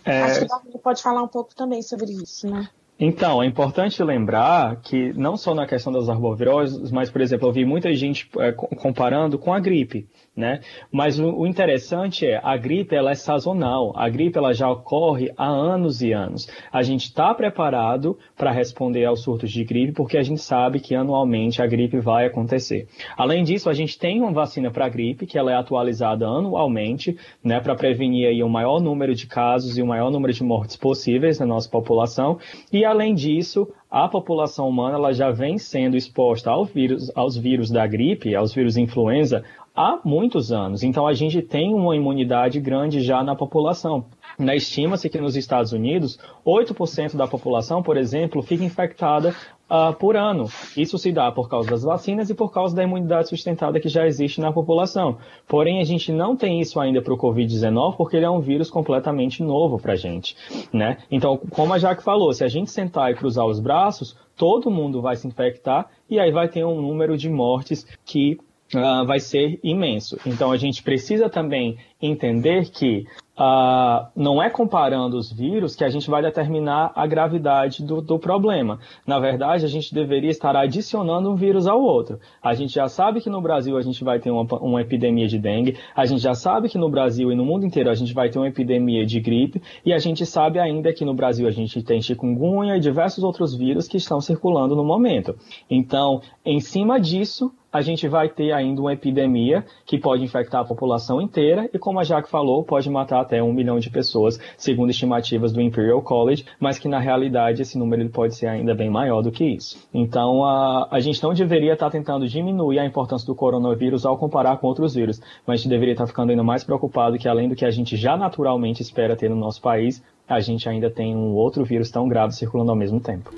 É, 0.05 0.11
é... 0.11 0.23
Acho 0.23 0.39
que 0.41 0.47
você 0.47 0.77
pode 0.77 1.01
falar 1.01 1.23
um 1.23 1.27
pouco 1.27 1.55
também 1.55 1.81
sobre 1.81 2.11
isso, 2.11 2.47
né? 2.49 2.69
Então, 2.99 3.41
é 3.41 3.47
importante 3.47 4.01
lembrar 4.03 4.75
que 4.81 5.11
não 5.13 5.35
só 5.35 5.55
na 5.55 5.65
questão 5.65 5.91
das 5.91 6.09
arboviroses, 6.09 6.91
mas, 6.91 7.09
por 7.09 7.21
exemplo, 7.21 7.47
eu 7.47 7.51
vi 7.51 7.65
muita 7.65 7.91
gente 7.93 8.29
é, 8.37 8.51
comparando 8.51 9.39
com 9.39 9.51
a 9.51 9.59
gripe, 9.59 10.05
né? 10.37 10.61
Mas 10.91 11.19
o, 11.19 11.27
o, 11.27 11.47
interessante 11.47 12.25
é, 12.25 12.39
a 12.43 12.55
gripe 12.55 12.95
ela 12.95 13.09
é 13.09 13.15
sazonal, 13.15 13.93
a 13.95 14.07
gripe 14.09 14.37
ela 14.37 14.53
já 14.53 14.69
ocorre 14.69 15.31
há 15.35 15.47
anos 15.47 16.03
e 16.03 16.11
anos. 16.11 16.47
A 16.71 16.83
gente 16.83 17.05
está 17.05 17.33
preparado 17.33 18.17
para 18.37 18.51
responder 18.51 19.05
aos 19.05 19.23
surtos 19.23 19.51
de 19.51 19.63
gripe 19.63 19.93
porque 19.93 20.17
a 20.17 20.23
gente 20.23 20.41
sabe 20.41 20.79
que 20.79 20.93
anualmente 20.93 21.63
a 21.63 21.67
gripe 21.67 21.99
vai 21.99 22.27
acontecer. 22.27 22.87
Além 23.17 23.43
disso, 23.43 23.71
a 23.71 23.73
gente 23.73 23.97
tem 23.97 24.21
uma 24.21 24.31
vacina 24.31 24.69
para 24.69 24.85
a 24.85 24.89
gripe 24.89 25.25
que 25.25 25.37
ela 25.37 25.51
é 25.51 25.55
atualizada 25.55 26.27
anualmente, 26.27 27.17
né, 27.43 27.59
para 27.59 27.75
prevenir 27.75 28.27
aí 28.27 28.43
o 28.43 28.49
maior 28.49 28.79
número 28.79 29.15
de 29.15 29.25
casos 29.25 29.79
e 29.79 29.81
o 29.81 29.87
maior 29.87 30.11
número 30.11 30.31
de 30.31 30.43
mortes 30.43 30.75
possíveis 30.75 31.39
na 31.39 31.45
nossa 31.45 31.69
população. 31.69 32.37
E 32.71 32.83
e 32.83 32.85
além 32.93 33.13
disso, 33.13 33.67
a 33.91 34.07
população 34.07 34.69
humana 34.69 34.97
ela 34.97 35.11
já 35.13 35.31
vem 35.31 35.57
sendo 35.57 35.97
exposta 35.97 36.49
ao 36.49 36.63
vírus, 36.63 37.11
aos 37.15 37.35
vírus 37.35 37.69
da 37.69 37.85
gripe, 37.85 38.35
aos 38.35 38.53
vírus 38.53 38.77
influenza, 38.77 39.43
há 39.75 39.99
muitos 40.05 40.51
anos. 40.51 40.83
Então 40.83 41.05
a 41.05 41.13
gente 41.13 41.41
tem 41.41 41.73
uma 41.73 41.95
imunidade 41.95 42.59
grande 42.59 43.01
já 43.01 43.23
na 43.23 43.35
população. 43.35 44.05
Na 44.37 44.55
Estima-se 44.55 45.09
que 45.09 45.19
nos 45.19 45.35
Estados 45.35 45.71
Unidos, 45.71 46.17
8% 46.45 47.15
da 47.15 47.27
população, 47.27 47.83
por 47.83 47.97
exemplo, 47.97 48.41
fica 48.41 48.63
infectada 48.63 49.35
uh, 49.69 49.93
por 49.93 50.15
ano. 50.15 50.49
Isso 50.75 50.97
se 50.97 51.11
dá 51.11 51.31
por 51.31 51.49
causa 51.49 51.69
das 51.69 51.83
vacinas 51.83 52.29
e 52.29 52.33
por 52.33 52.51
causa 52.51 52.75
da 52.75 52.83
imunidade 52.83 53.29
sustentada 53.29 53.79
que 53.79 53.89
já 53.89 54.05
existe 54.05 54.41
na 54.41 54.51
população. 54.51 55.17
Porém, 55.47 55.79
a 55.79 55.83
gente 55.83 56.11
não 56.11 56.35
tem 56.35 56.59
isso 56.59 56.79
ainda 56.79 57.01
para 57.01 57.13
o 57.13 57.17
Covid-19 57.17 57.95
porque 57.95 58.17
ele 58.17 58.25
é 58.25 58.29
um 58.29 58.39
vírus 58.39 58.69
completamente 58.69 59.43
novo 59.43 59.79
para 59.79 59.93
a 59.93 59.97
gente. 59.97 60.35
Né? 60.71 60.97
Então, 61.11 61.37
como 61.49 61.73
a 61.73 61.77
Jaque 61.77 62.03
falou, 62.03 62.33
se 62.33 62.43
a 62.43 62.47
gente 62.47 62.71
sentar 62.71 63.11
e 63.11 63.15
cruzar 63.15 63.45
os 63.45 63.59
braços, 63.59 64.17
todo 64.35 64.71
mundo 64.71 65.01
vai 65.01 65.15
se 65.15 65.27
infectar 65.27 65.89
e 66.09 66.19
aí 66.19 66.31
vai 66.31 66.47
ter 66.47 66.65
um 66.65 66.81
número 66.81 67.17
de 67.17 67.29
mortes 67.29 67.85
que 68.05 68.37
uh, 68.77 69.05
vai 69.05 69.19
ser 69.19 69.59
imenso. 69.63 70.17
Então 70.25 70.51
a 70.51 70.57
gente 70.57 70.83
precisa 70.83 71.29
também 71.29 71.77
entender 72.01 72.69
que 72.69 73.05
uh, 73.37 74.07
não 74.15 74.41
é 74.41 74.49
comparando 74.49 75.17
os 75.17 75.31
vírus 75.31 75.75
que 75.75 75.83
a 75.83 75.89
gente 75.89 76.09
vai 76.09 76.21
determinar 76.21 76.91
a 76.95 77.05
gravidade 77.07 77.83
do, 77.83 78.01
do, 78.01 78.19
problema. 78.19 78.79
Na 79.05 79.19
verdade, 79.19 79.65
a 79.65 79.67
gente 79.67 79.93
deveria 79.93 80.29
estar 80.29 80.55
adicionando 80.55 81.31
um 81.31 81.35
vírus 81.35 81.67
ao 81.67 81.81
outro. 81.81 82.19
A 82.41 82.53
gente 82.53 82.73
já 82.73 82.87
sabe 82.87 83.21
que 83.21 83.29
no 83.29 83.41
Brasil 83.41 83.77
a 83.77 83.81
gente 83.81 84.03
vai 84.03 84.19
ter 84.19 84.31
uma, 84.31 84.43
uma 84.59 84.81
epidemia 84.81 85.27
de 85.27 85.39
dengue, 85.39 85.77
a 85.95 86.05
gente 86.05 86.21
já 86.21 86.33
sabe 86.33 86.69
que 86.69 86.77
no 86.77 86.89
Brasil 86.89 87.31
e 87.31 87.35
no 87.35 87.45
mundo 87.45 87.65
inteiro 87.65 87.89
a 87.89 87.95
gente 87.95 88.13
vai 88.13 88.29
ter 88.29 88.39
uma 88.39 88.47
epidemia 88.47 89.05
de 89.05 89.19
gripe, 89.19 89.61
e 89.85 89.93
a 89.93 89.99
gente 89.99 90.25
sabe 90.25 90.59
ainda 90.59 90.93
que 90.93 91.05
no 91.05 91.13
Brasil 91.13 91.47
a 91.47 91.51
gente 91.51 91.81
tem 91.81 92.01
chikungunya 92.01 92.77
e 92.77 92.79
diversos 92.79 93.23
outros 93.23 93.55
vírus 93.55 93.87
que 93.87 93.97
estão 93.97 94.19
circulando 94.21 94.75
no 94.75 94.83
momento. 94.83 95.35
Então, 95.69 96.21
em 96.45 96.59
cima 96.59 96.99
disso, 96.99 97.51
a 97.73 97.81
gente 97.81 98.07
vai 98.07 98.29
ter 98.29 98.51
ainda 98.51 98.79
uma 98.79 98.93
epidemia 98.93 99.65
que 99.83 99.97
pode 99.97 100.23
infectar 100.23 100.61
a 100.61 100.65
população 100.65 101.19
inteira 101.19 101.67
e, 101.73 101.79
como 101.79 101.99
a 101.99 102.03
Jaque 102.03 102.29
falou, 102.29 102.63
pode 102.63 102.87
matar 102.87 103.19
até 103.19 103.41
um 103.41 103.51
milhão 103.51 103.79
de 103.79 103.89
pessoas, 103.89 104.39
segundo 104.55 104.91
estimativas 104.91 105.51
do 105.51 105.59
Imperial 105.59 105.99
College, 106.03 106.45
mas 106.59 106.77
que 106.77 106.87
na 106.87 106.99
realidade 106.99 107.63
esse 107.63 107.75
número 107.75 108.07
pode 108.09 108.35
ser 108.35 108.45
ainda 108.45 108.75
bem 108.75 108.91
maior 108.91 109.23
do 109.23 109.31
que 109.31 109.43
isso. 109.43 109.77
Então, 109.91 110.45
a, 110.45 110.87
a 110.91 110.99
gente 110.99 111.21
não 111.23 111.33
deveria 111.33 111.73
estar 111.73 111.89
tentando 111.89 112.27
diminuir 112.27 112.77
a 112.77 112.85
importância 112.85 113.25
do 113.25 113.33
coronavírus 113.33 114.05
ao 114.05 114.17
comparar 114.17 114.57
com 114.57 114.67
outros 114.67 114.93
vírus, 114.93 115.19
mas 115.47 115.55
a 115.55 115.63
gente 115.63 115.69
deveria 115.69 115.93
estar 115.93 116.05
ficando 116.05 116.29
ainda 116.29 116.43
mais 116.43 116.63
preocupado 116.63 117.17
que, 117.17 117.27
além 117.27 117.49
do 117.49 117.55
que 117.55 117.65
a 117.65 117.71
gente 117.71 117.97
já 117.97 118.15
naturalmente 118.15 118.83
espera 118.83 119.15
ter 119.15 119.29
no 119.31 119.35
nosso 119.35 119.59
país, 119.59 120.03
a 120.27 120.39
gente 120.39 120.69
ainda 120.69 120.91
tem 120.91 121.15
um 121.15 121.33
outro 121.33 121.65
vírus 121.65 121.89
tão 121.89 122.07
grave 122.07 122.33
circulando 122.33 122.69
ao 122.69 122.77
mesmo 122.77 122.99
tempo. 122.99 123.31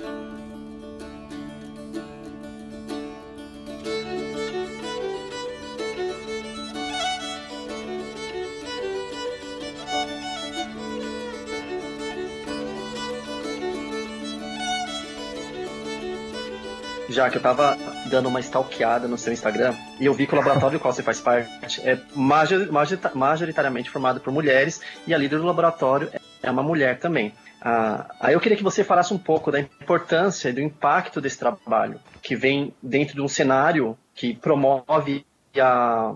Já 17.16 17.30
que 17.30 17.38
eu 17.38 17.40
tava 17.40 17.78
dando 18.10 18.28
uma 18.28 18.40
stalkeada 18.40 19.08
no 19.08 19.16
seu 19.16 19.32
Instagram 19.32 19.74
e 19.98 20.04
eu 20.04 20.12
vi 20.12 20.26
que 20.26 20.34
o 20.34 20.36
laboratório 20.36 20.78
do 20.78 20.82
qual 20.82 20.92
você 20.92 21.02
faz 21.02 21.18
parte 21.18 21.48
é 21.80 21.98
majoritariamente 22.14 23.88
formado 23.88 24.20
por 24.20 24.30
mulheres 24.30 24.82
e 25.06 25.14
a 25.14 25.18
líder 25.18 25.38
do 25.38 25.46
laboratório 25.46 26.10
é 26.42 26.50
uma 26.50 26.62
mulher 26.62 26.98
também. 26.98 27.32
Ah, 27.58 28.14
aí 28.20 28.34
eu 28.34 28.40
queria 28.40 28.58
que 28.58 28.62
você 28.62 28.84
falasse 28.84 29.14
um 29.14 29.18
pouco 29.18 29.50
da 29.50 29.58
importância 29.58 30.50
e 30.50 30.52
do 30.52 30.60
impacto 30.60 31.18
desse 31.18 31.38
trabalho, 31.38 31.98
que 32.20 32.36
vem 32.36 32.74
dentro 32.82 33.14
de 33.14 33.22
um 33.22 33.28
cenário 33.28 33.96
que 34.14 34.34
promove 34.34 35.24
a, 35.58 36.14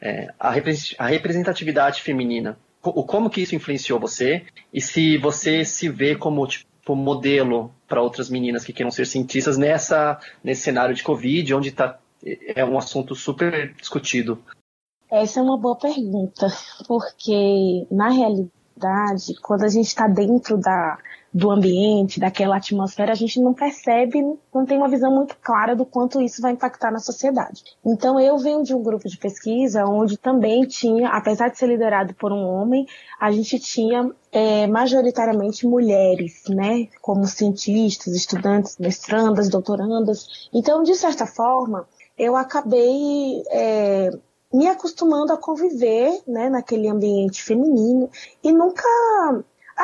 é, 0.00 0.28
a 0.40 0.50
representatividade 0.50 2.00
feminina. 2.00 2.58
O, 2.82 3.04
como 3.04 3.28
que 3.28 3.42
isso 3.42 3.54
influenciou 3.54 4.00
você 4.00 4.46
e 4.72 4.80
se 4.80 5.18
você 5.18 5.62
se 5.62 5.90
vê 5.90 6.16
como 6.16 6.46
tipo, 6.46 6.71
tipo, 6.82 6.96
modelo 6.96 7.72
para 7.88 8.02
outras 8.02 8.28
meninas 8.28 8.64
que 8.64 8.72
queiram 8.72 8.90
ser 8.90 9.06
cientistas 9.06 9.56
nessa, 9.56 10.18
nesse 10.42 10.62
cenário 10.62 10.94
de 10.94 11.02
Covid, 11.02 11.54
onde 11.54 11.70
tá, 11.70 11.98
é 12.24 12.64
um 12.64 12.76
assunto 12.76 13.14
super 13.14 13.72
discutido? 13.74 14.42
Essa 15.08 15.40
é 15.40 15.42
uma 15.42 15.56
boa 15.58 15.76
pergunta, 15.76 16.48
porque 16.88 17.86
na 17.90 18.10
realidade, 18.10 19.34
quando 19.40 19.62
a 19.64 19.68
gente 19.68 19.86
está 19.86 20.08
dentro 20.08 20.58
da, 20.58 20.98
do 21.32 21.50
ambiente, 21.50 22.20
daquela 22.20 22.56
atmosfera, 22.56 23.12
a 23.12 23.16
gente 23.16 23.40
não 23.40 23.54
percebe, 23.54 24.20
não 24.54 24.66
tem 24.66 24.76
uma 24.76 24.88
visão 24.88 25.10
muito 25.14 25.34
clara 25.42 25.74
do 25.74 25.86
quanto 25.86 26.20
isso 26.20 26.42
vai 26.42 26.52
impactar 26.52 26.90
na 26.90 26.98
sociedade. 26.98 27.62
Então 27.84 28.20
eu 28.20 28.36
venho 28.36 28.62
de 28.62 28.74
um 28.74 28.82
grupo 28.82 29.08
de 29.08 29.16
pesquisa 29.16 29.86
onde 29.86 30.18
também 30.18 30.66
tinha, 30.66 31.08
apesar 31.08 31.48
de 31.48 31.58
ser 31.58 31.68
liderado 31.68 32.12
por 32.14 32.32
um 32.32 32.46
homem, 32.46 32.86
a 33.18 33.30
gente 33.32 33.58
tinha 33.58 34.10
é, 34.30 34.66
majoritariamente 34.66 35.66
mulheres, 35.66 36.42
né, 36.48 36.88
como 37.00 37.26
cientistas, 37.26 38.14
estudantes, 38.14 38.76
mestrandas, 38.78 39.48
doutorandas. 39.48 40.48
Então, 40.52 40.82
de 40.82 40.94
certa 40.94 41.24
forma, 41.24 41.86
eu 42.18 42.36
acabei 42.36 43.42
é, 43.50 44.10
me 44.52 44.68
acostumando 44.68 45.32
a 45.32 45.38
conviver, 45.38 46.20
né, 46.26 46.50
naquele 46.50 46.88
ambiente 46.88 47.42
feminino 47.42 48.10
e 48.44 48.52
nunca 48.52 48.84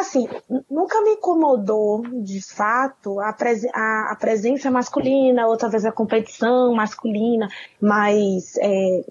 assim, 0.00 0.26
nunca 0.70 1.00
me 1.02 1.12
incomodou, 1.12 2.02
de 2.22 2.40
fato, 2.40 3.18
a, 3.20 3.34
a, 3.74 4.12
a, 4.12 4.16
presença 4.16 4.70
masculina, 4.70 5.46
ou 5.46 5.56
talvez 5.56 5.84
a 5.84 5.92
competição 5.92 6.74
masculina, 6.74 7.48
mas 7.80 8.56
é, 8.58 9.04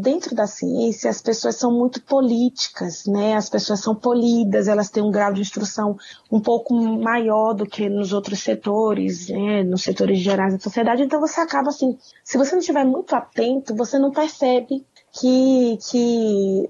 dentro 0.00 0.34
da 0.34 0.46
ciência 0.46 1.10
as 1.10 1.22
pessoas 1.22 1.56
são 1.56 1.72
muito 1.72 2.02
políticas, 2.02 3.06
né? 3.06 3.36
As 3.36 3.48
pessoas 3.48 3.80
são 3.80 3.94
polidas, 3.94 4.68
elas 4.68 4.90
têm 4.90 5.02
um 5.02 5.10
grau 5.10 5.32
de 5.32 5.40
instrução 5.40 5.96
um 6.30 6.40
pouco 6.40 6.74
maior 6.74 7.54
do 7.54 7.64
que 7.64 7.88
nos 7.88 8.12
outros 8.12 8.40
setores, 8.40 9.28
né? 9.28 9.62
nos 9.62 9.82
setores 9.82 10.18
gerais 10.18 10.52
da 10.52 10.60
sociedade, 10.60 11.02
então 11.02 11.20
você 11.20 11.40
acaba 11.40 11.68
assim, 11.68 11.98
se 12.22 12.36
você 12.36 12.52
não 12.52 12.60
estiver 12.60 12.84
muito 12.84 13.14
atento, 13.14 13.74
você 13.74 13.98
não 13.98 14.10
percebe 14.10 14.86
que 15.12 15.78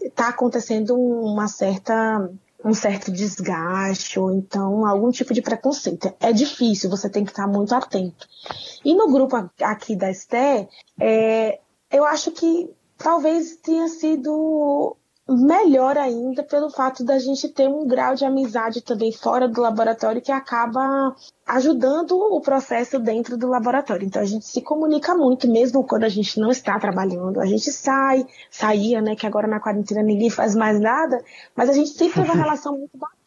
está 0.02 0.28
acontecendo 0.28 0.94
uma 0.94 1.48
certa 1.48 2.30
um 2.64 2.74
certo 2.74 3.12
desgaste 3.12 4.18
ou 4.18 4.32
então 4.32 4.84
algum 4.84 5.10
tipo 5.10 5.32
de 5.32 5.42
preconceito. 5.42 6.12
É 6.20 6.32
difícil, 6.32 6.90
você 6.90 7.08
tem 7.08 7.24
que 7.24 7.30
estar 7.30 7.46
muito 7.46 7.74
atento. 7.74 8.26
E 8.84 8.94
no 8.94 9.10
grupo 9.10 9.36
aqui 9.62 9.94
da 9.94 10.10
Esté, 10.10 10.68
é, 11.00 11.60
eu 11.90 12.04
acho 12.04 12.32
que 12.32 12.70
talvez 12.96 13.56
tenha 13.56 13.88
sido 13.88 14.96
melhor 15.28 15.98
ainda 15.98 16.42
pelo 16.42 16.70
fato 16.70 17.04
da 17.04 17.18
gente 17.18 17.48
ter 17.48 17.68
um 17.68 17.86
grau 17.86 18.14
de 18.14 18.24
amizade 18.24 18.80
também 18.80 19.12
fora 19.12 19.46
do 19.46 19.60
laboratório 19.60 20.22
que 20.22 20.32
acaba 20.32 21.14
ajudando 21.46 22.12
o 22.12 22.40
processo 22.40 22.98
dentro 22.98 23.36
do 23.36 23.46
laboratório. 23.46 24.06
Então 24.06 24.22
a 24.22 24.24
gente 24.24 24.46
se 24.46 24.62
comunica 24.62 25.14
muito, 25.14 25.46
mesmo 25.46 25.84
quando 25.84 26.04
a 26.04 26.08
gente 26.08 26.40
não 26.40 26.50
está 26.50 26.78
trabalhando. 26.78 27.40
A 27.40 27.46
gente 27.46 27.70
sai, 27.72 28.26
saía, 28.50 29.02
né, 29.02 29.14
que 29.14 29.26
agora 29.26 29.46
na 29.46 29.60
quarentena 29.60 30.02
ninguém 30.02 30.30
faz 30.30 30.54
mais 30.54 30.80
nada, 30.80 31.22
mas 31.54 31.68
a 31.68 31.72
gente 31.72 31.90
sempre 31.90 32.22
teve 32.22 32.32
uma 32.32 32.36
relação 32.44 32.76
muito 32.78 32.96
bacana, 32.96 33.17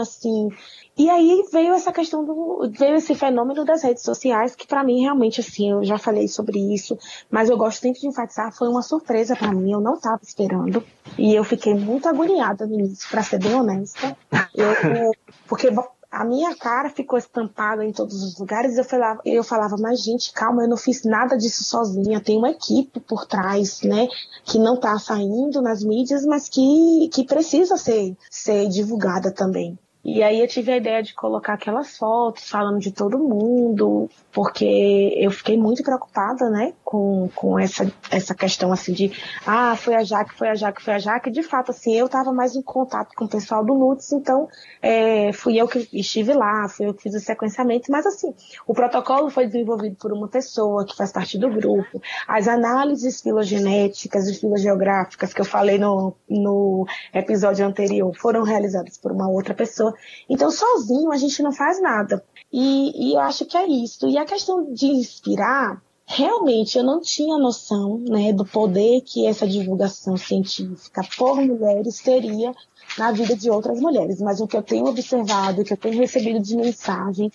assim. 0.00 0.50
E 0.96 1.08
aí 1.08 1.44
veio 1.52 1.74
essa 1.74 1.92
questão 1.92 2.24
do, 2.24 2.70
veio 2.72 2.96
esse 2.96 3.14
fenômeno 3.14 3.64
das 3.64 3.82
redes 3.82 4.02
sociais, 4.02 4.56
que 4.56 4.66
para 4.66 4.82
mim 4.82 5.02
realmente, 5.02 5.40
assim, 5.40 5.70
eu 5.70 5.84
já 5.84 5.96
falei 5.96 6.26
sobre 6.26 6.58
isso, 6.74 6.98
mas 7.30 7.48
eu 7.48 7.56
gosto 7.56 7.80
sempre 7.80 8.00
de 8.00 8.08
enfatizar, 8.08 8.52
foi 8.52 8.68
uma 8.68 8.82
surpresa 8.82 9.36
para 9.36 9.52
mim, 9.52 9.72
eu 9.72 9.80
não 9.80 9.94
estava 9.94 10.20
esperando. 10.22 10.82
E 11.16 11.34
eu 11.34 11.44
fiquei 11.44 11.74
muito 11.74 12.08
agoniada 12.08 12.66
no 12.66 12.74
início, 12.74 13.08
para 13.08 13.22
ser 13.22 13.38
bem 13.38 13.54
honesta. 13.54 14.16
Eu, 14.54 15.12
porque 15.46 15.70
a 16.10 16.24
minha 16.24 16.56
cara 16.56 16.90
ficou 16.90 17.18
estampada 17.18 17.84
em 17.84 17.92
todos 17.92 18.22
os 18.22 18.38
lugares. 18.38 18.76
Eu 18.76 18.84
falava, 18.84 19.20
eu 19.24 19.44
falava, 19.44 19.76
mas 19.78 20.02
gente, 20.02 20.32
calma, 20.32 20.62
eu 20.62 20.68
não 20.68 20.76
fiz 20.76 21.04
nada 21.04 21.36
disso 21.36 21.62
sozinha. 21.64 22.20
Tem 22.20 22.38
uma 22.38 22.50
equipe 22.50 22.98
por 23.00 23.26
trás, 23.26 23.82
né, 23.82 24.08
que 24.44 24.58
não 24.58 24.74
está 24.74 24.98
saindo 24.98 25.60
nas 25.60 25.82
mídias, 25.82 26.24
mas 26.24 26.48
que, 26.48 27.08
que 27.12 27.24
precisa 27.24 27.76
ser, 27.76 28.16
ser 28.30 28.68
divulgada 28.68 29.30
também. 29.30 29.78
E 30.14 30.22
aí 30.22 30.40
eu 30.40 30.48
tive 30.48 30.72
a 30.72 30.76
ideia 30.76 31.02
de 31.02 31.14
colocar 31.14 31.54
aquelas 31.54 31.98
fotos 31.98 32.48
falando 32.48 32.78
de 32.78 32.90
todo 32.90 33.18
mundo, 33.18 34.08
porque 34.32 35.12
eu 35.16 35.30
fiquei 35.30 35.56
muito 35.56 35.82
preocupada, 35.82 36.48
né, 36.48 36.72
com, 36.82 37.28
com 37.34 37.58
essa, 37.58 37.92
essa 38.10 38.34
questão 38.34 38.72
assim 38.72 38.92
de, 38.92 39.12
ah, 39.46 39.76
foi 39.76 39.94
a 39.94 40.02
Jaque, 40.02 40.34
foi 40.34 40.48
a 40.48 40.54
Jaque, 40.54 40.82
foi 40.82 40.94
a 40.94 40.98
Jaque. 40.98 41.30
De 41.30 41.42
fato, 41.42 41.72
assim, 41.72 41.94
eu 41.94 42.06
estava 42.06 42.32
mais 42.32 42.56
em 42.56 42.62
contato 42.62 43.14
com 43.14 43.26
o 43.26 43.28
pessoal 43.28 43.62
do 43.64 43.74
NUTS, 43.74 44.12
então 44.12 44.48
é, 44.80 45.30
fui 45.32 45.60
eu 45.60 45.68
que 45.68 45.86
estive 45.92 46.32
lá, 46.32 46.68
fui 46.68 46.86
eu 46.86 46.94
que 46.94 47.02
fiz 47.02 47.14
o 47.14 47.20
sequenciamento, 47.20 47.92
mas 47.92 48.06
assim, 48.06 48.34
o 48.66 48.72
protocolo 48.72 49.28
foi 49.28 49.46
desenvolvido 49.46 49.96
por 49.96 50.12
uma 50.12 50.28
pessoa 50.28 50.86
que 50.86 50.96
faz 50.96 51.12
parte 51.12 51.38
do 51.38 51.50
grupo. 51.50 52.00
As 52.26 52.48
análises 52.48 53.20
filogenéticas 53.20 54.26
e 54.26 54.34
filogeográficas 54.34 55.34
que 55.34 55.40
eu 55.40 55.44
falei 55.44 55.78
no, 55.78 56.14
no 56.28 56.86
episódio 57.12 57.66
anterior 57.66 58.14
foram 58.16 58.42
realizadas 58.42 58.96
por 58.96 59.12
uma 59.12 59.28
outra 59.28 59.52
pessoa. 59.52 59.94
Então, 60.28 60.50
sozinho 60.50 61.12
a 61.12 61.16
gente 61.16 61.42
não 61.42 61.52
faz 61.52 61.80
nada. 61.80 62.24
E, 62.52 63.10
e 63.10 63.14
eu 63.14 63.20
acho 63.20 63.44
que 63.44 63.56
é 63.56 63.66
isso. 63.66 64.08
E 64.08 64.16
a 64.16 64.24
questão 64.24 64.72
de 64.72 64.86
inspirar, 64.86 65.82
realmente 66.06 66.78
eu 66.78 66.84
não 66.84 67.00
tinha 67.00 67.36
noção 67.36 67.98
né, 67.98 68.32
do 68.32 68.44
poder 68.44 69.02
que 69.02 69.26
essa 69.26 69.46
divulgação 69.46 70.16
científica 70.16 71.02
por 71.16 71.36
mulheres 71.36 72.00
teria 72.00 72.54
na 72.96 73.12
vida 73.12 73.36
de 73.36 73.50
outras 73.50 73.80
mulheres. 73.80 74.20
Mas 74.20 74.40
o 74.40 74.46
que 74.46 74.56
eu 74.56 74.62
tenho 74.62 74.86
observado, 74.86 75.60
o 75.60 75.64
que 75.64 75.72
eu 75.72 75.76
tenho 75.76 75.98
recebido 75.98 76.40
de 76.40 76.56
mensagem, 76.56 77.30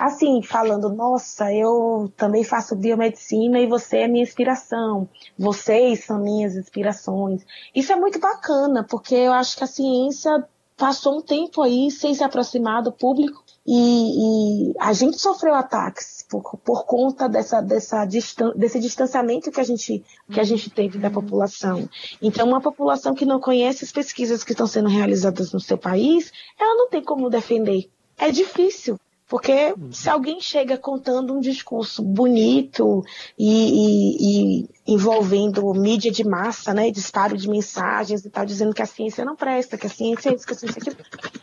assim, 0.00 0.42
falando, 0.42 0.88
nossa, 0.88 1.52
eu 1.52 2.10
também 2.16 2.42
faço 2.42 2.74
biomedicina 2.74 3.58
e 3.58 3.66
você 3.66 3.98
é 3.98 4.08
minha 4.08 4.22
inspiração, 4.24 5.06
vocês 5.38 6.04
são 6.04 6.18
minhas 6.18 6.56
inspirações. 6.56 7.44
Isso 7.74 7.92
é 7.92 7.96
muito 7.96 8.18
bacana, 8.18 8.82
porque 8.82 9.14
eu 9.14 9.32
acho 9.32 9.56
que 9.58 9.64
a 9.64 9.66
ciência 9.66 10.48
passou 10.80 11.18
um 11.18 11.20
tempo 11.20 11.60
aí 11.60 11.90
sem 11.90 12.14
se 12.14 12.24
aproximar 12.24 12.82
do 12.82 12.90
público 12.90 13.44
e, 13.66 14.70
e 14.70 14.74
a 14.80 14.94
gente 14.94 15.20
sofreu 15.20 15.54
ataques 15.54 16.24
por, 16.26 16.56
por 16.64 16.86
conta 16.86 17.28
dessa, 17.28 17.60
dessa 17.60 18.06
distan 18.06 18.52
desse 18.56 18.80
distanciamento 18.80 19.50
que 19.50 19.60
a, 19.60 19.62
gente, 19.62 20.02
que 20.32 20.40
a 20.40 20.42
gente 20.42 20.70
teve 20.70 20.98
da 20.98 21.10
população. 21.10 21.86
Então, 22.22 22.48
uma 22.48 22.62
população 22.62 23.14
que 23.14 23.26
não 23.26 23.38
conhece 23.38 23.84
as 23.84 23.92
pesquisas 23.92 24.42
que 24.42 24.52
estão 24.52 24.66
sendo 24.66 24.88
realizadas 24.88 25.52
no 25.52 25.60
seu 25.60 25.76
país, 25.76 26.32
ela 26.58 26.74
não 26.74 26.88
tem 26.88 27.04
como 27.04 27.28
defender. 27.28 27.90
É 28.16 28.30
difícil. 28.30 28.98
Porque 29.30 29.72
se 29.92 30.10
alguém 30.10 30.40
chega 30.40 30.76
contando 30.76 31.32
um 31.32 31.38
discurso 31.38 32.02
bonito 32.02 33.04
e, 33.38 33.46
e, 33.48 34.64
e, 34.64 34.68
envolvendo 34.88 35.72
mídia 35.72 36.10
de 36.10 36.24
massa, 36.24 36.74
né, 36.74 36.90
disparo 36.90 37.36
de 37.36 37.48
mensagens 37.48 38.24
e 38.24 38.28
tal, 38.28 38.44
dizendo 38.44 38.74
que 38.74 38.82
a 38.82 38.86
ciência 38.86 39.24
não 39.24 39.36
presta, 39.36 39.78
que 39.78 39.86
a 39.86 39.90
ciência 39.90 40.30
é 40.30 40.34
isso, 40.34 40.44
que 40.44 40.52
a 40.52 40.56
ciência 40.56 40.80
é 40.80 40.82
aquilo, 40.82 40.96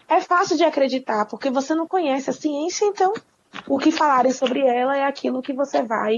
é 0.10 0.20
fácil 0.20 0.58
de 0.58 0.66
acreditar, 0.66 1.28
porque 1.28 1.50
você 1.50 1.74
não 1.74 1.88
conhece 1.88 2.30
a 2.30 2.34
ciência, 2.34 2.84
então 2.84 3.14
o 3.66 3.78
que 3.78 3.90
falarem 3.90 4.34
sobre 4.34 4.60
ela 4.60 4.98
é 4.98 5.06
aquilo 5.06 5.42
que 5.42 5.54
você 5.54 5.82
vai 5.82 6.18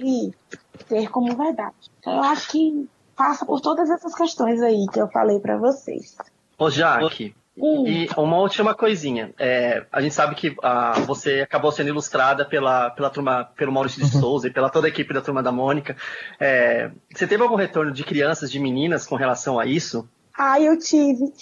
ter 0.88 1.08
como 1.12 1.38
verdade. 1.38 1.76
Então 2.00 2.14
eu 2.14 2.24
acho 2.24 2.50
que 2.50 2.90
passa 3.16 3.46
por 3.46 3.62
todas 3.62 3.92
essas 3.92 4.16
questões 4.16 4.60
aí 4.64 4.88
que 4.92 5.00
eu 5.00 5.08
falei 5.10 5.40
para 5.40 5.56
vocês. 5.56 6.18
Ô 6.58 6.68
Jaque, 6.72 7.36
e 7.62 8.10
uma 8.18 8.38
última 8.38 8.74
coisinha. 8.74 9.34
É, 9.38 9.86
a 9.92 10.02
gente 10.02 10.16
sabe 10.16 10.36
que 10.36 10.56
ah, 10.64 10.94
você 11.06 11.42
acabou 11.42 11.72
sendo 11.72 11.90
ilustrada 11.90 12.46
pela, 12.46 12.90
pela 12.92 13.10
turma, 13.10 13.46
pelo 13.56 13.72
Maurício 13.72 14.04
de 14.04 14.16
uhum. 14.16 14.22
Souza 14.22 14.48
e 14.48 14.52
pela 14.52 14.70
toda 14.70 14.88
a 14.88 14.90
equipe 14.90 15.14
da 15.14 15.22
turma 15.22 15.44
da 15.44 15.52
Mônica. 15.52 15.96
É, 16.40 16.92
você 17.14 17.28
teve 17.28 17.44
algum 17.44 17.56
retorno 17.56 17.92
de 17.92 18.04
crianças, 18.04 18.52
de 18.52 18.60
meninas 18.60 19.06
com 19.06 19.16
relação 19.16 19.60
a 19.60 19.66
isso? 19.66 20.08
Ah, 20.38 20.60
eu 20.60 20.80
tive. 20.80 21.34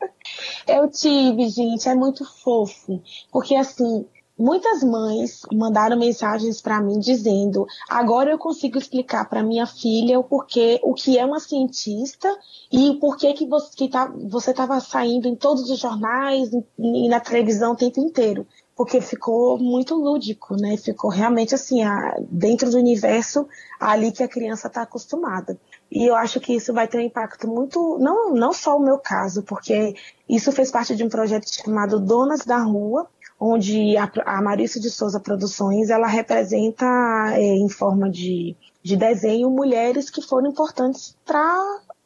eu 0.66 0.90
tive, 0.90 1.48
gente. 1.48 1.88
É 1.88 1.94
muito 1.94 2.24
fofo. 2.42 3.00
Porque 3.30 3.54
assim, 3.54 4.04
Muitas 4.44 4.82
mães 4.82 5.42
mandaram 5.52 5.96
mensagens 5.96 6.60
para 6.60 6.80
mim 6.80 6.98
dizendo: 6.98 7.64
agora 7.88 8.28
eu 8.28 8.36
consigo 8.36 8.76
explicar 8.76 9.28
para 9.28 9.40
minha 9.40 9.68
filha 9.68 10.18
o 10.18 10.24
porquê, 10.24 10.80
o 10.82 10.94
que 10.94 11.16
é 11.16 11.24
uma 11.24 11.38
cientista 11.38 12.28
e 12.72 12.90
o 12.90 12.98
porquê 12.98 13.34
que 13.34 13.46
você 13.46 13.70
que 13.76 13.88
tá, 13.88 14.12
estava 14.36 14.80
saindo 14.80 15.28
em 15.28 15.36
todos 15.36 15.70
os 15.70 15.78
jornais 15.78 16.50
e 16.76 17.08
na 17.08 17.20
televisão 17.20 17.74
o 17.74 17.76
tempo 17.76 18.00
inteiro. 18.00 18.44
Porque 18.74 19.00
ficou 19.00 19.60
muito 19.60 19.94
lúdico, 19.94 20.56
né? 20.56 20.76
Ficou 20.76 21.08
realmente 21.08 21.54
assim, 21.54 21.84
a, 21.84 22.16
dentro 22.28 22.68
do 22.68 22.78
universo 22.78 23.46
ali 23.78 24.10
que 24.10 24.24
a 24.24 24.28
criança 24.28 24.66
está 24.66 24.82
acostumada. 24.82 25.56
E 25.88 26.04
eu 26.04 26.16
acho 26.16 26.40
que 26.40 26.52
isso 26.52 26.72
vai 26.72 26.88
ter 26.88 26.98
um 26.98 27.02
impacto 27.02 27.46
muito, 27.46 27.96
não, 28.00 28.34
não 28.34 28.52
só 28.52 28.76
o 28.76 28.82
meu 28.82 28.98
caso, 28.98 29.44
porque 29.44 29.94
isso 30.28 30.50
fez 30.50 30.68
parte 30.68 30.96
de 30.96 31.04
um 31.04 31.08
projeto 31.08 31.44
chamado 31.48 32.00
Donas 32.00 32.44
da 32.44 32.56
Rua, 32.56 33.06
onde 33.42 33.96
a, 33.96 34.08
a 34.24 34.40
Marícia 34.40 34.80
de 34.80 34.88
Souza 34.88 35.18
Produções 35.18 35.90
ela 35.90 36.06
representa 36.06 36.86
é, 37.32 37.42
em 37.42 37.68
forma 37.68 38.08
de, 38.08 38.54
de 38.82 38.96
desenho 38.96 39.50
mulheres 39.50 40.08
que 40.08 40.22
foram 40.22 40.48
importantes 40.48 41.16
para 41.26 41.58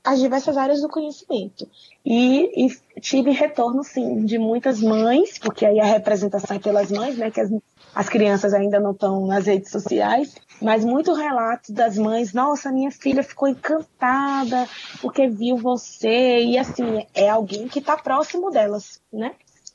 as 0.02 0.18
diversas 0.18 0.56
áreas 0.56 0.80
do 0.80 0.88
conhecimento. 0.88 1.68
E, 2.04 2.66
e, 2.66 3.00
tive 3.00 3.32
retorno, 3.32 3.82
sim, 3.84 4.24
de 4.24 4.38
muitas 4.38 4.80
mães, 4.80 5.38
porque 5.38 5.66
aí 5.66 5.78
a 5.78 5.84
representação 5.84 6.56
é 6.56 6.60
pelas 6.60 6.90
mães, 6.90 7.18
né, 7.18 7.30
que 7.30 7.40
as, 7.40 7.50
as 7.94 8.08
crianças 8.08 8.54
ainda 8.54 8.80
não 8.80 8.92
estão 8.92 9.26
nas 9.26 9.46
redes 9.46 9.70
sociais, 9.70 10.36
mas 10.62 10.84
muito 10.84 11.12
relatos 11.12 11.70
das 11.70 11.98
mães, 11.98 12.32
nossa, 12.32 12.72
minha 12.72 12.90
filha 12.90 13.22
ficou 13.22 13.48
encantada 13.48 14.66
porque 15.02 15.28
viu 15.28 15.58
você, 15.58 16.38
e 16.44 16.56
assim, 16.56 17.04
é 17.12 17.28
alguém 17.28 17.68
que 17.68 17.80
está 17.80 17.96
próximo 17.96 18.50
delas, 18.50 19.02
né? 19.12 19.32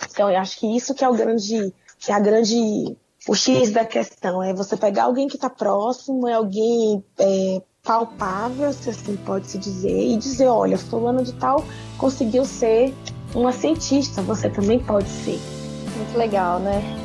Então, 0.10 0.30
eu 0.30 0.38
acho 0.40 0.60
que 0.60 0.76
isso 0.76 0.94
que 0.94 1.04
é 1.04 1.10
o 1.10 1.14
grande, 1.14 1.74
que 2.00 2.12
é 2.12 2.16
a 2.16 2.20
grande, 2.20 2.96
o 3.28 3.36
X 3.36 3.72
da 3.72 3.86
questão, 3.86 4.42
é 4.42 4.54
você 4.54 4.78
pegar 4.78 5.04
alguém 5.04 5.28
que 5.28 5.36
está 5.36 5.50
próximo, 5.50 6.28
é 6.28 6.34
alguém 6.34 7.04
é, 7.20 7.62
palpável, 7.84 8.72
se 8.74 8.90
assim 8.90 9.16
pode 9.18 9.48
se 9.48 9.58
dizer, 9.58 10.08
e 10.08 10.18
dizer, 10.18 10.48
olha, 10.48 10.78
fulano 10.78 11.24
de 11.24 11.34
tal 11.34 11.64
conseguiu 11.98 12.46
ser 12.46 12.94
uma 13.34 13.52
cientista, 13.52 14.22
você 14.22 14.50
também 14.50 14.80
pode 14.80 15.10
ser. 15.10 15.40
Muito 15.98 16.18
legal, 16.18 16.60
né? 16.60 17.01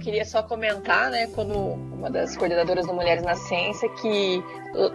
Queria 0.00 0.24
só 0.24 0.42
comentar, 0.42 1.10
né, 1.10 1.26
como 1.28 1.74
uma 1.74 2.10
das 2.10 2.36
coordenadoras 2.36 2.86
do 2.86 2.94
Mulheres 2.94 3.22
na 3.22 3.36
Ciência, 3.36 3.88
que 3.90 4.42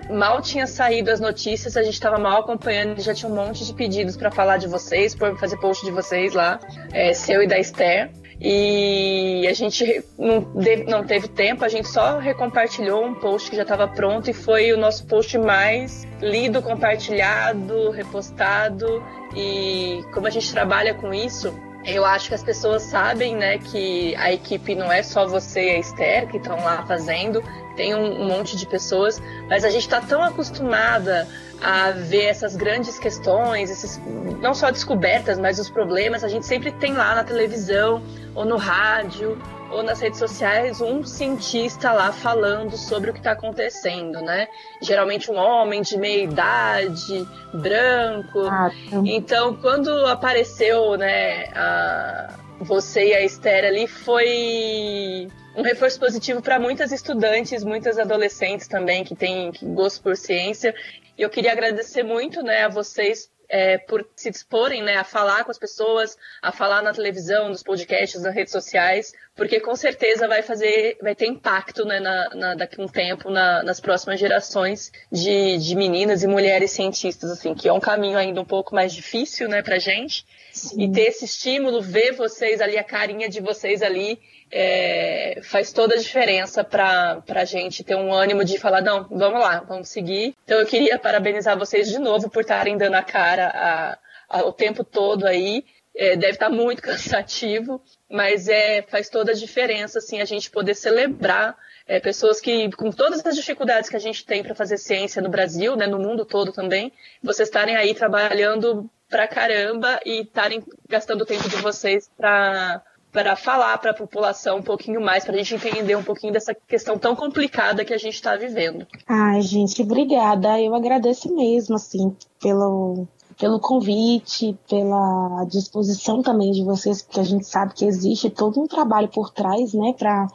mal 0.10 0.42
tinha 0.42 0.68
saído 0.68 1.12
as 1.12 1.20
notícias, 1.20 1.78
a 1.78 1.84
gente 1.84 1.94
estava 1.94 2.18
mal 2.18 2.42
acompanhando 2.42 3.00
já 3.00 3.14
tinha 3.14 3.32
um 3.32 3.36
monte 3.36 3.66
de 3.66 3.74
pedidos 3.74 4.18
para 4.18 4.32
falar 4.32 4.58
de 4.58 4.68
vocês, 4.68 5.16
fazer 5.40 5.58
post 5.58 5.86
de 5.86 5.92
vocês 5.92 6.34
lá, 6.34 6.60
é, 6.92 7.14
seu 7.14 7.42
e 7.42 7.48
da 7.48 7.60
Esther. 7.60 8.12
E 8.40 9.48
a 9.48 9.54
gente 9.54 10.04
não, 10.18 10.46
não 10.88 11.04
teve 11.06 11.28
tempo, 11.30 11.64
a 11.64 11.70
gente 11.70 11.88
só 11.88 12.20
recompartilhou 12.20 13.06
um 13.06 13.16
post 13.16 13.50
que 13.50 13.56
já 13.56 13.62
estava 13.62 13.88
pronto 13.88 14.30
e 14.30 14.34
foi 14.34 14.74
o 14.74 14.78
nosso 14.78 15.06
post 15.08 15.38
mais 15.38 16.06
lido, 16.22 16.62
compartilhado, 16.62 17.92
repostado. 17.92 19.02
E 19.34 20.04
como 20.14 20.28
a 20.28 20.30
gente 20.30 20.52
trabalha 20.52 20.94
com 20.94 21.14
isso, 21.14 21.54
eu 21.86 22.04
acho 22.04 22.30
que 22.30 22.36
as 22.36 22.44
pessoas 22.44 22.82
sabem, 22.84 23.36
né, 23.36 23.58
que 23.60 24.16
a 24.16 24.34
equipe 24.34 24.74
não 24.74 24.92
é 24.92 25.04
só 25.04 25.28
você 25.28 25.62
e 25.62 25.70
a 25.76 25.80
Esther 25.80 26.28
que 26.28 26.38
estão 26.38 26.56
lá 26.58 26.84
fazendo, 26.86 27.44
tem 27.76 27.94
um, 27.94 28.22
um, 28.22 28.28
monte 28.28 28.58
de 28.58 28.66
pessoas, 28.66 29.22
mas 29.48 29.64
a 29.64 29.70
gente 29.70 29.84
está 29.84 30.02
tão 30.02 30.24
acostumada 30.24 31.28
a 31.62 31.92
ver 31.92 32.26
essas 32.26 32.56
grandes 32.56 32.98
questões, 32.98 33.70
esses, 33.70 34.02
não 34.42 34.54
só 34.54 34.72
descobertas, 34.72 35.38
mas 35.38 35.60
os 35.60 35.70
problemas, 35.70 36.24
a 36.24 36.28
gente 36.28 36.46
sempre 36.46 36.72
tem 36.72 36.94
lá 36.94 37.14
na 37.14 37.24
televisão 37.24 38.02
ou 38.34 38.46
no 38.46 38.58
rádio 38.58 39.38
ou 39.76 39.84
nas 39.84 40.00
redes 40.00 40.18
sociais 40.18 40.80
um 40.80 41.04
cientista 41.04 41.92
lá 41.92 42.12
falando 42.14 42.78
sobre 42.78 43.10
o 43.10 43.14
que 43.14 43.20
está 43.20 43.32
acontecendo, 43.32 44.22
né? 44.22 44.48
Geralmente 44.82 45.30
um 45.30 45.36
homem 45.36 45.82
de 45.82 45.98
meia 45.98 46.24
idade, 46.24 47.28
branco. 47.54 48.48
Ah, 48.48 48.72
então, 49.04 49.58
quando 49.58 49.90
apareceu, 50.06 50.96
né, 50.96 51.50
a, 51.54 52.36
você 52.62 53.10
e 53.10 53.14
a 53.14 53.22
Esther 53.22 53.66
ali, 53.66 53.86
foi 53.86 55.28
um 55.58 55.62
reforço 55.62 56.00
positivo 56.00 56.42
para 56.42 56.58
muitas 56.58 56.94
estudantes, 56.94 57.62
muitas 57.64 58.00
adolescentes 58.00 58.68
também 58.68 59.04
que 59.04 59.14
têm 59.14 59.52
gosto 59.62 60.02
por 60.02 60.16
ciência. 60.16 60.74
E 61.18 61.22
eu 61.22 61.30
queria 61.30 61.52
agradecer 61.52 62.04
muito, 62.04 62.42
né, 62.42 62.64
a 62.64 62.70
vocês 62.70 63.30
é, 63.50 63.78
por 63.78 64.08
se 64.16 64.32
disporem 64.32 64.84
né, 64.84 64.98
a 64.98 65.04
falar 65.04 65.44
com 65.44 65.52
as 65.52 65.58
pessoas, 65.58 66.18
a 66.42 66.52
falar 66.52 66.82
na 66.82 66.94
televisão, 66.94 67.50
nos 67.50 67.64
podcasts, 67.64 68.22
nas 68.22 68.34
redes 68.34 68.52
sociais, 68.52 69.14
porque 69.36 69.60
com 69.60 69.76
certeza 69.76 70.28
vai 70.28 70.42
fazer, 70.42 70.98
vai 71.02 71.14
ter 71.14 71.28
impacto 71.28 71.86
né, 71.86 72.00
na, 72.00 72.30
na, 72.34 72.56
daqui 72.56 72.80
a 72.80 72.84
um 72.84 72.88
tempo 72.88 73.30
na, 73.30 73.62
nas 73.64 73.80
próximas 73.80 74.20
gerações 74.20 74.92
de, 75.12 75.58
de 75.58 75.76
meninas 75.76 76.24
e 76.24 76.28
mulheres 76.28 76.72
cientistas, 76.72 77.30
assim, 77.30 77.54
que 77.54 77.68
é 77.68 77.74
um 77.74 77.80
caminho 77.80 78.18
ainda 78.18 78.40
um 78.40 78.46
pouco 78.46 78.74
mais 78.74 78.94
difícil 78.94 79.50
né, 79.50 79.62
pra 79.62 79.78
gente. 79.78 80.26
Sim. 80.54 80.84
E 80.84 80.92
ter 80.92 81.10
esse 81.10 81.26
estímulo, 81.26 81.82
ver 81.82 82.14
vocês 82.14 82.62
ali, 82.62 82.78
a 82.78 82.84
carinha 82.84 83.28
de 83.28 83.42
vocês 83.42 83.82
ali, 83.82 84.18
é, 84.50 85.42
faz 85.44 85.74
toda 85.74 85.96
a 85.96 85.98
diferença 85.98 86.64
para 86.64 87.22
a 87.28 87.46
gente 87.46 87.84
ter 87.84 87.96
um 87.96 88.14
ânimo 88.14 88.46
de 88.46 88.58
falar, 88.58 88.82
não, 88.82 89.06
vamos 89.10 89.42
lá, 89.42 89.66
vamos 89.68 89.90
seguir. 89.90 90.34
Então 90.46 90.60
eu 90.60 90.66
queria 90.66 90.98
parabenizar 90.98 91.58
vocês 91.58 91.90
de 91.90 92.00
novo 92.00 92.30
por 92.30 92.42
estarem 92.42 92.78
dando 92.78 92.96
a 92.96 93.04
cara 93.04 93.48
a, 93.50 93.98
a, 94.30 94.46
o 94.46 94.54
tempo 94.54 94.84
todo 94.84 95.28
aí. 95.28 95.66
É, 95.98 96.16
deve 96.16 96.34
estar 96.34 96.50
muito 96.50 96.82
cansativo, 96.84 97.82
mas 98.10 98.48
é, 98.48 98.82
faz 98.84 99.10
toda 99.10 99.32
a 99.32 99.36
diferença 99.36 100.00
assim, 100.00 100.22
a 100.22 100.26
gente 100.26 100.52
poder 100.52 100.76
celebrar 100.76 101.58
é, 101.88 102.00
pessoas 102.00 102.42
que, 102.42 102.70
com 102.72 102.92
todas 102.92 103.26
as 103.26 103.36
dificuldades 103.36 103.90
que 103.90 103.96
a 103.96 104.00
gente 104.00 104.26
tem 104.26 104.44
para 104.44 104.56
fazer 104.56 104.78
ciência 104.78 105.22
no 105.22 105.30
Brasil, 105.30 105.76
né, 105.76 105.88
no 105.88 106.00
mundo 106.00 106.26
todo 106.26 106.52
também, 106.52 106.92
vocês 107.22 107.48
estarem 107.48 107.76
aí 107.76 107.94
trabalhando 107.94 108.90
pra 109.10 109.28
caramba 109.28 110.00
e 110.06 110.22
estarem 110.22 110.64
gastando 110.90 111.22
o 111.22 111.26
tempo 111.26 111.48
de 111.48 111.58
vocês 111.58 112.10
para 112.18 112.82
para 113.16 113.34
falar 113.38 113.78
para 113.78 113.92
a 113.92 113.94
população 113.94 114.58
um 114.58 114.62
pouquinho 114.62 115.00
mais, 115.00 115.24
para 115.24 115.34
a 115.34 115.38
gente 115.42 115.56
entender 115.56 115.96
um 115.96 116.04
pouquinho 116.04 116.34
dessa 116.34 116.54
questão 116.54 117.00
tão 117.00 117.16
complicada 117.16 117.86
que 117.86 117.94
a 117.94 117.98
gente 117.98 118.16
está 118.16 118.36
vivendo. 118.36 118.86
Ai, 119.08 119.42
gente, 119.42 119.82
obrigada. 119.82 120.60
Eu 120.60 120.76
agradeço 120.76 121.34
mesmo, 121.34 121.76
assim, 121.76 122.14
pelo, 122.42 123.08
pelo 123.38 123.60
convite, 123.60 124.58
pela 124.70 125.46
disposição 125.50 126.22
também 126.22 126.52
de 126.52 126.64
vocês, 126.64 127.02
porque 127.02 127.20
a 127.20 127.24
gente 127.24 127.46
sabe 127.46 127.74
que 127.74 127.86
existe 127.86 128.30
todo 128.30 128.62
um 128.62 128.68
trabalho 128.68 129.10
por 129.10 129.30
trás, 129.32 129.74
né, 129.74 129.94
para 129.98 130.28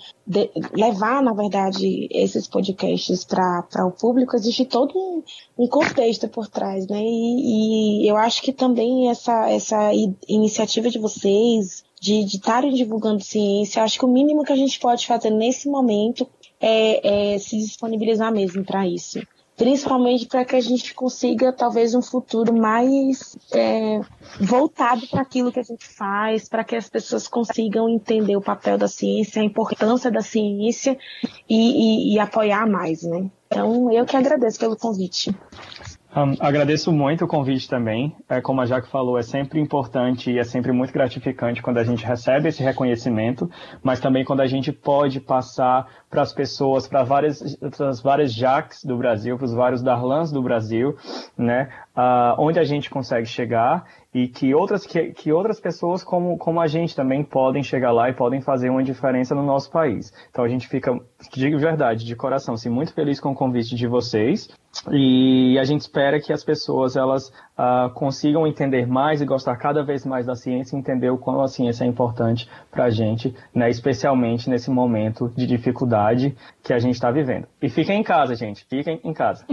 levar, 0.75 1.23
na 1.23 1.33
verdade, 1.33 2.09
esses 2.11 2.47
podcasts 2.47 3.25
para 3.25 3.87
o 3.87 3.91
público, 3.91 4.37
existe 4.37 4.65
todo 4.65 4.93
um, 4.97 5.23
um, 5.59 5.67
contexto 5.67 6.29
por 6.29 6.47
trás, 6.47 6.87
né, 6.87 7.01
e, 7.03 8.05
e 8.05 8.09
eu 8.09 8.17
acho 8.17 8.43
que 8.43 8.53
também 8.53 9.09
essa, 9.09 9.51
essa 9.51 9.93
iniciativa 10.29 10.91
de 10.91 10.99
vocês, 10.99 11.83
de 12.01 12.25
estarem 12.25 12.73
divulgando 12.73 13.23
ciência. 13.23 13.83
Acho 13.83 13.99
que 13.99 14.05
o 14.07 14.09
mínimo 14.09 14.43
que 14.43 14.53
a 14.53 14.57
gente 14.57 14.81
pode 14.81 15.07
fazer 15.07 15.31
nesse 15.31 15.69
momento 15.69 16.27
é, 16.59 17.35
é 17.35 17.39
se 17.39 17.59
disponibilizar 17.59 18.33
mesmo 18.33 18.65
para 18.65 18.87
isso 18.87 19.21
principalmente 19.61 20.25
para 20.25 20.43
que 20.43 20.57
a 20.57 20.61
gente 20.61 20.95
consiga 20.95 21.53
talvez 21.53 21.95
um 21.95 22.01
futuro 22.01 22.51
mais 22.51 23.37
é, 23.53 24.01
voltado 24.41 25.07
para 25.07 25.21
aquilo 25.21 25.53
que 25.53 25.61
a 25.61 25.63
gente 25.63 25.87
faz, 25.87 26.49
para 26.49 26.65
que 26.65 26.75
as 26.75 26.89
pessoas 26.89 27.29
consigam 27.29 27.87
entender 27.87 28.35
o 28.35 28.41
papel 28.41 28.79
da 28.79 28.89
ciência, 28.89 29.43
a 29.43 29.45
importância 29.45 30.11
da 30.11 30.23
ciência 30.23 30.97
e, 31.47 32.13
e, 32.13 32.15
e 32.15 32.19
apoiar 32.19 32.67
mais, 32.67 33.03
né? 33.03 33.31
Então, 33.49 33.93
eu 33.93 34.07
que 34.07 34.17
agradeço 34.17 34.59
pelo 34.59 34.79
convite. 34.79 35.31
Um, 36.15 36.35
agradeço 36.41 36.91
muito 36.91 37.25
o 37.25 37.29
convite 37.29 37.69
também. 37.69 38.17
É, 38.29 38.41
como 38.41 38.61
a 38.61 38.67
Jaque 38.67 38.89
falou, 38.89 39.17
é 39.17 39.23
sempre 39.23 39.61
importante 39.61 40.31
e 40.31 40.41
é 40.41 40.45
sempre 40.45 40.73
muito 40.73 40.93
gratificante 40.93 41.63
quando 41.63 41.79
a 41.79 41.85
gente 41.85 42.05
recebe 42.05 42.49
esse 42.49 42.63
reconhecimento, 42.65 43.49
mas 43.81 44.01
também 44.01 44.25
quando 44.25 44.41
a 44.41 44.47
gente 44.47 44.73
pode 44.73 45.21
passar 45.21 45.87
para 46.11 46.23
as 46.23 46.33
pessoas, 46.33 46.89
para 46.89 47.05
várias, 47.05 47.57
as 47.81 48.03
várias 48.03 48.35
Jaques 48.35 48.85
do 48.85 48.97
Brasil, 48.97 49.37
para 49.37 49.45
os 49.45 49.55
vários 49.55 49.83
Darlans 49.83 50.33
do 50.33 50.43
Brasil, 50.43 50.97
né, 51.39 51.69
uh, 51.97 52.35
onde 52.39 52.59
a 52.59 52.65
gente 52.65 52.91
consegue 52.91 53.27
chegar 53.27 53.85
e 54.13 54.27
que 54.27 54.53
outras, 54.53 54.85
que, 54.85 55.13
que 55.13 55.33
outras 55.33 55.61
pessoas 55.61 56.03
como, 56.03 56.37
como 56.37 56.61
a 56.61 56.67
gente 56.67 56.97
também 56.97 57.23
podem 57.23 57.63
chegar 57.63 57.93
lá 57.93 58.11
e 58.11 58.13
podem 58.13 58.41
fazer 58.41 58.69
uma 58.69 58.83
diferença 58.83 59.33
no 59.33 59.45
nosso 59.45 59.71
país. 59.71 60.13
Então 60.29 60.45
a 60.45 60.49
gente 60.49 60.67
fica, 60.67 60.99
digo 61.33 61.57
verdade, 61.57 62.05
de 62.05 62.17
coração, 62.17 62.55
assim, 62.55 62.69
muito 62.69 62.93
feliz 62.93 63.21
com 63.21 63.31
o 63.31 63.35
convite 63.35 63.77
de 63.77 63.87
vocês 63.87 64.49
e 64.91 65.59
a 65.59 65.65
gente 65.65 65.83
espera 65.83 66.19
que 66.21 66.33
as 66.33 66.43
pessoas 66.43 66.97
elas 66.97 67.29
uh, 67.29 67.91
consigam 67.93 68.47
entender 68.47 68.87
mais 68.87 69.21
e 69.21 69.27
gostar 69.27 69.57
cada 69.57 69.83
vez 69.83 70.07
mais 70.07 70.25
da 70.25 70.35
ciência 70.35 70.75
entender 70.77 71.11
o 71.11 71.19
quão 71.19 71.43
a 71.43 71.49
ciência 71.49 71.85
é 71.85 71.87
importante 71.87 72.49
para 72.71 72.85
a 72.85 72.91
gente, 72.91 73.35
né, 73.55 73.69
especialmente 73.69 74.49
nesse 74.49 74.71
momento 74.71 75.29
de 75.37 75.47
dificuldade 75.47 76.35
que 76.63 76.73
a 76.73 76.79
gente 76.79 76.95
está 76.95 77.11
vivendo. 77.11 77.47
E 77.61 77.69
fiquem 77.69 78.01
em 78.01 78.03
casa, 78.03 78.35
gente, 78.35 78.65
fiquem 78.65 78.99
em 79.05 79.13
casa. 79.13 79.45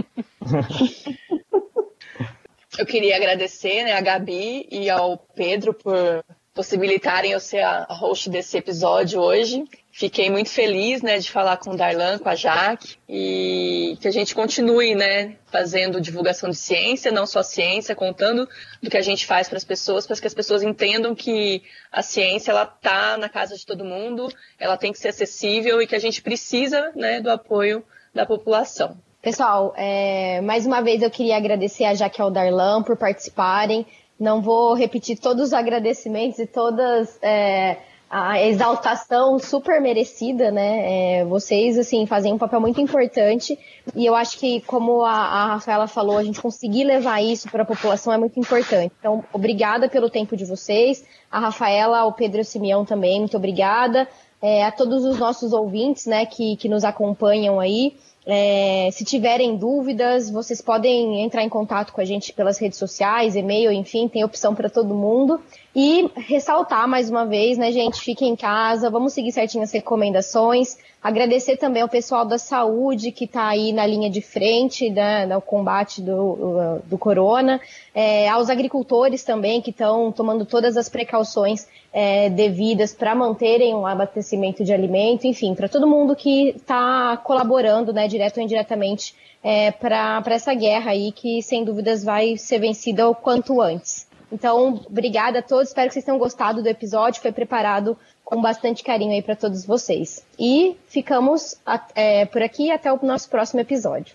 Eu 2.78 2.86
queria 2.86 3.16
agradecer 3.16 3.84
né, 3.84 3.92
a 3.92 4.00
Gabi 4.00 4.66
e 4.70 4.88
ao 4.88 5.18
Pedro 5.18 5.74
por 5.74 6.24
possibilitarem 6.54 7.32
eu 7.32 7.40
ser 7.40 7.60
a 7.60 7.86
host 7.90 8.30
desse 8.30 8.56
episódio 8.56 9.20
hoje. 9.20 9.64
Fiquei 9.98 10.30
muito 10.30 10.50
feliz, 10.50 11.02
né, 11.02 11.18
de 11.18 11.28
falar 11.28 11.56
com 11.56 11.70
o 11.70 11.76
Darlan, 11.76 12.20
com 12.20 12.28
a 12.28 12.34
Jaque, 12.36 12.94
e 13.08 13.98
que 14.00 14.06
a 14.06 14.12
gente 14.12 14.32
continue, 14.32 14.94
né, 14.94 15.34
fazendo 15.50 16.00
divulgação 16.00 16.48
de 16.48 16.54
ciência, 16.54 17.10
não 17.10 17.26
só 17.26 17.42
ciência, 17.42 17.96
contando 17.96 18.48
do 18.80 18.88
que 18.88 18.96
a 18.96 19.02
gente 19.02 19.26
faz 19.26 19.48
para 19.48 19.56
as 19.56 19.64
pessoas, 19.64 20.06
para 20.06 20.14
que 20.14 20.26
as 20.28 20.34
pessoas 20.34 20.62
entendam 20.62 21.16
que 21.16 21.64
a 21.90 22.00
ciência 22.00 22.52
ela 22.52 22.64
tá 22.64 23.16
na 23.16 23.28
casa 23.28 23.56
de 23.56 23.66
todo 23.66 23.84
mundo, 23.84 24.32
ela 24.56 24.76
tem 24.76 24.92
que 24.92 25.00
ser 25.00 25.08
acessível 25.08 25.82
e 25.82 25.86
que 25.88 25.96
a 25.96 25.98
gente 25.98 26.22
precisa, 26.22 26.92
né, 26.94 27.20
do 27.20 27.28
apoio 27.28 27.82
da 28.14 28.24
população. 28.24 28.96
Pessoal, 29.20 29.74
é, 29.76 30.40
mais 30.42 30.64
uma 30.64 30.80
vez 30.80 31.02
eu 31.02 31.10
queria 31.10 31.36
agradecer 31.36 31.82
a 31.82 31.94
Jaque 31.94 32.20
e 32.20 32.22
ao 32.22 32.30
Darlan 32.30 32.84
por 32.84 32.96
participarem. 32.96 33.84
Não 34.16 34.40
vou 34.40 34.74
repetir 34.74 35.18
todos 35.18 35.48
os 35.48 35.52
agradecimentos 35.52 36.38
e 36.38 36.46
todas 36.46 37.18
é, 37.20 37.78
a 38.10 38.42
exaltação 38.42 39.38
super 39.38 39.80
merecida, 39.80 40.50
né? 40.50 41.20
É, 41.20 41.24
vocês, 41.26 41.78
assim, 41.78 42.06
fazem 42.06 42.32
um 42.32 42.38
papel 42.38 42.60
muito 42.60 42.80
importante 42.80 43.58
e 43.94 44.06
eu 44.06 44.14
acho 44.14 44.38
que, 44.38 44.62
como 44.62 45.04
a, 45.04 45.12
a 45.12 45.46
Rafaela 45.48 45.86
falou, 45.86 46.16
a 46.16 46.24
gente 46.24 46.40
conseguir 46.40 46.84
levar 46.84 47.22
isso 47.22 47.50
para 47.50 47.62
a 47.62 47.66
população 47.66 48.12
é 48.12 48.16
muito 48.16 48.40
importante. 48.40 48.92
Então, 48.98 49.22
obrigada 49.32 49.88
pelo 49.88 50.08
tempo 50.08 50.36
de 50.36 50.46
vocês. 50.46 51.04
A 51.30 51.38
Rafaela, 51.38 52.06
o 52.06 52.12
Pedro 52.12 52.42
Simeão 52.44 52.84
também, 52.84 53.18
muito 53.20 53.36
obrigada. 53.36 54.08
É, 54.40 54.64
a 54.64 54.70
todos 54.70 55.04
os 55.04 55.18
nossos 55.18 55.52
ouvintes, 55.52 56.06
né, 56.06 56.24
que, 56.24 56.56
que 56.56 56.68
nos 56.68 56.84
acompanham 56.84 57.60
aí. 57.60 57.94
É, 58.30 58.90
se 58.92 59.04
tiverem 59.04 59.56
dúvidas, 59.56 60.30
vocês 60.30 60.60
podem 60.60 61.22
entrar 61.22 61.42
em 61.42 61.48
contato 61.48 61.94
com 61.94 62.00
a 62.00 62.04
gente 62.04 62.32
pelas 62.32 62.58
redes 62.58 62.78
sociais, 62.78 63.34
e-mail, 63.34 63.72
enfim, 63.72 64.06
tem 64.06 64.22
opção 64.22 64.54
para 64.54 64.68
todo 64.68 64.94
mundo. 64.94 65.40
E 65.76 66.10
ressaltar 66.16 66.88
mais 66.88 67.10
uma 67.10 67.26
vez, 67.26 67.58
né, 67.58 67.70
gente, 67.70 68.00
fiquem 68.00 68.30
em 68.30 68.36
casa, 68.36 68.90
vamos 68.90 69.12
seguir 69.12 69.32
certinho 69.32 69.62
as 69.62 69.70
recomendações. 69.70 70.76
Agradecer 71.00 71.56
também 71.56 71.82
ao 71.82 71.88
pessoal 71.88 72.24
da 72.24 72.38
saúde 72.38 73.12
que 73.12 73.24
está 73.24 73.46
aí 73.48 73.72
na 73.72 73.86
linha 73.86 74.10
de 74.10 74.20
frente 74.20 74.90
né, 74.90 75.26
no 75.26 75.40
combate 75.40 76.02
do, 76.02 76.80
do 76.86 76.98
corona, 76.98 77.60
é, 77.94 78.28
aos 78.28 78.50
agricultores 78.50 79.22
também 79.22 79.60
que 79.60 79.70
estão 79.70 80.10
tomando 80.10 80.44
todas 80.44 80.76
as 80.76 80.88
precauções 80.88 81.68
é, 81.92 82.28
devidas 82.30 82.92
para 82.92 83.14
manterem 83.14 83.74
um 83.74 83.86
abastecimento 83.86 84.64
de 84.64 84.72
alimento, 84.72 85.26
enfim, 85.26 85.54
para 85.54 85.68
todo 85.68 85.86
mundo 85.86 86.16
que 86.16 86.48
está 86.48 87.16
colaborando, 87.18 87.92
né, 87.92 88.08
direto 88.08 88.38
ou 88.38 88.42
indiretamente, 88.42 89.14
é, 89.44 89.70
para 89.70 90.24
essa 90.26 90.52
guerra 90.54 90.90
aí 90.90 91.12
que, 91.12 91.40
sem 91.42 91.62
dúvidas, 91.62 92.02
vai 92.02 92.36
ser 92.36 92.58
vencida 92.58 93.08
o 93.08 93.14
quanto 93.14 93.60
antes. 93.60 94.07
Então, 94.30 94.84
obrigada 94.86 95.38
a 95.38 95.42
todos, 95.42 95.68
espero 95.68 95.88
que 95.88 95.94
vocês 95.94 96.04
tenham 96.04 96.18
gostado 96.18 96.62
do 96.62 96.68
episódio, 96.68 97.22
foi 97.22 97.32
preparado 97.32 97.96
com 98.24 98.40
bastante 98.42 98.84
carinho 98.84 99.12
aí 99.12 99.22
para 99.22 99.34
todos 99.34 99.64
vocês. 99.64 100.22
E 100.38 100.76
ficamos 100.86 101.56
é, 101.94 102.26
por 102.26 102.42
aqui 102.42 102.70
até 102.70 102.92
o 102.92 102.98
nosso 103.02 103.28
próximo 103.30 103.60
episódio. 103.60 104.14